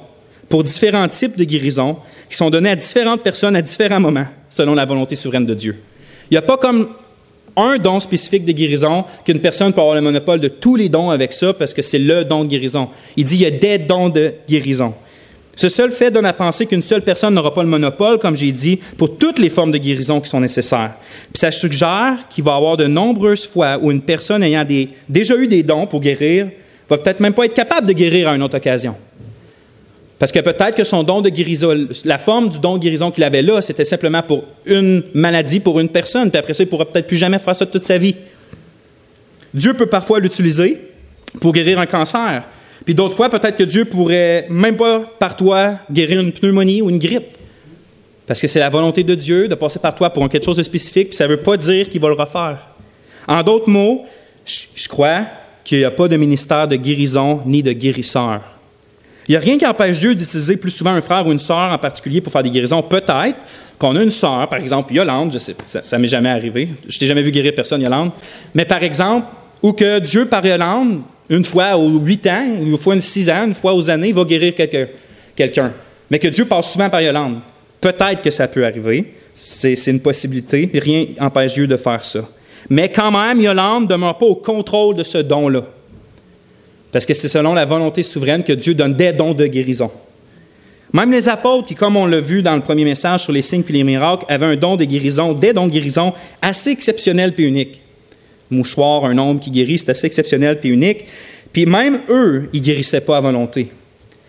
pour 0.48 0.64
différents 0.64 1.08
types 1.08 1.36
de 1.36 1.44
guérisons 1.44 1.96
qui 2.28 2.36
sont 2.36 2.50
donnés 2.50 2.70
à 2.70 2.76
différentes 2.76 3.22
personnes 3.22 3.56
à 3.56 3.62
différents 3.62 4.00
moments, 4.00 4.26
selon 4.50 4.74
la 4.74 4.84
volonté 4.84 5.14
souveraine 5.14 5.46
de 5.46 5.54
Dieu. 5.54 5.76
Il 6.30 6.34
n'y 6.34 6.38
a 6.38 6.42
pas 6.42 6.56
comme 6.56 6.88
un 7.56 7.78
don 7.78 8.00
spécifique 8.00 8.44
de 8.44 8.52
guérison, 8.52 9.04
qu'une 9.24 9.40
personne 9.40 9.72
peut 9.72 9.80
avoir 9.80 9.94
le 9.94 10.00
monopole 10.00 10.40
de 10.40 10.48
tous 10.48 10.76
les 10.76 10.88
dons 10.88 11.10
avec 11.10 11.32
ça 11.32 11.52
parce 11.52 11.74
que 11.74 11.82
c'est 11.82 11.98
le 11.98 12.24
don 12.24 12.44
de 12.44 12.48
guérison. 12.48 12.88
Il 13.16 13.24
dit 13.24 13.36
il 13.36 13.42
y 13.42 13.46
a 13.46 13.50
des 13.50 13.78
dons 13.78 14.08
de 14.08 14.32
guérison. 14.48 14.94
Ce 15.54 15.68
seul 15.68 15.90
fait 15.90 16.10
donne 16.10 16.24
à 16.24 16.32
penser 16.32 16.66
qu'une 16.66 16.82
seule 16.82 17.02
personne 17.02 17.34
n'aura 17.34 17.52
pas 17.52 17.62
le 17.62 17.68
monopole, 17.68 18.18
comme 18.18 18.34
j'ai 18.34 18.52
dit, 18.52 18.78
pour 18.96 19.18
toutes 19.18 19.38
les 19.38 19.50
formes 19.50 19.70
de 19.70 19.78
guérison 19.78 20.20
qui 20.20 20.30
sont 20.30 20.40
nécessaires. 20.40 20.92
Puis 21.32 21.40
ça 21.40 21.50
suggère 21.50 22.26
qu'il 22.30 22.42
va 22.42 22.52
y 22.52 22.56
avoir 22.56 22.76
de 22.76 22.86
nombreuses 22.86 23.46
fois 23.46 23.78
où 23.80 23.90
une 23.90 24.00
personne 24.00 24.42
ayant 24.42 24.66
déjà 25.08 25.36
eu 25.36 25.46
des 25.46 25.62
dons 25.62 25.86
pour 25.86 26.00
guérir 26.00 26.48
va 26.88 26.98
peut-être 26.98 27.20
même 27.20 27.34
pas 27.34 27.44
être 27.44 27.54
capable 27.54 27.86
de 27.86 27.92
guérir 27.92 28.28
à 28.28 28.34
une 28.34 28.42
autre 28.42 28.56
occasion. 28.56 28.94
Parce 30.22 30.30
que 30.30 30.38
peut-être 30.38 30.76
que 30.76 30.84
son 30.84 31.02
don 31.02 31.20
de 31.20 31.30
guérison, 31.30 31.88
la 32.04 32.16
forme 32.16 32.48
du 32.48 32.60
don 32.60 32.76
de 32.76 32.78
guérison 32.78 33.10
qu'il 33.10 33.24
avait 33.24 33.42
là, 33.42 33.60
c'était 33.60 33.84
simplement 33.84 34.22
pour 34.22 34.44
une 34.66 35.02
maladie, 35.14 35.58
pour 35.58 35.80
une 35.80 35.88
personne, 35.88 36.30
puis 36.30 36.38
après 36.38 36.54
ça, 36.54 36.62
il 36.62 36.66
ne 36.66 36.70
pourra 36.70 36.84
peut-être 36.84 37.08
plus 37.08 37.16
jamais 37.16 37.40
faire 37.40 37.56
ça 37.56 37.66
toute 37.66 37.82
sa 37.82 37.98
vie. 37.98 38.14
Dieu 39.52 39.74
peut 39.74 39.86
parfois 39.86 40.20
l'utiliser 40.20 40.78
pour 41.40 41.52
guérir 41.52 41.80
un 41.80 41.86
cancer. 41.86 42.44
Puis 42.84 42.94
d'autres 42.94 43.16
fois, 43.16 43.30
peut-être 43.30 43.56
que 43.56 43.64
Dieu 43.64 43.84
pourrait, 43.84 44.46
même 44.48 44.76
pas 44.76 45.00
par 45.00 45.34
toi, 45.34 45.72
guérir 45.90 46.20
une 46.20 46.30
pneumonie 46.30 46.82
ou 46.82 46.90
une 46.90 47.00
grippe. 47.00 47.36
Parce 48.24 48.40
que 48.40 48.46
c'est 48.46 48.60
la 48.60 48.68
volonté 48.68 49.02
de 49.02 49.16
Dieu 49.16 49.48
de 49.48 49.56
passer 49.56 49.80
par 49.80 49.92
toi 49.92 50.10
pour 50.10 50.28
quelque 50.28 50.44
chose 50.44 50.58
de 50.58 50.62
spécifique, 50.62 51.08
puis 51.08 51.16
ça 51.16 51.24
ne 51.24 51.30
veut 51.30 51.40
pas 51.40 51.56
dire 51.56 51.88
qu'il 51.88 52.00
va 52.00 52.06
le 52.06 52.14
refaire. 52.14 52.58
En 53.26 53.42
d'autres 53.42 53.68
mots, 53.68 54.04
je 54.46 54.86
crois 54.86 55.24
qu'il 55.64 55.78
n'y 55.78 55.84
a 55.84 55.90
pas 55.90 56.06
de 56.06 56.16
ministère 56.16 56.68
de 56.68 56.76
guérison 56.76 57.40
ni 57.44 57.60
de 57.64 57.72
guérisseur. 57.72 58.51
Il 59.32 59.36
n'y 59.36 59.44
a 59.44 59.46
rien 59.46 59.56
qui 59.56 59.64
empêche 59.64 59.98
Dieu 59.98 60.14
d'utiliser 60.14 60.58
plus 60.58 60.70
souvent 60.70 60.90
un 60.90 61.00
frère 61.00 61.26
ou 61.26 61.32
une 61.32 61.38
sœur 61.38 61.72
en 61.72 61.78
particulier 61.78 62.20
pour 62.20 62.30
faire 62.30 62.42
des 62.42 62.50
guérisons. 62.50 62.82
Peut-être 62.82 63.38
qu'on 63.78 63.96
a 63.96 64.02
une 64.02 64.10
sœur, 64.10 64.46
par 64.46 64.58
exemple, 64.58 64.92
Yolande, 64.92 65.30
je 65.32 65.38
sais, 65.38 65.56
ça, 65.64 65.80
ça 65.86 65.96
m'est 65.96 66.06
jamais 66.06 66.28
arrivé. 66.28 66.68
Je 66.86 66.98
t'ai 66.98 67.06
jamais 67.06 67.22
vu 67.22 67.30
guérir 67.30 67.54
personne, 67.54 67.80
Yolande. 67.80 68.10
Mais 68.54 68.66
par 68.66 68.82
exemple, 68.82 69.28
ou 69.62 69.72
que 69.72 70.00
Dieu, 70.00 70.26
par 70.26 70.44
Yolande, 70.44 71.00
une 71.30 71.44
fois 71.44 71.78
aux 71.78 71.98
huit 71.98 72.26
ans, 72.26 72.44
une 72.44 72.76
fois 72.76 72.94
aux 72.94 73.00
six 73.00 73.30
ans, 73.30 73.46
une 73.46 73.54
fois 73.54 73.72
aux 73.72 73.88
années, 73.88 74.12
va 74.12 74.22
guérir 74.24 74.54
quelqu'un. 74.54 75.72
Mais 76.10 76.18
que 76.18 76.28
Dieu 76.28 76.44
passe 76.44 76.70
souvent 76.70 76.90
par 76.90 77.00
Yolande. 77.00 77.38
Peut-être 77.80 78.20
que 78.20 78.30
ça 78.30 78.46
peut 78.48 78.66
arriver. 78.66 79.14
C'est 79.34 79.86
une 79.86 80.00
possibilité. 80.00 80.68
Rien 80.74 81.06
n'empêche 81.18 81.54
Dieu 81.54 81.66
de 81.66 81.78
faire 81.78 82.04
ça. 82.04 82.20
Mais 82.68 82.90
quand 82.90 83.10
même, 83.10 83.40
Yolande 83.40 83.84
ne 83.84 83.88
demeure 83.88 84.18
pas 84.18 84.26
au 84.26 84.34
contrôle 84.34 84.94
de 84.94 85.02
ce 85.02 85.16
don-là. 85.16 85.62
Parce 86.92 87.06
que 87.06 87.14
c'est 87.14 87.28
selon 87.28 87.54
la 87.54 87.64
volonté 87.64 88.02
souveraine 88.02 88.44
que 88.44 88.52
Dieu 88.52 88.74
donne 88.74 88.94
des 88.94 89.12
dons 89.12 89.32
de 89.32 89.46
guérison. 89.46 89.90
Même 90.92 91.10
les 91.10 91.28
apôtres, 91.28 91.68
qui, 91.68 91.74
comme 91.74 91.96
on 91.96 92.04
l'a 92.04 92.20
vu 92.20 92.42
dans 92.42 92.54
le 92.54 92.60
premier 92.60 92.84
message 92.84 93.22
sur 93.22 93.32
les 93.32 93.40
signes 93.40 93.64
et 93.66 93.72
les 93.72 93.82
miracles, 93.82 94.26
avaient 94.28 94.46
un 94.46 94.56
don 94.56 94.76
de 94.76 94.84
guérison, 94.84 95.32
des 95.32 95.54
dons 95.54 95.66
de 95.66 95.72
guérison 95.72 96.12
assez 96.42 96.70
exceptionnels 96.70 97.32
et 97.38 97.42
uniques. 97.42 97.82
Mouchoir, 98.50 99.06
un 99.06 99.16
homme 99.16 99.40
qui 99.40 99.50
guérit, 99.50 99.78
c'est 99.78 99.88
assez 99.88 100.06
exceptionnel 100.06 100.58
et 100.62 100.68
unique. 100.68 101.06
Puis 101.50 101.64
même 101.64 102.00
eux, 102.10 102.50
ils 102.52 102.60
guérissaient 102.60 103.00
pas 103.00 103.16
à 103.16 103.20
volonté. 103.20 103.68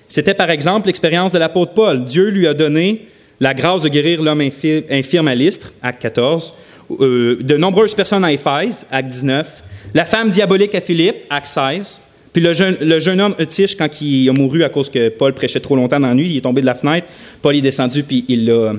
C'était 0.08 0.34
par 0.34 0.49
exemple 0.49 0.88
l'expérience 0.88 1.34
de 1.34 1.39
l'apôtre 1.39 1.73
Paul. 1.73 2.06
Dieu 2.06 2.30
lui 2.30 2.47
a 2.47 2.54
donné 2.54 3.08
la 3.41 3.54
grâce 3.54 3.82
de 3.82 3.89
guérir 3.89 4.21
l'homme 4.21 4.41
infirme 4.89 5.28
à 5.28 5.36
l'Istre, 5.36 5.73
acte 5.82 6.02
14, 6.02 6.54
euh, 7.02 7.39
de 7.41 7.58
nombreuses 7.58 7.93
personnes 7.93 8.23
à 8.23 8.32
Éphèse, 8.32 8.86
acte 8.89 9.10
19, 9.10 9.63
la 9.93 10.06
femme 10.06 10.30
diabolique 10.30 10.76
à 10.76 10.82
Philippe, 10.82 11.15
acte 11.30 11.47
16, 11.47 12.02
Puis 12.33 12.41
le 12.41 12.51
jeune, 12.51 12.75
le 12.81 12.99
jeune 12.99 13.21
homme 13.21 13.35
Eutyche, 13.39 13.77
quand 13.77 14.01
il 14.01 14.27
a 14.27 14.33
mouru 14.33 14.63
à 14.63 14.69
cause 14.69 14.89
que 14.89 15.09
Paul 15.09 15.33
prêchait 15.33 15.59
trop 15.59 15.75
longtemps 15.75 15.99
dans 15.99 16.07
la 16.07 16.15
nuit, 16.15 16.27
il 16.31 16.37
est 16.37 16.41
tombé 16.41 16.61
de 16.61 16.65
la 16.65 16.73
fenêtre, 16.73 17.07
Paul 17.41 17.55
est 17.55 17.61
descendu, 17.61 18.01
puis 18.03 18.25
il 18.27 18.45
l'a, 18.47 18.73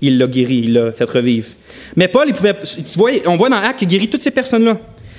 il 0.00 0.26
guéri, 0.26 0.62
il 0.64 0.72
l'a 0.72 0.90
fait 0.90 1.04
revivre. 1.04 1.48
Mais 1.96 2.08
Paul, 2.08 2.24
il 2.28 2.34
pouvait, 2.34 2.54
tu 2.54 2.98
vois, 2.98 3.10
on 3.26 3.36
voit 3.36 3.50
dans 3.50 3.58
Actes 3.58 3.80
qu'il 3.80 3.88
guérit 3.88 4.08
toutes 4.08 4.22
ces 4.22 4.30
personnes-là. 4.30 4.78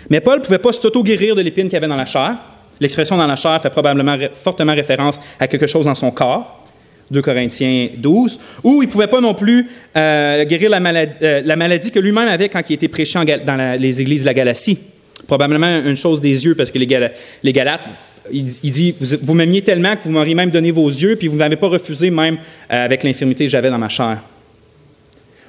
Mais 0.09 0.19
Paul 0.19 0.39
ne 0.39 0.43
pouvait 0.43 0.57
pas 0.57 0.71
s'auto-guérir 0.71 1.35
de 1.35 1.41
l'épine 1.41 1.67
qu'il 1.67 1.77
avait 1.77 1.87
dans 1.87 1.95
la 1.95 2.05
chair. 2.05 2.35
L'expression 2.79 3.17
dans 3.17 3.27
la 3.27 3.35
chair 3.35 3.61
fait 3.61 3.69
probablement 3.69 4.17
fortement 4.33 4.73
référence 4.73 5.19
à 5.39 5.47
quelque 5.47 5.67
chose 5.67 5.85
dans 5.85 5.95
son 5.95 6.11
corps. 6.11 6.63
2 7.11 7.21
Corinthiens 7.21 7.89
12, 7.97 8.39
ou 8.63 8.81
il 8.81 8.89
pouvait 8.89 9.05
pas 9.05 9.21
non 9.21 9.35
plus 9.35 9.69
euh, 9.95 10.43
guérir 10.45 10.71
la 10.71 10.79
maladie, 10.79 11.17
euh, 11.21 11.91
que 11.93 11.99
lui-même 11.99 12.27
avait 12.27 12.49
quand 12.49 12.61
il 12.67 12.73
était 12.73 12.87
prêché 12.87 13.19
dans 13.45 13.79
les 13.79 14.01
églises 14.01 14.21
de 14.21 14.25
la 14.25 14.33
Galatie. 14.33 14.79
Probablement 15.27 15.81
une 15.83 15.95
chose 15.95 16.21
des 16.21 16.45
yeux, 16.45 16.55
parce 16.55 16.71
que 16.71 16.77
les, 16.77 16.85
Galates, 16.85 17.81
il, 18.31 18.45
dit, 18.45 18.93
vous, 18.99 19.33
m'aimiez 19.33 19.61
tellement 19.61 19.95
que 19.95 20.03
vous 20.03 20.11
m'auriez 20.11 20.35
même 20.35 20.51
donné 20.51 20.71
vos 20.71 20.87
yeux, 20.87 21.15
puis 21.15 21.27
vous 21.27 21.37
n'avez 21.37 21.55
pas 21.55 21.67
refusé 21.67 22.09
même 22.09 22.37
euh, 22.71 22.85
avec 22.85 23.03
l'infirmité 23.03 23.45
que 23.45 23.51
j'avais 23.51 23.69
dans 23.69 23.77
ma 23.77 23.89
chair. 23.89 24.19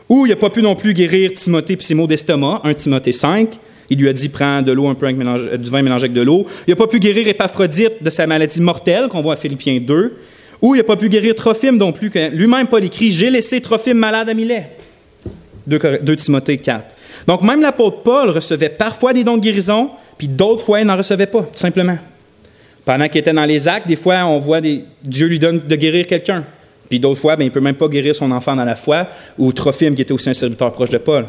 Ou 0.08 0.26
il 0.26 0.30
n'a 0.30 0.36
pas 0.36 0.50
pu 0.50 0.62
non 0.62 0.74
plus 0.74 0.94
guérir 0.94 1.32
Timothée 1.32 1.74
et 1.74 1.82
ses 1.82 1.94
maux 1.94 2.06
d'estomac, 2.06 2.60
1 2.64 2.74
Timothée 2.74 3.12
5. 3.12 3.50
Il 3.90 3.98
lui 3.98 4.08
a 4.08 4.12
dit, 4.12 4.28
prends 4.28 4.62
de 4.62 4.72
l'eau 4.72 4.88
un 4.88 4.94
peu 4.94 5.10
du 5.12 5.70
vin 5.70 5.82
mélangé 5.82 6.04
avec 6.04 6.12
de 6.12 6.22
l'eau. 6.22 6.46
Il 6.66 6.70
n'a 6.70 6.76
pas 6.76 6.86
pu 6.86 6.98
guérir 6.98 7.26
Épaphrodite 7.28 8.02
de 8.02 8.10
sa 8.10 8.26
maladie 8.26 8.60
mortelle, 8.60 9.08
qu'on 9.08 9.22
voit 9.22 9.34
à 9.34 9.36
Philippiens 9.36 9.78
2. 9.80 10.16
Ou 10.62 10.74
il 10.74 10.78
n'a 10.78 10.84
pas 10.84 10.96
pu 10.96 11.08
guérir 11.08 11.34
Trophime 11.34 11.76
non 11.76 11.92
plus. 11.92 12.10
Lui-même, 12.32 12.66
Paul 12.66 12.82
écrit 12.82 13.10
J'ai 13.10 13.30
laissé 13.30 13.60
Trophime 13.60 13.98
malade 13.98 14.28
à 14.28 14.34
Milet. 14.34 14.70
2, 15.66 16.16
Timothée 16.16 16.58
4. 16.58 16.94
Donc, 17.26 17.42
même 17.42 17.60
l'apôtre 17.60 18.02
Paul 18.02 18.30
recevait 18.30 18.68
parfois 18.68 19.12
des 19.12 19.24
dons 19.24 19.36
de 19.36 19.42
guérison, 19.42 19.90
puis 20.16 20.28
d'autres 20.28 20.62
fois, 20.62 20.80
il 20.80 20.86
n'en 20.86 20.96
recevait 20.96 21.26
pas, 21.26 21.42
tout 21.42 21.58
simplement. 21.58 21.98
Pendant 22.84 23.08
qu'il 23.08 23.18
était 23.18 23.32
dans 23.32 23.44
les 23.44 23.66
actes, 23.66 23.88
des 23.88 23.96
fois, 23.96 24.24
on 24.26 24.38
voit 24.38 24.60
Dieu 24.60 25.26
lui 25.26 25.38
donne 25.38 25.60
de 25.66 25.76
guérir 25.76 26.06
quelqu'un. 26.06 26.44
Puis 26.88 27.00
d'autres 27.00 27.20
fois, 27.20 27.34
ben, 27.34 27.42
il 27.44 27.48
ne 27.48 27.52
peut 27.52 27.60
même 27.60 27.74
pas 27.74 27.88
guérir 27.88 28.14
son 28.14 28.30
enfant 28.30 28.54
dans 28.54 28.64
la 28.64 28.76
foi, 28.76 29.08
ou 29.38 29.52
Trophime, 29.52 29.94
qui 29.94 30.02
était 30.02 30.12
aussi 30.12 30.30
un 30.30 30.34
serviteur 30.34 30.72
proche 30.72 30.90
de 30.90 30.98
Paul. 30.98 31.26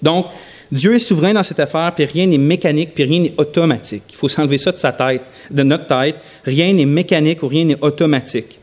Donc, 0.00 0.26
Dieu 0.70 0.94
est 0.94 0.98
souverain 0.98 1.32
dans 1.32 1.42
cette 1.42 1.60
affaire, 1.60 1.92
puis 1.94 2.04
rien 2.04 2.26
n'est 2.26 2.38
mécanique, 2.38 2.94
puis 2.94 3.04
rien 3.04 3.20
n'est 3.20 3.34
automatique. 3.36 4.02
Il 4.10 4.16
faut 4.16 4.28
s'enlever 4.28 4.58
ça 4.58 4.72
de 4.72 4.76
sa 4.76 4.92
tête, 4.92 5.22
de 5.50 5.62
notre 5.62 5.86
tête. 5.86 6.16
Rien 6.44 6.72
n'est 6.72 6.86
mécanique 6.86 7.42
ou 7.42 7.48
rien 7.48 7.64
n'est 7.64 7.78
automatique. 7.80 8.58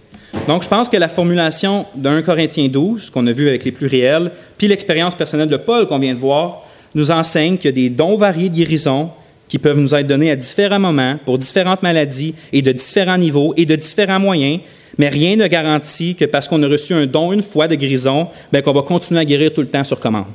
Donc, 0.48 0.64
je 0.64 0.68
pense 0.68 0.90
que 0.90 0.98
la 0.98 1.10
formulation 1.10 1.86
d'un 1.96 2.22
Corinthiens 2.22 2.68
12, 2.68 3.10
qu'on 3.10 3.26
a 3.26 3.32
vu 3.32 3.48
avec 3.48 3.64
les 3.64 3.72
plus 3.72 3.88
réels, 3.88 4.32
puis 4.58 4.68
l'expérience 4.68 5.16
personnelle 5.16 5.50
de 5.50 5.58
Paul 5.58 5.88
qu'on 5.88 5.98
vient 5.98 6.14
de 6.14 6.20
voir, 6.20 6.62
nous 6.94 7.10
enseigne 7.12 7.58
qu'il 7.58 7.66
y 7.66 7.70
a 7.70 7.72
des 7.72 7.90
dons 7.90 8.16
variés 8.16 8.50
de 8.50 8.56
guérison 8.56 9.10
qui 9.48 9.60
peuvent 9.60 9.80
nous 9.80 9.94
être 9.94 10.08
donnés 10.08 10.32
à 10.32 10.36
différents 10.36 10.80
moments, 10.80 11.18
pour 11.24 11.38
différentes 11.38 11.84
maladies 11.84 12.36
et 12.52 12.62
de 12.62 12.72
différents 12.72 13.18
niveaux 13.18 13.54
et 13.58 13.66
de 13.66 13.76
différents 13.76 14.20
moyens, 14.20 14.60
mais 14.98 15.10
rien 15.10 15.36
ne 15.36 15.48
garantit 15.48 16.16
que 16.16 16.26
parce 16.26 16.48
qu'on 16.48 16.62
a 16.64 16.68
reçu 16.68 16.94
un 16.94 17.06
don 17.06 17.32
une 17.32 17.44
fois 17.44 17.68
de 17.68 17.76
guérison, 17.76 18.28
ben, 18.52 18.62
qu'on 18.62 18.72
va 18.72 18.82
continuer 18.82 19.22
à 19.22 19.26
guérir 19.26 19.54
tout 19.54 19.62
le 19.62 19.68
temps 19.68 19.84
sur 19.84 20.00
commande. 20.00 20.26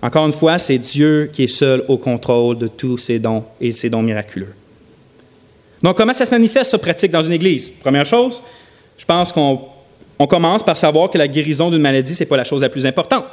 Encore 0.00 0.26
une 0.26 0.32
fois, 0.32 0.58
c'est 0.58 0.78
Dieu 0.78 1.28
qui 1.32 1.44
est 1.44 1.48
seul 1.48 1.84
au 1.88 1.98
contrôle 1.98 2.56
de 2.56 2.68
tous 2.68 2.98
ces 2.98 3.18
dons 3.18 3.42
et 3.60 3.72
ces 3.72 3.90
dons 3.90 4.02
miraculeux. 4.02 4.54
Donc, 5.82 5.96
comment 5.96 6.12
ça 6.12 6.26
se 6.26 6.30
manifeste, 6.30 6.70
cette 6.72 6.82
pratique 6.82 7.12
dans 7.12 7.22
une 7.22 7.32
église? 7.32 7.70
Première 7.70 8.06
chose, 8.06 8.42
je 8.96 9.04
pense 9.04 9.32
qu'on 9.32 10.26
commence 10.26 10.62
par 10.62 10.76
savoir 10.76 11.10
que 11.10 11.18
la 11.18 11.28
guérison 11.28 11.70
d'une 11.70 11.80
maladie, 11.80 12.14
ce 12.14 12.22
n'est 12.22 12.28
pas 12.28 12.36
la 12.36 12.44
chose 12.44 12.62
la 12.62 12.68
plus 12.68 12.86
importante. 12.86 13.24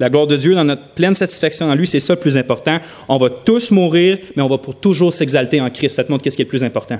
La 0.00 0.10
gloire 0.10 0.26
de 0.26 0.36
Dieu, 0.36 0.54
dans 0.54 0.64
notre 0.64 0.88
pleine 0.88 1.14
satisfaction 1.14 1.70
en 1.70 1.74
lui, 1.74 1.86
c'est 1.86 2.00
ça 2.00 2.14
le 2.14 2.20
plus 2.20 2.36
important. 2.36 2.80
On 3.08 3.16
va 3.16 3.30
tous 3.30 3.70
mourir, 3.70 4.18
mais 4.34 4.42
on 4.42 4.48
va 4.48 4.58
pour 4.58 4.74
toujours 4.74 5.12
s'exalter 5.12 5.60
en 5.60 5.70
Christ. 5.70 5.96
Ça 5.96 6.04
te 6.04 6.10
montre 6.10 6.24
qu'est-ce 6.24 6.36
qui 6.36 6.42
est 6.42 6.46
le 6.46 6.50
plus 6.50 6.64
important. 6.64 6.98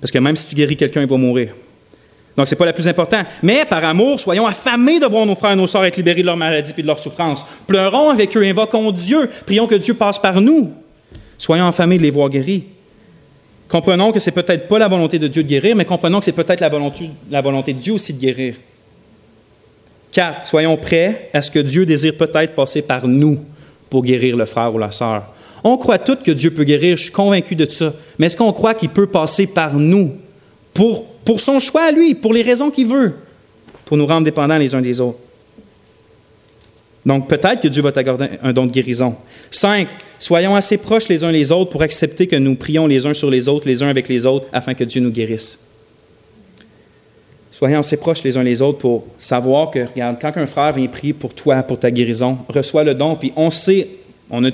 Parce 0.00 0.10
que 0.10 0.18
même 0.18 0.36
si 0.36 0.48
tu 0.48 0.54
guéris 0.54 0.76
quelqu'un, 0.76 1.02
il 1.02 1.08
va 1.08 1.16
mourir. 1.16 1.50
Donc, 2.36 2.46
ce 2.46 2.54
n'est 2.54 2.58
pas 2.58 2.66
le 2.66 2.72
plus 2.72 2.88
important. 2.88 3.22
Mais 3.42 3.64
par 3.64 3.84
amour, 3.84 4.18
soyons 4.20 4.46
affamés 4.46 5.00
de 5.00 5.06
voir 5.06 5.26
nos 5.26 5.34
frères 5.34 5.52
et 5.52 5.56
nos 5.56 5.66
sœurs 5.66 5.84
être 5.84 5.96
libérés 5.96 6.22
de 6.22 6.26
leur 6.26 6.36
maladie 6.36 6.72
et 6.76 6.82
de 6.82 6.86
leur 6.86 6.98
souffrance. 6.98 7.44
Pleurons 7.66 8.10
avec 8.10 8.34
eux, 8.36 8.44
invoquons 8.44 8.92
Dieu, 8.92 9.28
prions 9.44 9.66
que 9.66 9.74
Dieu 9.74 9.94
passe 9.94 10.18
par 10.18 10.40
nous. 10.40 10.72
Soyons 11.36 11.66
affamés 11.66 11.98
de 11.98 12.02
les 12.02 12.10
voir 12.10 12.28
guéris. 12.30 12.64
Comprenons 13.68 14.12
que 14.12 14.18
ce 14.18 14.30
n'est 14.30 14.34
peut-être 14.34 14.66
pas 14.66 14.78
la 14.78 14.88
volonté 14.88 15.18
de 15.18 15.28
Dieu 15.28 15.42
de 15.42 15.48
guérir, 15.48 15.76
mais 15.76 15.84
comprenons 15.84 16.20
que 16.20 16.24
c'est 16.24 16.32
peut-être 16.32 16.60
la 16.60 16.68
volonté, 16.70 17.72
de 17.74 17.78
Dieu 17.78 17.92
aussi 17.92 18.14
de 18.14 18.20
guérir. 18.20 18.54
Quatre, 20.10 20.46
soyons 20.46 20.76
prêts 20.76 21.30
à 21.34 21.42
ce 21.42 21.50
que 21.50 21.58
Dieu 21.58 21.84
désire 21.84 22.16
peut-être 22.16 22.54
passer 22.54 22.80
par 22.80 23.06
nous 23.06 23.40
pour 23.90 24.02
guérir 24.02 24.36
le 24.36 24.46
frère 24.46 24.74
ou 24.74 24.78
la 24.78 24.90
sœur. 24.90 25.24
On 25.62 25.76
croit 25.76 25.98
tous 25.98 26.16
que 26.16 26.30
Dieu 26.30 26.50
peut 26.50 26.64
guérir, 26.64 26.96
je 26.96 27.04
suis 27.04 27.12
convaincu 27.12 27.54
de 27.54 27.66
ça. 27.66 27.92
Mais 28.18 28.26
est-ce 28.26 28.36
qu'on 28.36 28.52
croit 28.52 28.74
qu'il 28.74 28.88
peut 28.88 29.06
passer 29.06 29.46
par 29.46 29.74
nous 29.74 30.12
pour 30.72 31.04
pour 31.28 31.40
son 31.40 31.58
choix 31.58 31.82
à 31.82 31.92
lui, 31.92 32.14
pour 32.14 32.32
les 32.32 32.40
raisons 32.40 32.70
qu'il 32.70 32.86
veut, 32.86 33.12
pour 33.84 33.98
nous 33.98 34.06
rendre 34.06 34.24
dépendants 34.24 34.56
les 34.56 34.74
uns 34.74 34.80
des 34.80 34.98
autres? 34.98 35.18
Donc 37.08 37.26
peut-être 37.26 37.62
que 37.62 37.68
Dieu 37.68 37.80
va 37.80 37.90
t'accorder 37.90 38.26
un 38.42 38.52
don 38.52 38.66
de 38.66 38.70
guérison. 38.70 39.14
Cinq, 39.50 39.88
soyons 40.18 40.54
assez 40.54 40.76
proches 40.76 41.08
les 41.08 41.24
uns 41.24 41.32
les 41.32 41.50
autres 41.50 41.70
pour 41.70 41.80
accepter 41.80 42.26
que 42.26 42.36
nous 42.36 42.54
prions 42.54 42.86
les 42.86 43.06
uns 43.06 43.14
sur 43.14 43.30
les 43.30 43.48
autres, 43.48 43.66
les 43.66 43.82
uns 43.82 43.88
avec 43.88 44.10
les 44.10 44.26
autres, 44.26 44.46
afin 44.52 44.74
que 44.74 44.84
Dieu 44.84 45.00
nous 45.00 45.10
guérisse. 45.10 45.58
Soyons 47.50 47.80
assez 47.80 47.96
proches 47.96 48.22
les 48.24 48.36
uns 48.36 48.42
les 48.42 48.60
autres 48.60 48.76
pour 48.76 49.06
savoir 49.16 49.70
que, 49.70 49.86
regarde, 49.86 50.18
quand 50.20 50.36
un 50.36 50.44
frère 50.44 50.74
vient 50.74 50.86
prier 50.86 51.14
pour 51.14 51.32
toi, 51.32 51.62
pour 51.62 51.78
ta 51.78 51.90
guérison, 51.90 52.36
reçoit 52.46 52.84
le 52.84 52.94
don, 52.94 53.16
puis 53.16 53.32
on 53.36 53.48
sait, 53.48 53.88
on 54.30 54.44
a, 54.44 54.50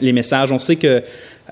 les 0.00 0.12
messages, 0.14 0.50
on 0.50 0.58
sait 0.58 0.76
que 0.76 1.02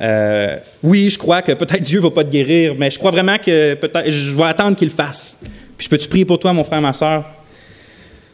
euh, 0.01 0.57
oui, 0.83 1.11
je 1.11 1.19
crois 1.19 1.43
que 1.43 1.53
peut-être 1.53 1.83
Dieu 1.83 1.99
ne 1.99 2.05
va 2.05 2.11
pas 2.11 2.25
te 2.25 2.31
guérir, 2.31 2.75
mais 2.79 2.91
je 2.91 2.99
crois 2.99 3.11
vraiment 3.11 3.37
que 3.37 3.75
peut-être 3.75 4.09
je 4.09 4.35
vais 4.35 4.45
attendre 4.45 4.79
qu'il 4.79 4.89
le 4.89 4.95
fasse. 4.95 5.39
Puis 5.77 5.89
peux-tu 5.89 6.09
prier 6.09 6.25
pour 6.25 6.39
toi, 6.39 6.55
mon 6.55 6.65
frère, 6.65 6.81
ma 6.81 6.95
soeur? 6.95 7.23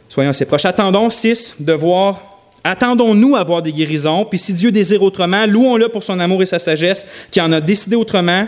Soyons 0.09 0.31
assez 0.31 0.45
proches. 0.45 0.65
Attendons, 0.65 1.09
six, 1.09 1.55
de 1.59 1.71
voir. 1.71 2.21
Attendons-nous 2.63 3.37
à 3.37 3.43
voir 3.43 3.61
des 3.61 3.71
guérisons. 3.71 4.25
Puis 4.25 4.37
si 4.37 4.53
Dieu 4.53 4.71
désire 4.71 5.01
autrement, 5.01 5.45
louons-le 5.45 5.87
pour 5.87 6.03
son 6.03 6.19
amour 6.19 6.41
et 6.41 6.45
sa 6.45 6.59
sagesse, 6.59 7.05
qui 7.31 7.39
en 7.39 7.51
a 7.53 7.61
décidé 7.61 7.95
autrement. 7.95 8.47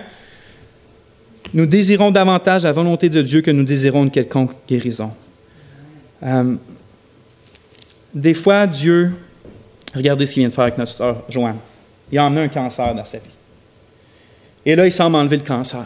Nous 1.54 1.66
désirons 1.66 2.12
davantage 2.12 2.64
la 2.64 2.74
volonté 2.74 3.08
de 3.08 3.22
Dieu 3.22 3.42
que 3.42 3.52
nous 3.52 3.64
désirons 3.64 4.04
une 4.04 4.12
quelconque 4.12 4.52
guérison. 4.68 5.12
Euh, 6.24 6.56
des 8.14 8.34
fois, 8.34 8.68
Dieu, 8.68 9.14
regardez 9.96 10.26
ce 10.26 10.34
qu'il 10.34 10.42
vient 10.42 10.50
de 10.50 10.54
faire 10.54 10.64
avec 10.64 10.78
notre 10.78 10.92
soeur 10.92 11.24
Joanne 11.30 11.58
il 12.12 12.18
a 12.18 12.26
emmené 12.26 12.42
un 12.42 12.48
cancer 12.50 12.94
dans 12.94 13.06
sa 13.06 13.18
vie. 13.18 13.30
Et 14.66 14.76
là, 14.76 14.86
il 14.86 14.92
semble 14.92 15.16
enlever 15.16 15.38
le 15.38 15.44
cancer. 15.44 15.86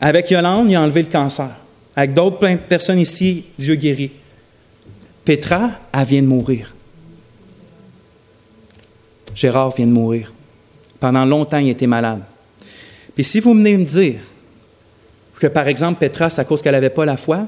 Avec 0.00 0.30
Yolande, 0.30 0.70
il 0.70 0.76
a 0.76 0.80
enlevé 0.80 1.02
le 1.02 1.10
cancer. 1.10 1.50
Avec 1.96 2.14
d'autres 2.14 2.38
personnes 2.56 2.98
ici, 2.98 3.44
Dieu 3.58 3.74
guérit. 3.74 4.12
Petra, 5.24 5.70
elle 5.92 6.04
vient 6.04 6.22
de 6.22 6.26
mourir. 6.26 6.74
Gérard 9.34 9.74
vient 9.74 9.86
de 9.86 9.92
mourir. 9.92 10.32
Pendant 10.98 11.24
longtemps, 11.24 11.58
il 11.58 11.70
était 11.70 11.86
malade. 11.86 12.22
Puis 13.14 13.24
si 13.24 13.40
vous 13.40 13.54
venez 13.54 13.76
me 13.76 13.84
dire 13.84 14.20
que, 15.38 15.46
par 15.46 15.68
exemple, 15.68 15.98
Petra, 15.98 16.28
c'est 16.28 16.40
à 16.40 16.44
cause 16.44 16.62
qu'elle 16.62 16.74
n'avait 16.74 16.90
pas 16.90 17.04
la 17.04 17.16
foi, 17.16 17.46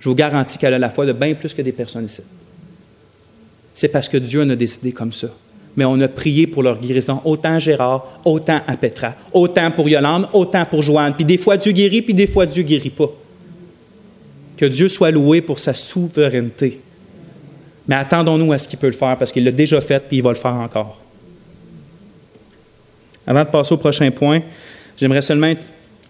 je 0.00 0.08
vous 0.08 0.14
garantis 0.14 0.58
qu'elle 0.58 0.74
a 0.74 0.78
la 0.78 0.90
foi 0.90 1.06
de 1.06 1.12
bien 1.12 1.34
plus 1.34 1.54
que 1.54 1.62
des 1.62 1.72
personnes 1.72 2.04
ici. 2.04 2.22
C'est 3.74 3.88
parce 3.88 4.08
que 4.08 4.16
Dieu 4.16 4.42
en 4.42 4.50
a 4.50 4.56
décidé 4.56 4.92
comme 4.92 5.12
ça 5.12 5.28
mais 5.76 5.84
on 5.84 6.00
a 6.00 6.08
prié 6.08 6.46
pour 6.46 6.62
leur 6.62 6.80
guérison, 6.80 7.20
autant 7.24 7.58
Gérard, 7.58 8.20
autant 8.24 8.60
à 8.66 8.76
Petra, 8.76 9.14
autant 9.32 9.70
pour 9.70 9.88
Yolande, 9.88 10.26
autant 10.32 10.64
pour 10.64 10.80
Joanne. 10.80 11.14
Puis 11.14 11.24
des 11.24 11.36
fois 11.36 11.56
Dieu 11.58 11.72
guérit, 11.72 12.02
puis 12.02 12.14
des 12.14 12.26
fois 12.26 12.46
Dieu 12.46 12.62
guérit 12.62 12.90
pas. 12.90 13.10
Que 14.56 14.64
Dieu 14.64 14.88
soit 14.88 15.10
loué 15.10 15.42
pour 15.42 15.58
sa 15.58 15.74
souveraineté. 15.74 16.80
Mais 17.86 17.94
attendons-nous 17.94 18.52
à 18.52 18.58
ce 18.58 18.66
qu'il 18.66 18.78
peut 18.78 18.86
le 18.86 18.94
faire, 18.94 19.18
parce 19.18 19.30
qu'il 19.30 19.44
l'a 19.44 19.52
déjà 19.52 19.80
fait, 19.80 20.02
puis 20.08 20.16
il 20.16 20.22
va 20.22 20.30
le 20.30 20.36
faire 20.36 20.54
encore. 20.54 20.98
Avant 23.26 23.44
de 23.44 23.48
passer 23.48 23.74
au 23.74 23.76
prochain 23.76 24.10
point, 24.10 24.40
j'aimerais 24.96 25.22
seulement 25.22 25.52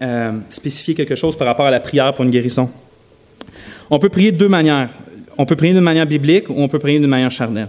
euh, 0.00 0.32
spécifier 0.48 0.94
quelque 0.94 1.16
chose 1.16 1.36
par 1.36 1.46
rapport 1.46 1.66
à 1.66 1.70
la 1.70 1.80
prière 1.80 2.14
pour 2.14 2.24
une 2.24 2.30
guérison. 2.30 2.70
On 3.90 3.98
peut 3.98 4.10
prier 4.10 4.30
de 4.30 4.36
deux 4.36 4.48
manières. 4.48 4.90
On 5.36 5.44
peut 5.44 5.56
prier 5.56 5.72
d'une 5.72 5.82
manière 5.82 6.06
biblique 6.06 6.48
ou 6.48 6.54
on 6.56 6.68
peut 6.68 6.78
prier 6.78 6.98
d'une 6.98 7.08
manière 7.08 7.30
charnelle. 7.30 7.68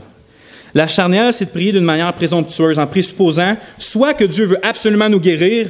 La 0.73 0.87
charnelle, 0.87 1.33
c'est 1.33 1.45
de 1.45 1.49
prier 1.49 1.71
d'une 1.71 1.83
manière 1.83 2.13
présomptueuse, 2.13 2.79
en 2.79 2.87
présupposant 2.87 3.55
soit 3.77 4.13
que 4.13 4.25
Dieu 4.25 4.45
veut 4.45 4.65
absolument 4.65 5.09
nous 5.09 5.19
guérir, 5.19 5.69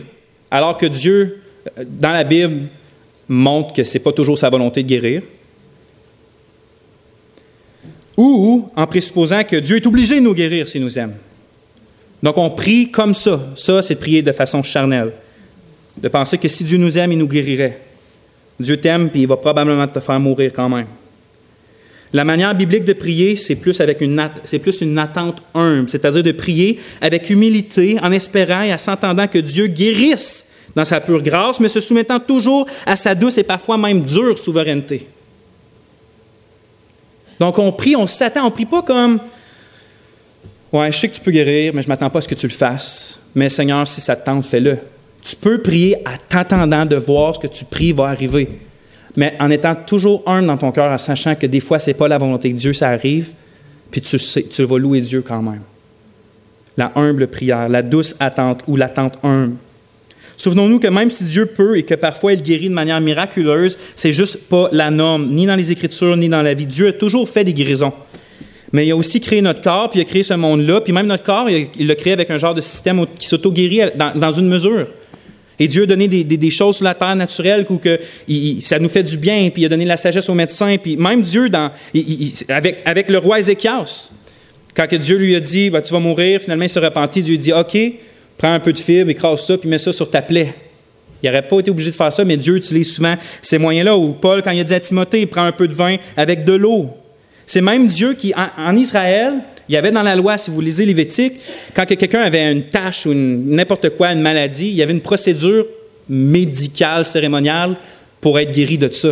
alors 0.50 0.78
que 0.78 0.86
Dieu, 0.86 1.42
euh, 1.78 1.84
dans 1.88 2.12
la 2.12 2.24
Bible, 2.24 2.68
montre 3.28 3.74
que 3.74 3.84
ce 3.84 3.98
n'est 3.98 4.04
pas 4.04 4.12
toujours 4.12 4.38
sa 4.38 4.50
volonté 4.50 4.84
de 4.84 4.88
guérir, 4.88 5.22
ou 8.16 8.70
en 8.76 8.88
présupposant 8.88 9.44
que 9.44 9.58
Dieu 9.58 9.76
est 9.76 9.86
obligé 9.86 10.16
de 10.16 10.24
nous 10.24 10.34
guérir 10.34 10.68
s'il 10.68 10.82
nous 10.82 10.98
aime. 10.98 11.14
Donc 12.24 12.38
on 12.38 12.50
prie 12.50 12.90
comme 12.90 13.14
ça. 13.14 13.40
Ça, 13.56 13.82
c'est 13.82 13.96
de 13.96 14.00
prier 14.00 14.22
de 14.24 14.32
façon 14.32 14.64
charnelle. 14.64 15.12
De 15.98 16.08
penser 16.10 16.38
que 16.38 16.48
si 16.48 16.64
Dieu 16.64 16.78
nous 16.78 16.98
aime, 16.98 17.12
il 17.12 17.18
nous 17.18 17.28
guérirait. 17.28 17.80
Dieu 18.60 18.78
t'aime, 18.78 19.10
puis 19.10 19.22
il 19.22 19.28
va 19.28 19.38
probablement 19.38 19.88
te 19.88 20.00
faire 20.00 20.20
mourir 20.20 20.52
quand 20.54 20.70
même. 20.70 20.88
La 22.14 22.24
manière 22.24 22.56
biblique 22.56 22.86
de 22.86 22.94
prier, 22.94 23.36
c'est 23.36 23.56
plus, 23.56 23.82
avec 23.82 24.02
une, 24.02 24.30
c'est 24.46 24.60
plus 24.60 24.82
une 24.82 24.98
attente 24.98 25.42
humble, 25.54 25.90
c'est-à-dire 25.90 26.24
de 26.24 26.32
prier 26.32 26.80
avec 27.02 27.30
humilité, 27.30 27.98
en 28.02 28.12
espérant 28.12 28.62
et 28.62 28.74
en 28.74 28.78
s'entendant 28.78 29.28
que 29.28 29.40
Dieu 29.40 29.68
guérisse 29.68 30.48
dans 30.76 30.86
sa 30.86 31.02
pure 31.02 31.22
grâce, 31.22 31.60
mais 31.60 31.68
se 31.68 31.80
soumettant 31.80 32.20
toujours 32.20 32.66
à 32.86 32.96
sa 32.96 33.14
douce 33.14 33.38
et 33.38 33.44
parfois 33.44 33.78
même 33.78 34.02
dure 34.02 34.38
souveraineté. 34.38 35.08
Donc 37.40 37.60
on 37.60 37.72
prie, 37.72 37.96
on 37.96 38.08
s'attend, 38.08 38.48
on 38.48 38.52
prie 38.52 38.66
pas 38.66 38.82
comme 38.82 39.20
Ouais, 40.72 40.92
je 40.92 40.98
sais 40.98 41.08
que 41.08 41.16
tu 41.16 41.22
peux 41.22 41.32
guérir, 41.32 41.74
mais 41.74 41.82
je 41.82 41.88
m'attends 41.88 42.10
pas 42.10 42.20
à 42.20 42.22
ce 42.22 42.28
que 42.28 42.36
tu 42.36 42.48
le 42.48 42.54
fasses. 42.54 43.22
Mais 43.34 43.50
Seigneur, 43.50 43.88
si 43.88 44.02
ça 44.02 44.16
te 44.16 44.26
tente, 44.26 44.46
fais-le. 44.46 44.78
Tu 45.22 45.36
peux 45.36 45.62
prier 45.62 45.96
à 46.06 46.18
t'attendant 46.18 46.86
de 46.86 46.98
voir 46.98 47.36
ce 47.36 47.40
que 47.40 47.48
tu 47.48 47.64
pries 47.64 47.94
va 47.94 48.06
arriver. 48.06 48.50
Mais 49.18 49.34
en 49.40 49.50
étant 49.50 49.76
toujours 49.76 50.24
un 50.28 50.44
dans 50.44 50.58
ton 50.58 50.72
cœur, 50.72 50.92
en 50.92 50.98
sachant 50.98 51.36
que 51.36 51.48
des 51.48 51.60
fois, 51.60 51.80
ce 51.80 51.90
n'est 51.90 51.96
pas 51.96 52.08
la 52.08 52.18
volonté 52.18 52.54
de 52.54 52.58
Dieu, 52.58 52.72
ça 52.72 52.90
arrive, 52.90 53.34
puis 53.92 54.00
tu, 54.00 54.64
vas 54.64 54.78
louer 54.78 55.02
Dieu 55.02 55.22
quand 55.22 55.42
même. 55.42 55.62
La 56.78 56.92
humble 56.96 57.28
prière, 57.28 57.68
la 57.68 57.82
douce 57.82 58.16
attente 58.20 58.62
ou 58.68 58.76
l'attente 58.76 59.18
humble. 59.24 59.56
Souvenons-nous 60.38 60.80
que 60.80 60.88
même 60.88 61.10
si 61.10 61.24
Dieu 61.26 61.48
peut 61.48 61.80
et 61.80 61.84
que 61.84 61.96
parfois 61.96 62.34
il 62.34 62.44
guérit 62.44 62.70
de 62.70 62.74
manière 62.76 63.02
miraculeuse, 63.02 63.78
c'est 63.96 64.14
juste 64.14 64.48
pas 64.48 64.70
la 64.72 64.92
norme, 64.92 65.30
ni 65.32 65.48
dans 65.48 65.56
les 65.56 65.72
Écritures, 65.72 66.16
ni 66.16 66.30
dans 66.30 66.44
la 66.44 66.54
vie. 66.54 66.68
Dieu 66.68 66.90
a 66.90 66.94
toujours 66.94 67.28
fait 67.28 67.44
des 67.44 67.54
guérisons. 67.54 67.94
Mais 68.72 68.86
il 68.86 68.92
a 68.92 68.96
aussi 68.96 69.20
créé 69.20 69.42
notre 69.42 69.62
corps, 69.62 69.90
puis 69.90 70.00
il 70.00 70.04
a 70.04 70.06
créé 70.06 70.22
ce 70.22 70.36
monde-là, 70.36 70.82
puis 70.82 70.94
même 70.94 71.08
notre 71.08 71.24
corps, 71.24 71.50
il 71.50 71.88
l'a 71.88 71.96
créé 71.96 72.14
avec 72.14 72.30
un 72.30 72.38
genre 72.38 72.54
de 72.54 72.62
système 72.62 73.06
qui 73.18 73.28
s'auto-guérit 73.28 73.92
dans, 73.96 74.32
une 74.32 74.48
mesure. 74.48 74.88
Et 75.60 75.68
Dieu 75.68 75.84
a 75.84 75.86
donné 75.88 76.08
des, 76.08 76.52
choses 76.52 76.78
sur 76.78 76.86
la 76.86 76.94
terre 76.94 77.16
naturelle 77.16 77.66
où 77.70 77.78
que 77.78 78.00
ça 78.62 78.78
nous 78.80 78.90
fait 78.90 79.04
du 79.04 79.18
bien, 79.18 79.50
puis 79.50 79.64
il 79.64 79.66
a 79.66 79.70
donné 79.70 79.86
la 79.86 79.98
sagesse 79.98 80.30
aux 80.30 80.36
médecins, 80.36 80.78
puis 80.78 80.98
même 80.98 81.22
Dieu, 81.22 81.50
avec, 82.50 83.10
le 83.10 83.18
roi 83.18 83.40
Ézéchias, 83.40 84.12
quand 84.76 84.88
que 84.88 84.96
Dieu 84.96 85.18
lui 85.18 85.36
a 85.36 85.40
dit 85.40 85.70
ben, 85.72 85.82
Tu 85.82 85.92
vas 85.94 86.00
mourir, 86.00 86.40
finalement 86.40 86.66
il 86.66 86.70
se 86.70 86.80
repentit, 86.80 87.24
Dieu 87.24 87.38
dit 87.38 87.52
OK, 87.52 87.76
prends 88.38 88.54
un 88.54 88.60
peu 88.60 88.72
de 88.72 88.80
fibre, 88.80 89.10
écrase 89.10 89.46
ça, 89.46 89.58
puis 89.58 89.68
mets 89.68 89.80
ça 89.80 89.92
sur 89.92 90.10
ta 90.10 90.22
plaie. 90.22 90.54
Il 91.24 91.28
n'aurait 91.30 91.48
pas 91.48 91.60
été 91.60 91.72
obligé 91.72 91.90
de 91.90 91.96
faire 91.96 92.14
ça, 92.14 92.24
mais 92.24 92.38
Dieu 92.38 92.58
utilise 92.58 92.94
souvent 92.94 93.16
ces 93.42 93.58
moyens-là. 93.58 93.98
Ou 93.98 94.14
Paul, 94.14 94.42
quand 94.44 94.52
il 94.52 94.60
a 94.60 94.64
dit 94.64 94.74
à 94.74 94.80
Timothée 94.80 95.26
Prends 95.26 95.46
un 95.46 95.52
peu 95.52 95.68
de 95.68 95.74
vin 95.74 95.98
avec 96.16 96.46
de 96.46 96.54
l'eau. 96.54 96.90
C'est 97.46 97.62
même 97.62 97.88
Dieu 97.88 98.14
qui, 98.14 98.34
en, 98.36 98.76
Israël, 98.76 99.36
il 99.70 99.74
y 99.74 99.78
avait 99.78 99.92
dans 99.92 100.04
la 100.04 100.16
loi, 100.16 100.38
si 100.38 100.50
vous 100.50 100.62
lisez 100.62 100.86
Lévitique, 100.86 101.34
quand 101.74 101.86
quelqu'un 101.86 102.22
avait 102.22 102.52
une 102.52 102.64
tâche 102.64 103.06
ou 103.06 103.14
n'importe 103.14 103.90
quoi, 103.92 104.14
une 104.14 104.22
maladie, 104.22 104.68
il 104.68 104.76
y 104.76 104.82
avait 104.82 104.94
une 104.94 105.02
procédure 105.02 105.66
médicale, 106.10 107.06
cérémoniale 107.06 107.78
pour 108.22 108.40
être 108.40 108.52
guéri 108.52 108.78
de 108.78 108.92
ça. 108.92 109.10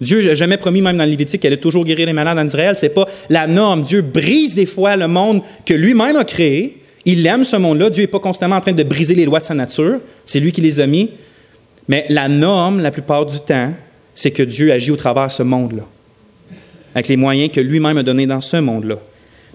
Dieu 0.00 0.22
n'a 0.22 0.34
jamais 0.34 0.58
promis, 0.58 0.82
même 0.82 0.98
dans 0.98 1.04
Lévitique, 1.04 1.40
qu'elle 1.40 1.54
allait 1.54 1.60
toujours 1.60 1.84
guérir 1.84 2.06
les 2.06 2.12
malades 2.12 2.38
en 2.38 2.46
Israël. 2.46 2.76
Ce 2.76 2.84
n'est 2.84 2.92
pas 2.92 3.06
la 3.30 3.46
norme. 3.46 3.82
Dieu 3.82 4.02
brise 4.02 4.54
des 4.54 4.66
fois 4.66 4.96
le 4.96 5.08
monde 5.08 5.40
que 5.64 5.72
lui-même 5.72 6.16
a 6.16 6.24
créé. 6.24 6.82
Il 7.06 7.26
aime 7.26 7.44
ce 7.44 7.56
monde-là. 7.56 7.88
Dieu 7.88 8.02
n'est 8.02 8.08
pas 8.08 8.20
constamment 8.20 8.56
en 8.56 8.60
train 8.60 8.72
de 8.72 8.82
briser 8.82 9.14
les 9.14 9.24
lois 9.24 9.40
de 9.40 9.46
sa 9.46 9.54
nature. 9.54 10.00
C'est 10.26 10.40
lui 10.40 10.52
qui 10.52 10.60
les 10.60 10.80
a 10.80 10.86
mis. 10.86 11.08
Mais 11.88 12.04
la 12.10 12.28
norme, 12.28 12.80
la 12.80 12.90
plupart 12.90 13.24
du 13.24 13.40
temps, 13.40 13.72
c'est 14.14 14.32
que 14.32 14.42
Dieu 14.42 14.70
agit 14.70 14.90
au 14.90 14.96
travers 14.96 15.28
de 15.28 15.32
ce 15.32 15.42
monde-là 15.42 15.84
avec 16.96 17.08
les 17.08 17.18
moyens 17.18 17.52
que 17.52 17.60
lui-même 17.60 17.98
a 17.98 18.02
donnés 18.02 18.26
dans 18.26 18.40
ce 18.40 18.56
monde-là. 18.56 18.96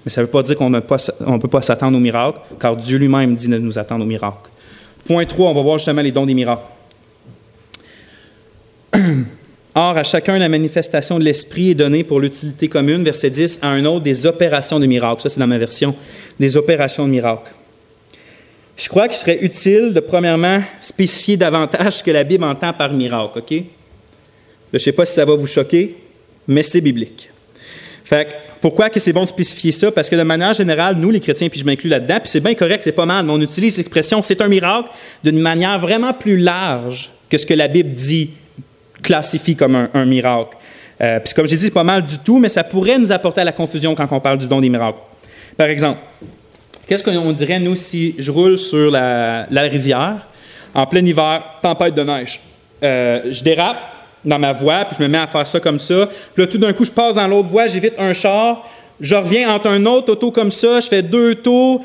Mais 0.05 0.11
ça 0.11 0.21
ne 0.21 0.25
veut 0.25 0.31
pas 0.31 0.41
dire 0.43 0.55
qu'on 0.55 0.69
ne 0.69 0.79
peut 0.79 1.47
pas 1.47 1.61
s'attendre 1.61 1.97
aux 1.97 2.01
miracles, 2.01 2.39
car 2.59 2.75
Dieu 2.75 2.97
lui-même 2.97 3.35
dit 3.35 3.47
de 3.47 3.57
nous 3.57 3.77
attendre 3.77 4.03
aux 4.03 4.07
miracles. 4.07 4.49
Point 5.05 5.25
3, 5.25 5.49
on 5.49 5.53
va 5.53 5.61
voir 5.61 5.77
justement 5.77 6.01
les 6.01 6.11
dons 6.11 6.25
des 6.25 6.33
miracles. 6.33 6.65
Or, 9.73 9.97
à 9.97 10.03
chacun, 10.03 10.37
la 10.37 10.49
manifestation 10.49 11.17
de 11.17 11.23
l'Esprit 11.23 11.71
est 11.71 11.75
donnée 11.75 12.03
pour 12.03 12.19
l'utilité 12.19 12.67
commune, 12.67 13.03
verset 13.03 13.29
10, 13.29 13.59
à 13.61 13.69
un 13.69 13.85
autre 13.85 14.01
des 14.01 14.25
opérations 14.25 14.79
de 14.79 14.85
miracles. 14.85 15.21
Ça, 15.21 15.29
c'est 15.29 15.39
dans 15.39 15.47
ma 15.47 15.57
version, 15.57 15.95
des 16.39 16.57
opérations 16.57 17.05
de 17.05 17.11
miracles. 17.11 17.51
Je 18.75 18.89
crois 18.89 19.07
qu'il 19.07 19.17
serait 19.17 19.39
utile 19.41 19.93
de, 19.93 19.99
premièrement, 19.99 20.61
spécifier 20.81 21.37
davantage 21.37 21.97
ce 21.97 22.03
que 22.03 22.11
la 22.11 22.23
Bible 22.23 22.43
entend 22.43 22.73
par 22.73 22.91
miracle, 22.93 23.39
OK? 23.39 23.51
je 23.51 23.63
ne 24.73 24.79
sais 24.79 24.91
pas 24.91 25.05
si 25.05 25.13
ça 25.13 25.25
va 25.25 25.35
vous 25.35 25.47
choquer, 25.47 25.97
mais 26.47 26.63
c'est 26.63 26.81
biblique. 26.81 27.30
Fait 28.11 28.27
pourquoi 28.59 28.89
que 28.89 28.99
c'est 28.99 29.13
bon 29.13 29.21
de 29.21 29.27
spécifier 29.27 29.71
ça? 29.71 29.89
Parce 29.89 30.09
que 30.09 30.17
de 30.17 30.23
manière 30.23 30.51
générale, 30.51 30.97
nous, 30.97 31.11
les 31.11 31.21
chrétiens, 31.21 31.47
puis 31.47 31.61
je 31.61 31.65
m'inclus 31.65 31.87
là-dedans, 31.87 32.19
puis 32.19 32.29
c'est 32.29 32.41
bien 32.41 32.55
correct, 32.55 32.83
c'est 32.83 32.91
pas 32.91 33.05
mal, 33.05 33.25
mais 33.25 33.31
on 33.31 33.39
utilise 33.39 33.77
l'expression 33.77 34.21
c'est 34.21 34.41
un 34.41 34.49
miracle 34.49 34.89
d'une 35.23 35.39
manière 35.39 35.79
vraiment 35.79 36.11
plus 36.11 36.35
large 36.35 37.09
que 37.29 37.37
ce 37.37 37.45
que 37.45 37.53
la 37.53 37.69
Bible 37.69 37.91
dit, 37.91 38.31
classifie 39.01 39.55
comme 39.55 39.87
un, 39.93 40.05
miracle. 40.05 40.57
Euh, 40.99 41.21
puis 41.21 41.33
comme 41.33 41.47
j'ai 41.47 41.55
dit, 41.55 41.63
c'est 41.63 41.71
pas 41.71 41.85
mal 41.85 42.05
du 42.05 42.17
tout, 42.17 42.37
mais 42.37 42.49
ça 42.49 42.65
pourrait 42.65 42.99
nous 42.99 43.13
apporter 43.13 43.39
à 43.39 43.45
la 43.45 43.53
confusion 43.53 43.95
quand 43.95 44.07
on 44.11 44.19
parle 44.19 44.39
du 44.39 44.47
don 44.47 44.59
des 44.59 44.67
miracles. 44.67 44.99
Par 45.55 45.67
exemple, 45.67 45.99
qu'est-ce 46.87 47.05
qu'on 47.05 47.31
dirait, 47.31 47.61
nous, 47.61 47.77
si 47.77 48.15
je 48.17 48.29
roule 48.29 48.57
sur 48.57 48.91
la, 48.91 49.47
rivière, 49.49 50.27
en 50.75 50.85
plein 50.85 51.05
hiver, 51.05 51.41
tempête 51.61 51.95
de 51.95 52.03
neige? 52.03 52.41
Euh, 52.83 53.31
je 53.31 53.41
dérape, 53.41 54.00
dans 54.23 54.39
ma 54.39 54.53
voie, 54.53 54.85
puis 54.85 54.97
je 54.99 55.03
me 55.03 55.07
mets 55.07 55.17
à 55.17 55.27
faire 55.27 55.47
ça 55.47 55.59
comme 55.59 55.79
ça. 55.79 56.07
Puis 56.33 56.43
là, 56.43 56.47
tout 56.47 56.57
d'un 56.57 56.73
coup, 56.73 56.85
je 56.85 56.91
passe 56.91 57.15
dans 57.15 57.27
l'autre 57.27 57.49
voie, 57.49 57.67
j'évite 57.67 57.93
un 57.97 58.13
char, 58.13 58.67
je 58.99 59.15
reviens 59.15 59.53
entre 59.53 59.67
un 59.67 59.85
autre 59.85 60.13
auto 60.13 60.31
comme 60.31 60.51
ça, 60.51 60.79
je 60.79 60.87
fais 60.87 61.01
deux 61.01 61.35
tours, 61.35 61.81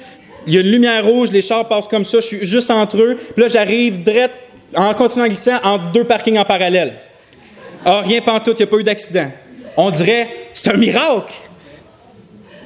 il 0.47 0.55
y 0.55 0.59
a 0.59 0.61
une 0.61 0.71
lumière 0.71 1.05
rouge, 1.05 1.31
les 1.33 1.43
chars 1.43 1.67
passent 1.67 1.89
comme 1.89 2.05
ça, 2.05 2.21
je 2.21 2.27
suis 2.27 2.45
juste 2.45 2.71
entre 2.71 2.99
eux. 2.99 3.17
Puis 3.17 3.43
là, 3.43 3.49
j'arrive 3.49 4.03
direct, 4.03 4.35
en 4.75 4.93
continuant 4.95 5.25
à 5.25 5.29
glisser, 5.29 5.53
entre 5.63 5.93
deux 5.93 6.05
parkings 6.05 6.39
en 6.39 6.45
parallèle. 6.45 6.95
Ah, 7.85 8.03
rien 8.05 8.21
pantoute, 8.21 8.59
il 8.59 8.63
n'y 8.63 8.69
a 8.69 8.71
pas 8.71 8.77
eu 8.77 8.85
d'accident. 8.85 9.31
On 9.77 9.91
dirait, 9.91 10.29
c'est 10.53 10.69
un 10.69 10.77
miracle. 10.77 11.33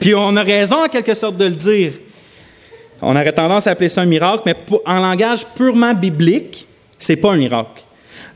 Puis 0.00 0.14
on 0.14 0.34
a 0.36 0.42
raison 0.42 0.76
en 0.76 0.88
quelque 0.88 1.14
sorte 1.14 1.36
de 1.36 1.44
le 1.44 1.54
dire. 1.54 1.92
On 3.02 3.16
aurait 3.16 3.32
tendance 3.32 3.66
à 3.66 3.70
appeler 3.70 3.88
ça 3.88 4.02
un 4.02 4.06
miracle, 4.06 4.42
mais 4.46 4.54
en 4.84 5.00
langage 5.00 5.46
purement 5.54 5.94
biblique, 5.94 6.66
c'est 6.98 7.16
pas 7.16 7.32
un 7.32 7.36
miracle. 7.36 7.82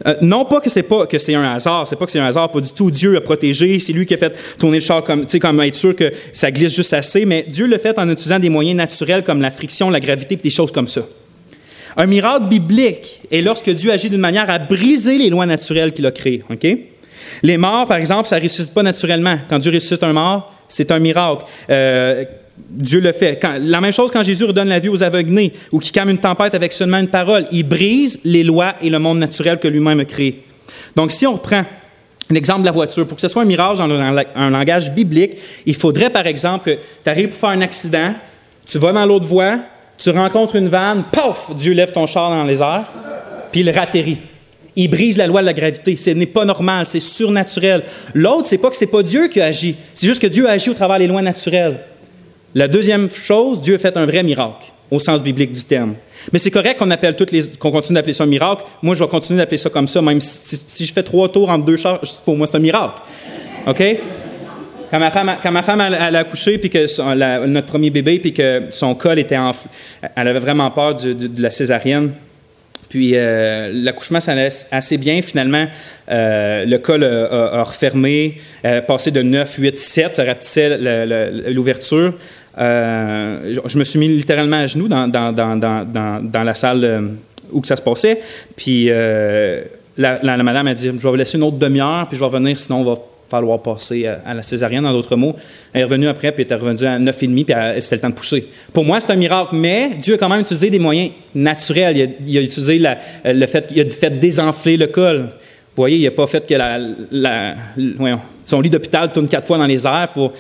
Euh, 0.07 0.15
non 0.21 0.45
pas 0.45 0.61
que 0.61 0.69
c'est 0.69 0.83
pas 0.83 1.07
que 1.07 1.19
c'est 1.19 1.35
un 1.35 1.55
hasard, 1.55 1.87
c'est 1.87 1.97
pas 1.97 2.05
que 2.05 2.11
c'est 2.11 2.19
un 2.19 2.27
hasard, 2.27 2.51
pas 2.51 2.61
du 2.61 2.73
tout. 2.73 2.91
Dieu 2.91 3.17
a 3.17 3.21
protégé, 3.21 3.79
c'est 3.79 3.93
lui 3.93 4.07
qui 4.07 4.15
a 4.15 4.19
fait 4.19 4.37
tourner 4.59 4.79
le 4.79 4.85
char 4.85 5.05
comme, 5.05 5.27
comme 5.27 5.61
être 5.61 5.75
sûr 5.75 5.95
que 5.95 6.13
ça 6.33 6.51
glisse 6.51 6.75
juste 6.75 6.93
assez, 6.93 7.25
mais 7.25 7.45
Dieu 7.49 7.67
l'a 7.67 7.79
fait 7.79 7.99
en 7.99 8.09
utilisant 8.09 8.39
des 8.39 8.51
moyens 8.51 8.77
naturels 8.77 9.23
comme 9.23 9.41
la 9.41 9.51
friction, 9.51 9.91
la 9.91 10.01
gravité, 10.01 10.37
des 10.37 10.51
choses 10.51 10.73
comme 10.73 10.89
ça. 10.89 11.03
Un 11.97 12.07
miracle 12.07 12.47
biblique 12.47 13.21
est 13.31 13.41
lorsque 13.41 13.71
Dieu 13.71 13.93
agit 13.93 14.11
d'une 14.11 14.21
manière 14.21 14.51
à 14.51 14.59
briser 14.59 15.17
les 15.17 15.31
lois 15.31 15.47
naturelles 15.47 15.93
qu'il 15.93 16.07
a 16.07 16.11
créées. 16.11 16.43
Les 17.43 17.57
morts, 17.57 17.87
par 17.87 17.99
exemple, 17.99 18.29
ça 18.29 18.39
ne 18.39 18.43
ressuscite 18.43 18.75
pas 18.75 18.83
naturellement. 18.83 19.39
Quand 19.49 19.59
Dieu 19.59 19.73
ressuscite 19.73 20.03
un 20.03 20.13
mort, 20.13 20.53
c'est 20.69 20.91
un 20.91 20.99
miracle. 20.99 21.45
Euh, 21.71 22.25
Dieu 22.57 23.01
le 23.01 23.13
fait. 23.13 23.41
la 23.61 23.81
même 23.81 23.93
chose 23.93 24.11
quand 24.11 24.23
Jésus 24.23 24.45
redonne 24.45 24.69
la 24.69 24.79
vie 24.79 24.89
aux 24.89 25.03
aveuglés 25.03 25.53
ou 25.73 25.79
qui 25.79 25.91
calme 25.91 26.11
une 26.11 26.19
tempête 26.19 26.55
avec 26.55 26.73
seulement 26.73 26.99
une 26.99 27.09
parole. 27.09 27.47
Il 27.51 27.65
brise 27.65 28.21
les 28.25 28.45
lois 28.45 28.75
et 28.81 28.91
le 28.91 28.99
monde 28.99 29.19
naturel 29.19 29.59
que 29.59 29.69
lui-même 29.69 30.01
a 30.01 30.05
créé. 30.05 30.45
Donc, 30.95 31.13
si 31.13 31.27
on 31.27 31.33
reprend 31.33 31.65
l'exemple 32.31 32.61
de 32.61 32.67
la 32.67 32.73
voiture, 32.73 33.07
pour 33.07 33.17
que 33.17 33.21
ce 33.21 33.29
soit 33.29 33.43
un 33.43 33.47
mirage 33.47 33.79
dans 33.79 33.91
un 33.91 34.51
langage 34.51 34.93
biblique, 34.93 35.33
il 35.67 35.75
faudrait, 35.75 36.11
par 36.11 36.27
exemple, 36.27 36.65
que 36.65 36.79
tu 37.03 37.11
arrives 37.11 37.29
pour 37.29 37.39
faire 37.39 37.51
un 37.51 37.61
accident, 37.61 38.15
tu 38.67 38.79
vas 38.79 38.93
dans 38.93 39.05
l'autre 39.05 39.27
voie, 39.27 39.59
tu 39.99 40.11
rencontres 40.11 40.57
une 40.57 40.69
vanne, 40.69 41.05
paf, 41.13 41.51
Dieu 41.57 41.73
lève 41.73 41.93
ton 41.93 42.07
char 42.07 42.31
dans 42.31 42.45
les 42.45 42.61
airs, 42.63 42.85
puis 43.53 43.61
il 43.61 43.71
ratterrit. 43.71 44.19
Il 44.77 44.89
brise 44.89 45.17
la 45.19 45.29
loi 45.29 45.41
de 45.41 45.47
la 45.47 45.53
gravité. 45.53 45.97
Ce 45.97 46.11
n'est 46.11 46.27
pas 46.27 46.45
normal, 46.45 46.85
c'est 46.85 46.99
surnaturel. 46.99 47.85
L'autre, 48.13 48.49
c'est 48.49 48.59
pas 48.59 48.71
que 48.71 48.77
c'est 48.77 48.89
pas 48.89 49.05
Dieu 49.05 49.29
qui 49.29 49.41
a 49.41 49.47
agi, 49.47 49.77
c'est 49.95 50.07
juste 50.07 50.21
que 50.21 50.27
Dieu 50.27 50.49
a 50.49 50.53
agi 50.53 50.71
au 50.71 50.75
travers 50.75 50.99
des 50.99 51.07
lois 51.07 51.23
naturelles. 51.23 51.79
La 52.55 52.69
deuxième 52.69 53.11
chose, 53.11 53.61
Dieu 53.61 53.75
a 53.75 53.79
fait 53.79 53.97
un 53.97 54.07
vrai 54.07 54.23
miracle, 54.23 54.67
au 54.91 55.01
sens 55.01 55.23
biblique 55.23 55.53
du 55.53 55.65
terme. 55.65 55.95
Mais 56.33 56.39
c'est 56.39 56.53
correct 56.53 56.79
qu'on 56.79 56.91
appelle 56.91 57.17
toutes 57.17 57.33
qu'on 57.59 57.73
continue 57.73 57.97
d'appeler 57.97 58.13
ça 58.13 58.25
un 58.25 58.29
miracle. 58.29 58.63
Moi, 58.81 58.95
je 58.95 59.03
vais 59.03 59.11
continuer 59.11 59.39
d'appeler 59.39 59.59
ça 59.59 59.71
comme 59.71 59.89
ça, 59.89 60.01
même 60.01 60.21
si, 60.21 60.87
je 60.87 60.93
fais 60.93 61.03
trois 61.03 61.29
tours 61.29 61.51
entre 61.51 61.65
deux 61.65 61.77
chars, 61.77 62.01
pour 62.25 62.37
moi, 62.37 62.47
c'est 62.47 62.57
un 62.57 62.61
miracle. 62.61 63.01
OK? 63.67 63.83
Quand 64.91 65.01
ma 65.01 65.63
femme, 65.63 65.81
elle, 65.81 66.15
a 66.15 66.21
accouché, 66.21 66.59
puis 66.59 66.71
que 66.71 67.47
notre 67.47 67.67
premier 67.67 67.91
bébé, 67.91 68.21
puis 68.21 68.33
que 68.33 68.65
son 68.71 68.95
col 68.95 69.19
était 69.19 69.37
en, 69.37 69.51
elle 70.15 70.29
avait 70.29 70.39
vraiment 70.39 70.71
peur 70.71 70.95
de, 70.95 71.43
la 71.43 71.51
césarienne. 71.51 72.13
Puis 72.89 73.13
euh, 73.15 73.73
l'accouchement, 73.75 74.21
ça 74.21 74.33
allait 74.33 74.51
assez 74.71 74.99
bien. 74.99 75.21
Finalement, 75.21 75.67
euh, 76.09 76.65
le 76.65 76.79
col 76.79 77.03
a, 77.03 77.65
refermé, 77.65 78.39
euh, 78.65 78.81
passé 78.83 79.11
de 79.11 79.21
9, 79.21 79.57
8, 79.59 79.79
7, 79.81 80.15
ça 80.15 80.23
rapetissait 80.23 80.79
l'ouverture. 81.51 82.15
Euh, 82.59 83.57
je 83.67 83.79
me 83.79 83.85
suis 83.85 83.99
mis 83.99 84.09
littéralement 84.09 84.59
à 84.59 84.67
genoux 84.67 84.89
dans, 84.89 85.11
la 86.45 86.55
salle 86.55 86.85
euh, 86.85 87.01
où 87.53 87.65
ça 87.65 87.77
se 87.77 87.83
passait. 87.83 88.21
Puis 88.57 88.87
euh, 88.89 89.63
la, 89.97 90.37
madame 90.43 90.69
a 90.69 90.75
dit 90.75 90.87
Je 90.87 90.91
vais 90.91 91.09
vous 91.09 91.17
laisser 91.17 91.37
une 91.37 91.45
autre 91.45 91.59
demi-heure, 91.59 92.07
puis 92.09 92.17
je 92.17 92.21
vais 92.21 92.27
revenir, 92.27 92.59
sinon 92.59 92.81
on 92.81 92.85
va 92.85 93.01
falloir 93.29 93.61
passer 93.61 94.07
à, 94.07 94.35
la 94.35 94.43
césarienne, 94.43 94.87
en 94.87 94.93
d'autres 94.93 95.17
mots. 95.17 95.35
Elle 95.73 95.81
est 95.81 95.85
revenue 95.85 96.09
après, 96.09 96.31
puis 96.31 96.45
elle 96.49 96.53
est 96.53 96.61
revenue 96.61 96.87
à 96.87 96.99
9,5, 96.99 97.45
puis 97.45 97.83
c'était 97.83 97.97
le 97.97 98.01
temps 98.03 98.11
de 98.11 98.15
pousser. 98.15 98.47
Pour 98.73 98.85
moi, 98.85 99.01
c'est 99.01 99.11
un 99.11 99.17
miracle, 99.17 99.57
mais 99.57 99.91
Dieu 100.01 100.15
a 100.15 100.19
quand 100.19 100.29
même 100.29 100.43
utilisé 100.43 100.71
des 100.71 100.79
moyens 100.79 101.11
naturels. 101.35 102.17
Il 102.27 102.39
a, 102.39 102.41
utilisé 102.41 102.81
le 103.25 103.47
fait, 103.47 103.67
il 103.75 103.81
a 103.81 103.91
fait 103.91 104.19
désenfler 104.19 104.77
le 104.77 104.87
col. 104.87 105.29
Vous 105.77 105.81
voyez, 105.81 105.97
il 105.97 106.05
n'a 106.05 106.13
pas 106.13 106.29
fait 106.29 106.47
que 106.47 106.55
la, 106.55 106.79
la 107.11 107.55
Son 108.45 108.61
lit 108.61 108.71
d'hôpital 108.71 109.11
tourne 109.11 109.27
quatre 109.27 109.49
fois 109.49 109.59
dans 109.59 109.67
les 109.67 109.85
airs 109.85 110.11
pour. 110.15 110.33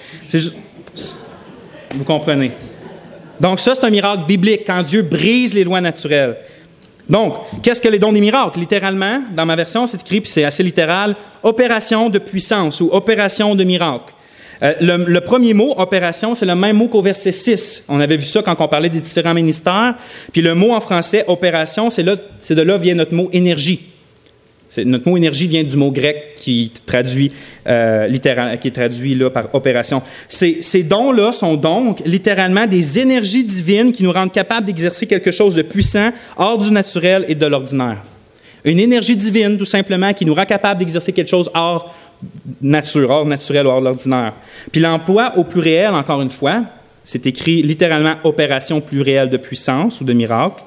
Vous 1.96 2.04
comprenez? 2.04 2.50
Donc, 3.40 3.60
ça, 3.60 3.74
c'est 3.74 3.84
un 3.84 3.90
miracle 3.90 4.24
biblique, 4.26 4.62
quand 4.66 4.82
Dieu 4.82 5.02
brise 5.02 5.54
les 5.54 5.64
lois 5.64 5.80
naturelles. 5.80 6.36
Donc, 7.08 7.34
qu'est-ce 7.62 7.82
que 7.82 7.88
les 7.88 7.98
dons 7.98 8.12
des 8.12 8.20
miracles? 8.20 8.58
Littéralement, 8.58 9.22
dans 9.34 9.44
ma 9.44 9.56
version, 9.56 9.86
c'est 9.86 10.00
écrit, 10.00 10.22
c'est 10.24 10.44
assez 10.44 10.62
littéral, 10.62 11.14
opération 11.42 12.08
de 12.08 12.18
puissance 12.18 12.80
ou 12.80 12.88
opération 12.92 13.54
de 13.54 13.64
miracle. 13.64 14.14
Euh, 14.62 14.72
le, 14.80 15.20
premier 15.20 15.52
mot, 15.52 15.74
opération, 15.76 16.34
c'est 16.34 16.46
le 16.46 16.54
même 16.54 16.76
mot 16.76 16.88
qu'au 16.88 17.02
verset 17.02 17.32
6. 17.32 17.84
On 17.88 18.00
avait 18.00 18.16
vu 18.16 18.24
ça 18.24 18.42
quand 18.42 18.58
on 18.60 18.68
parlait 18.68 18.88
des 18.88 19.00
différents 19.00 19.34
ministères. 19.34 19.96
Puis 20.32 20.40
le 20.40 20.54
mot 20.54 20.72
en 20.72 20.80
français, 20.80 21.24
opération, 21.26 21.90
c'est 21.90 22.04
de 22.04 22.62
là 22.62 22.78
vient 22.78 22.94
notre 22.94 23.14
mot 23.14 23.28
énergie. 23.32 23.93
Notre 24.78 25.08
mot 25.08 25.16
énergie 25.16 25.46
vient 25.46 25.62
du 25.62 25.76
mot 25.76 25.90
grec 25.90 26.34
qui 26.36 26.72
traduit 26.84 27.32
euh, 27.66 28.10
qui 28.10 28.68
est 28.68 28.70
traduit 28.70 29.14
là 29.14 29.30
par 29.30 29.54
opération. 29.54 30.02
Ces, 30.28 30.82
dons-là 30.82 31.32
sont 31.32 31.56
donc 31.56 32.00
littéralement 32.04 32.66
des 32.66 32.98
énergies 32.98 33.44
divines 33.44 33.92
qui 33.92 34.02
nous 34.02 34.12
rendent 34.12 34.32
capables 34.32 34.66
d'exercer 34.66 35.06
quelque 35.06 35.30
chose 35.30 35.54
de 35.54 35.62
puissant, 35.62 36.10
hors 36.36 36.58
du 36.58 36.70
naturel 36.70 37.24
et 37.28 37.34
de 37.34 37.46
l'ordinaire. 37.46 38.02
Une 38.64 38.80
énergie 38.80 39.16
divine, 39.16 39.58
tout 39.58 39.64
simplement, 39.64 40.12
qui 40.12 40.24
nous 40.24 40.34
rend 40.34 40.46
capables 40.46 40.78
d'exercer 40.78 41.12
quelque 41.12 41.28
chose 41.28 41.50
hors 41.54 41.94
nature, 42.60 43.10
hors 43.10 43.26
naturel, 43.26 43.66
hors 43.66 43.80
l'ordinaire. 43.80 44.32
Puis 44.72 44.80
l'emploi 44.80 45.34
au 45.36 45.44
pluriel, 45.44 45.92
encore 45.92 46.22
une 46.22 46.30
fois, 46.30 46.62
c'est 47.04 47.26
écrit 47.26 47.62
littéralement 47.62 48.14
opération 48.24 48.80
plurielle 48.80 49.28
de 49.28 49.36
puissance 49.36 50.00
ou 50.00 50.04
de 50.04 50.12
miracle. 50.14 50.62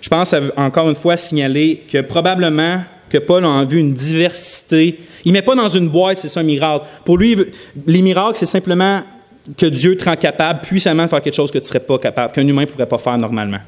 Je 0.00 0.08
pense 0.08 0.34
encore 0.56 0.88
une 0.88 0.96
fois 0.96 1.16
signaler 1.16 1.82
que 1.90 2.00
probablement 2.00 2.80
que 3.08 3.18
Paul 3.18 3.44
a 3.44 3.48
en 3.48 3.64
vue 3.64 3.78
une 3.78 3.94
diversité. 3.94 4.98
Il 5.24 5.32
ne 5.32 5.38
met 5.38 5.42
pas 5.42 5.54
dans 5.54 5.68
une 5.68 5.88
boîte, 5.88 6.18
c'est 6.18 6.28
ça 6.28 6.40
un 6.40 6.44
miracle. 6.44 6.86
Pour 7.04 7.18
lui, 7.18 7.36
les 7.86 8.02
miracles, 8.02 8.36
c'est 8.36 8.46
simplement 8.46 9.02
que 9.56 9.66
Dieu 9.66 9.96
te 9.96 10.04
rend 10.04 10.16
capable 10.16 10.60
puissamment 10.60 11.04
de 11.04 11.08
faire 11.08 11.22
quelque 11.22 11.34
chose 11.34 11.50
que 11.50 11.58
tu 11.58 11.64
ne 11.64 11.68
serais 11.68 11.80
pas 11.80 11.98
capable, 11.98 12.32
qu'un 12.32 12.46
humain 12.46 12.62
ne 12.62 12.66
pourrait 12.66 12.86
pas 12.86 12.98
faire 12.98 13.16
normalement. 13.18 13.60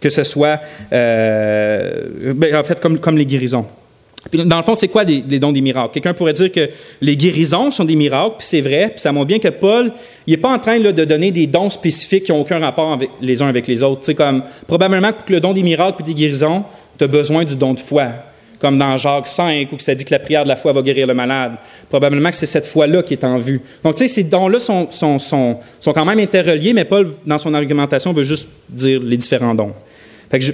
Que 0.00 0.08
ce 0.08 0.24
soit, 0.24 0.60
euh, 0.92 2.34
ben, 2.34 2.54
en 2.54 2.64
fait, 2.64 2.80
comme, 2.80 2.98
comme 2.98 3.18
les 3.18 3.26
guérisons. 3.26 3.66
dans 4.32 4.56
le 4.56 4.62
fond, 4.62 4.74
c'est 4.74 4.88
quoi 4.88 5.04
les, 5.04 5.20
dons 5.38 5.52
des 5.52 5.60
miracles? 5.60 5.92
Quelqu'un 5.94 6.14
pourrait 6.14 6.32
dire 6.32 6.52
que 6.52 6.68
les 7.00 7.16
guérisons 7.16 7.70
sont 7.70 7.84
des 7.84 7.96
miracles, 7.96 8.36
puis 8.38 8.46
c'est 8.46 8.60
vrai, 8.60 8.90
puis 8.90 9.00
ça 9.00 9.12
montre 9.12 9.26
bien 9.26 9.38
que 9.38 9.48
Paul, 9.48 9.92
il 10.26 10.32
n'est 10.32 10.40
pas 10.40 10.52
en 10.52 10.58
train 10.58 10.78
de 10.78 11.04
donner 11.04 11.32
des 11.32 11.46
dons 11.46 11.70
spécifiques 11.70 12.24
qui 12.24 12.32
n'ont 12.32 12.40
aucun 12.40 12.58
rapport 12.58 12.98
les 13.20 13.42
uns 13.42 13.48
avec 13.48 13.66
les 13.66 13.82
autres. 13.82 14.00
C'est 14.04 14.14
comme, 14.14 14.42
probablement 14.66 15.12
que 15.12 15.32
le 15.32 15.40
don 15.40 15.52
des 15.52 15.62
miracles 15.62 16.02
et 16.02 16.04
des 16.04 16.14
guérisons, 16.14 16.64
tu 16.98 17.04
as 17.04 17.08
besoin 17.08 17.44
du 17.44 17.56
don 17.56 17.74
de 17.74 17.80
foi. 17.80 18.06
Comme 18.58 18.78
dans 18.78 18.96
Jacques 18.96 19.26
5, 19.26 19.70
où 19.70 19.78
ça 19.78 19.94
dit 19.94 20.04
que 20.04 20.12
la 20.12 20.18
prière 20.18 20.44
de 20.44 20.48
la 20.48 20.56
foi 20.56 20.72
va 20.72 20.80
guérir 20.80 21.06
le 21.06 21.12
malade. 21.12 21.52
Probablement 21.90 22.30
que 22.30 22.36
c'est 22.36 22.46
cette 22.46 22.64
foi-là 22.64 23.02
qui 23.02 23.12
est 23.12 23.24
en 23.24 23.36
vue. 23.36 23.60
Donc, 23.84 23.96
tu 23.96 24.06
sais, 24.06 24.08
ces 24.08 24.24
dons-là 24.24 24.58
sont, 24.58 24.90
sont, 24.90 25.18
sont, 25.18 25.58
sont, 25.78 25.92
quand 25.92 26.06
même 26.06 26.18
interreliés, 26.18 26.72
mais 26.72 26.86
Paul, 26.86 27.10
dans 27.26 27.38
son 27.38 27.52
argumentation, 27.52 28.14
veut 28.14 28.22
juste 28.22 28.48
dire 28.68 29.00
les 29.02 29.18
différents 29.18 29.54
dons. 29.54 29.72
Fait 30.30 30.38
que 30.38 30.46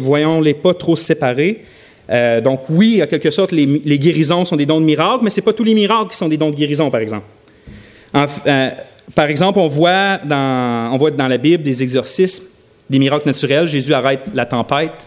voyons-les 0.00 0.54
pas 0.54 0.72
trop 0.72 0.96
séparés. 0.96 1.62
Euh, 2.10 2.40
donc, 2.40 2.60
oui, 2.70 3.02
en 3.02 3.06
quelque 3.06 3.30
sorte, 3.30 3.52
les, 3.52 3.98
guérisons 3.98 4.46
sont 4.46 4.56
des 4.56 4.66
dons 4.66 4.80
de 4.80 4.86
miracles, 4.86 5.22
mais 5.22 5.30
ce 5.30 5.36
n'est 5.36 5.44
pas 5.44 5.52
tous 5.52 5.64
les 5.64 5.74
miracles 5.74 6.10
qui 6.10 6.16
sont 6.16 6.28
des 6.28 6.38
dons 6.38 6.50
de 6.50 6.56
guérison, 6.56 6.90
par 6.90 7.00
exemple. 7.00 7.26
Euh, 8.14 8.70
par 9.14 9.26
exemple, 9.26 9.58
on 9.58 9.68
voit, 9.68 10.18
dans, 10.24 10.90
on 10.92 10.96
voit 10.96 11.10
dans 11.10 11.28
la 11.28 11.38
Bible 11.38 11.62
des 11.62 11.82
exorcismes, 11.82 12.44
des 12.88 12.98
miracles 12.98 13.28
naturels. 13.28 13.68
Jésus 13.68 13.92
arrête 13.92 14.22
la 14.32 14.46
tempête 14.46 15.06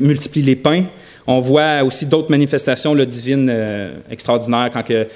multiplie 0.00 0.42
les 0.42 0.56
pains. 0.56 0.84
On 1.30 1.40
voit 1.40 1.82
aussi 1.84 2.06
d'autres 2.06 2.30
manifestations 2.30 2.94
là, 2.94 3.04
divines 3.04 3.50
euh, 3.50 3.90
extraordinaires 4.10 4.70
quand 4.72 4.82
que 4.82 5.06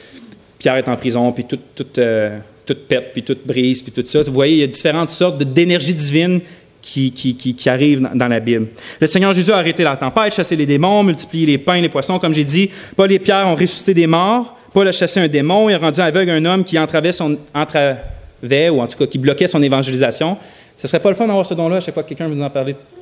Pierre 0.59 0.77
est 0.77 0.87
en 0.87 0.97
prison, 0.97 1.33
puis 1.33 1.45
tout, 1.45 1.59
tout, 1.75 1.87
euh, 1.97 2.39
tout 2.67 2.77
pète, 2.87 3.15
puis 3.15 3.23
tout 3.23 3.37
brise, 3.47 3.81
puis 3.81 3.93
tout 3.93 4.07
ça. 4.07 4.23
Vous 4.23 4.33
voyez, 4.33 4.57
il 4.57 4.59
y 4.59 4.63
a 4.63 4.67
différentes 4.67 5.11
sortes 5.11 5.43
d'énergie 5.43 5.95
divine 5.95 6.43
qui, 6.83 7.13
qui, 7.13 7.35
qui, 7.35 7.69
arrivent 7.71 8.07
dans 8.15 8.29
la 8.29 8.41
Bible. 8.41 8.67
Le 9.01 9.07
Seigneur 9.07 9.33
Jésus 9.33 9.53
a 9.53 9.57
arrêté 9.57 9.85
la 9.85 9.97
tempête, 9.97 10.35
chassé 10.35 10.55
les 10.55 10.67
démons, 10.67 11.03
multiplié 11.03 11.47
les 11.47 11.57
pains, 11.57 11.81
les 11.81 11.89
poissons, 11.89 12.19
comme 12.19 12.35
j'ai 12.35 12.45
dit. 12.45 12.69
Paul 12.95 13.11
et 13.11 13.19
Pierre 13.19 13.47
ont 13.47 13.55
ressuscité 13.55 13.95
des 13.95 14.07
morts. 14.07 14.55
Paul 14.75 14.87
a 14.87 14.93
chassé 14.93 15.19
un 15.19 15.29
démon, 15.29 15.71
il 15.71 15.75
a 15.75 15.79
rendu 15.79 16.01
aveugle 16.01 16.31
un 16.31 16.45
homme 16.45 16.65
qui 16.65 16.79
entravait, 16.79 17.13
son, 17.13 17.39
entravait, 17.55 18.69
ou 18.69 18.83
en 18.83 18.87
tout 18.87 18.99
cas 18.99 19.07
qui 19.07 19.17
bloquait 19.17 19.47
son 19.47 19.63
évangélisation. 19.63 20.37
Ce 20.77 20.89
serait 20.89 21.01
pas 21.01 21.11
le 21.11 21.15
fun 21.15 21.27
d'avoir 21.27 21.47
ce 21.47 21.55
don-là 21.55 21.77
à 21.77 21.81
chaque 21.81 21.95
fois 21.95 22.03
que 22.03 22.09
quelqu'un 22.09 22.29
veut 22.29 22.35
nous 22.35 22.43
en 22.43 22.51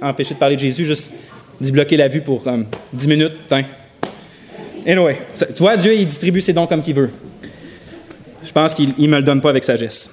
empêcher 0.02 0.34
de 0.34 0.38
parler 0.38 0.56
de 0.56 0.60
Jésus, 0.60 0.84
juste 0.84 1.12
d'y 1.60 1.72
bloquer 1.72 1.96
la 1.96 2.08
vue 2.08 2.20
pour 2.20 2.42
comme 2.42 2.66
10 2.92 3.08
minutes. 3.08 3.32
Et 4.86 4.92
Anyway, 4.92 5.18
tu 5.54 5.62
vois, 5.62 5.76
Dieu, 5.76 5.94
il 5.94 6.06
distribue 6.06 6.40
ses 6.40 6.52
dons 6.52 6.66
comme 6.66 6.82
qu'il 6.82 6.94
veut. 6.94 7.10
Je 8.44 8.52
pense 8.52 8.74
qu'il 8.74 8.92
ne 8.96 9.06
me 9.06 9.16
le 9.18 9.22
donne 9.22 9.40
pas 9.40 9.50
avec 9.50 9.64
sagesse. 9.64 10.10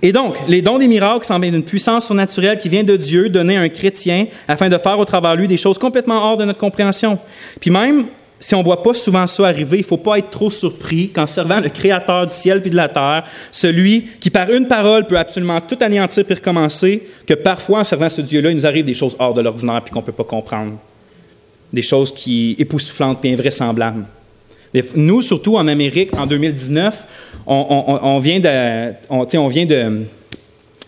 Et 0.00 0.12
donc, 0.12 0.36
les 0.46 0.62
dons 0.62 0.78
des 0.78 0.86
miracles 0.86 1.26
sont 1.26 1.38
d'une 1.38 1.64
puissance 1.64 2.06
surnaturelle 2.06 2.58
qui 2.58 2.68
vient 2.68 2.84
de 2.84 2.96
Dieu 2.96 3.28
donner 3.28 3.56
à 3.56 3.62
un 3.62 3.68
chrétien 3.68 4.26
afin 4.46 4.68
de 4.68 4.78
faire 4.78 4.98
au 4.98 5.04
travers 5.04 5.34
lui 5.34 5.48
des 5.48 5.56
choses 5.56 5.78
complètement 5.78 6.22
hors 6.22 6.36
de 6.36 6.44
notre 6.44 6.58
compréhension. 6.58 7.18
Puis 7.60 7.70
même, 7.70 8.06
si 8.40 8.54
on 8.54 8.58
ne 8.58 8.64
voit 8.64 8.82
pas 8.82 8.94
souvent 8.94 9.26
ça 9.26 9.46
arriver, 9.46 9.78
il 9.78 9.82
ne 9.82 9.86
faut 9.86 9.96
pas 9.96 10.18
être 10.18 10.30
trop 10.30 10.50
surpris 10.50 11.08
qu'en 11.08 11.26
servant 11.26 11.60
le 11.60 11.68
Créateur 11.68 12.26
du 12.26 12.32
ciel 12.32 12.62
et 12.64 12.70
de 12.70 12.76
la 12.76 12.88
terre, 12.88 13.24
celui 13.50 14.06
qui 14.20 14.30
par 14.30 14.50
une 14.50 14.68
parole 14.68 15.06
peut 15.06 15.18
absolument 15.18 15.60
tout 15.60 15.78
anéantir 15.80 16.24
puis 16.24 16.34
recommencer, 16.34 17.02
que 17.26 17.34
parfois 17.34 17.80
en 17.80 17.84
servant 17.84 18.08
ce 18.08 18.20
Dieu-là, 18.20 18.50
il 18.50 18.56
nous 18.56 18.66
arrive 18.66 18.84
des 18.84 18.94
choses 18.94 19.16
hors 19.18 19.34
de 19.34 19.40
l'ordinaire 19.40 19.82
puis 19.82 19.92
qu'on 19.92 20.00
ne 20.00 20.04
peut 20.04 20.12
pas 20.12 20.24
comprendre. 20.24 20.74
Des 21.72 21.82
choses 21.82 22.14
qui 22.14 22.54
époustouflantes 22.58 23.24
et 23.24 23.32
invraisemblables. 23.32 24.04
Nous, 24.94 25.22
surtout 25.22 25.56
en 25.56 25.66
Amérique, 25.66 26.10
en 26.16 26.26
2019, 26.26 27.06
on, 27.46 28.20
de, 28.40 28.94
on, 29.10 29.48
vient 29.48 29.66
de, 29.66 30.02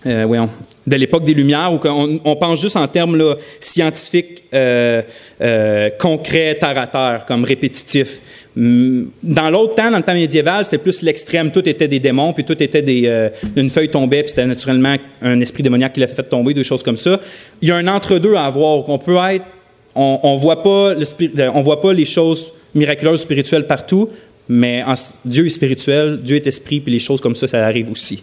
euh, 0.06 0.46
de 0.86 0.96
l'époque 0.96 1.24
des 1.24 1.34
Lumières, 1.34 1.72
où 1.72 1.78
on, 2.24 2.36
pense 2.36 2.60
juste 2.60 2.76
en 2.76 2.88
termes 2.88 3.36
scientifiques, 3.60 4.44
euh, 4.52 5.02
euh, 5.40 5.90
concrets, 5.98 6.56
terre 6.58 6.78
à 6.78 6.86
terre, 6.86 7.24
comme 7.26 7.44
répétitifs. 7.44 8.20
Dans 8.56 9.50
l'autre 9.50 9.76
temps, 9.76 9.90
dans 9.90 9.98
le 9.98 10.02
temps 10.02 10.14
médiéval, 10.14 10.64
c'était 10.64 10.78
plus 10.78 11.02
l'extrême. 11.02 11.50
Tout 11.52 11.66
était 11.68 11.86
des 11.86 12.00
démons, 12.00 12.32
puis 12.32 12.44
tout 12.44 12.60
était 12.60 12.82
des, 12.82 13.04
euh, 13.06 13.28
une 13.56 13.70
feuille 13.70 13.88
tombait, 13.88 14.22
puis 14.22 14.30
c'était 14.30 14.46
naturellement 14.46 14.96
un 15.22 15.40
esprit 15.40 15.62
démoniaque 15.62 15.92
qui 15.92 16.00
l'a 16.00 16.08
fait 16.08 16.22
tomber, 16.24 16.54
des 16.54 16.64
choses 16.64 16.82
comme 16.82 16.96
ça. 16.96 17.20
Il 17.62 17.68
y 17.68 17.72
a 17.72 17.76
un 17.76 17.86
entre-deux 17.86 18.34
à 18.34 18.46
avoir, 18.46 18.84
qu'on 18.84 18.98
peut 18.98 19.18
être, 19.30 19.44
on, 19.94 20.18
on 20.22 20.36
voit 20.36 20.62
pas 20.62 20.94
on 21.54 21.60
voit 21.60 21.80
pas 21.80 21.92
les 21.92 22.04
choses 22.04 22.52
miraculeuses 22.74 23.20
spirituelles 23.20 23.66
partout, 23.66 24.08
mais 24.48 24.82
Dieu 25.24 25.46
est 25.46 25.50
spirituel, 25.50 26.20
Dieu 26.22 26.36
est 26.36 26.46
esprit, 26.46 26.80
puis 26.80 26.92
les 26.92 26.98
choses 26.98 27.20
comme 27.20 27.34
ça, 27.34 27.46
ça 27.46 27.64
arrive 27.64 27.90
aussi. 27.90 28.22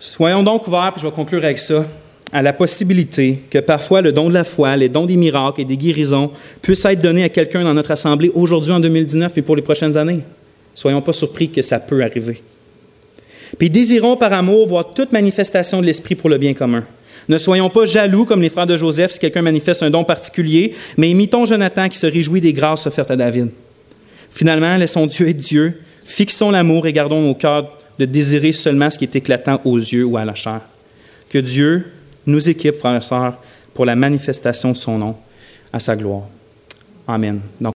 Soyons 0.00 0.42
donc 0.42 0.66
ouverts, 0.66 0.92
puis 0.94 1.02
je 1.02 1.06
vais 1.06 1.12
conclure 1.12 1.44
avec 1.44 1.58
ça, 1.58 1.84
à 2.32 2.40
la 2.40 2.54
possibilité 2.54 3.38
que 3.50 3.58
parfois 3.58 4.00
le 4.00 4.12
don 4.12 4.30
de 4.30 4.34
la 4.34 4.44
foi, 4.44 4.74
les 4.74 4.88
dons 4.88 5.04
des 5.04 5.16
miracles 5.16 5.60
et 5.60 5.64
des 5.66 5.76
guérisons 5.76 6.30
puissent 6.62 6.86
être 6.86 7.02
donnés 7.02 7.24
à 7.24 7.28
quelqu'un 7.28 7.64
dans 7.64 7.74
notre 7.74 7.90
assemblée 7.90 8.30
aujourd'hui 8.34 8.72
en 8.72 8.80
2019 8.80 9.36
et 9.36 9.42
pour 9.42 9.56
les 9.56 9.62
prochaines 9.62 9.98
années. 9.98 10.20
Soyons 10.74 11.02
pas 11.02 11.12
surpris 11.12 11.50
que 11.50 11.60
ça 11.60 11.78
peut 11.78 12.02
arriver. 12.02 12.42
Puis 13.58 13.68
désirons 13.68 14.16
par 14.16 14.32
amour 14.32 14.66
voir 14.66 14.94
toute 14.94 15.12
manifestation 15.12 15.82
de 15.82 15.86
l'Esprit 15.86 16.14
pour 16.14 16.30
le 16.30 16.38
bien 16.38 16.54
commun. 16.54 16.84
Ne 17.28 17.36
soyons 17.36 17.68
pas 17.68 17.84
jaloux 17.84 18.24
comme 18.24 18.40
les 18.40 18.48
frères 18.48 18.66
de 18.66 18.78
Joseph 18.78 19.10
si 19.10 19.18
quelqu'un 19.18 19.42
manifeste 19.42 19.82
un 19.82 19.90
don 19.90 20.04
particulier, 20.04 20.72
mais 20.96 21.10
imitons 21.10 21.44
Jonathan 21.44 21.90
qui 21.90 21.98
se 21.98 22.06
réjouit 22.06 22.40
des 22.40 22.54
grâces 22.54 22.86
offertes 22.86 23.10
à 23.10 23.16
David. 23.16 23.50
Finalement, 24.30 24.78
laissons 24.78 25.06
Dieu 25.06 25.28
être 25.28 25.36
Dieu, 25.36 25.82
fixons 26.06 26.50
l'amour 26.50 26.86
et 26.86 26.94
gardons 26.94 27.20
nos 27.20 27.34
cœurs 27.34 27.79
de 28.00 28.06
désirer 28.06 28.52
seulement 28.52 28.88
ce 28.88 28.96
qui 28.96 29.04
est 29.04 29.14
éclatant 29.14 29.60
aux 29.62 29.76
yeux 29.76 30.04
ou 30.04 30.16
à 30.16 30.24
la 30.24 30.34
chair. 30.34 30.62
Que 31.28 31.36
Dieu 31.36 31.92
nous 32.24 32.48
équipe, 32.48 32.76
frères 32.76 32.96
et 32.96 33.00
sœurs, 33.02 33.36
pour 33.74 33.84
la 33.84 33.94
manifestation 33.94 34.72
de 34.72 34.76
son 34.76 34.96
nom 34.96 35.16
à 35.70 35.78
sa 35.78 35.94
gloire. 35.94 36.22
Amen. 37.06 37.40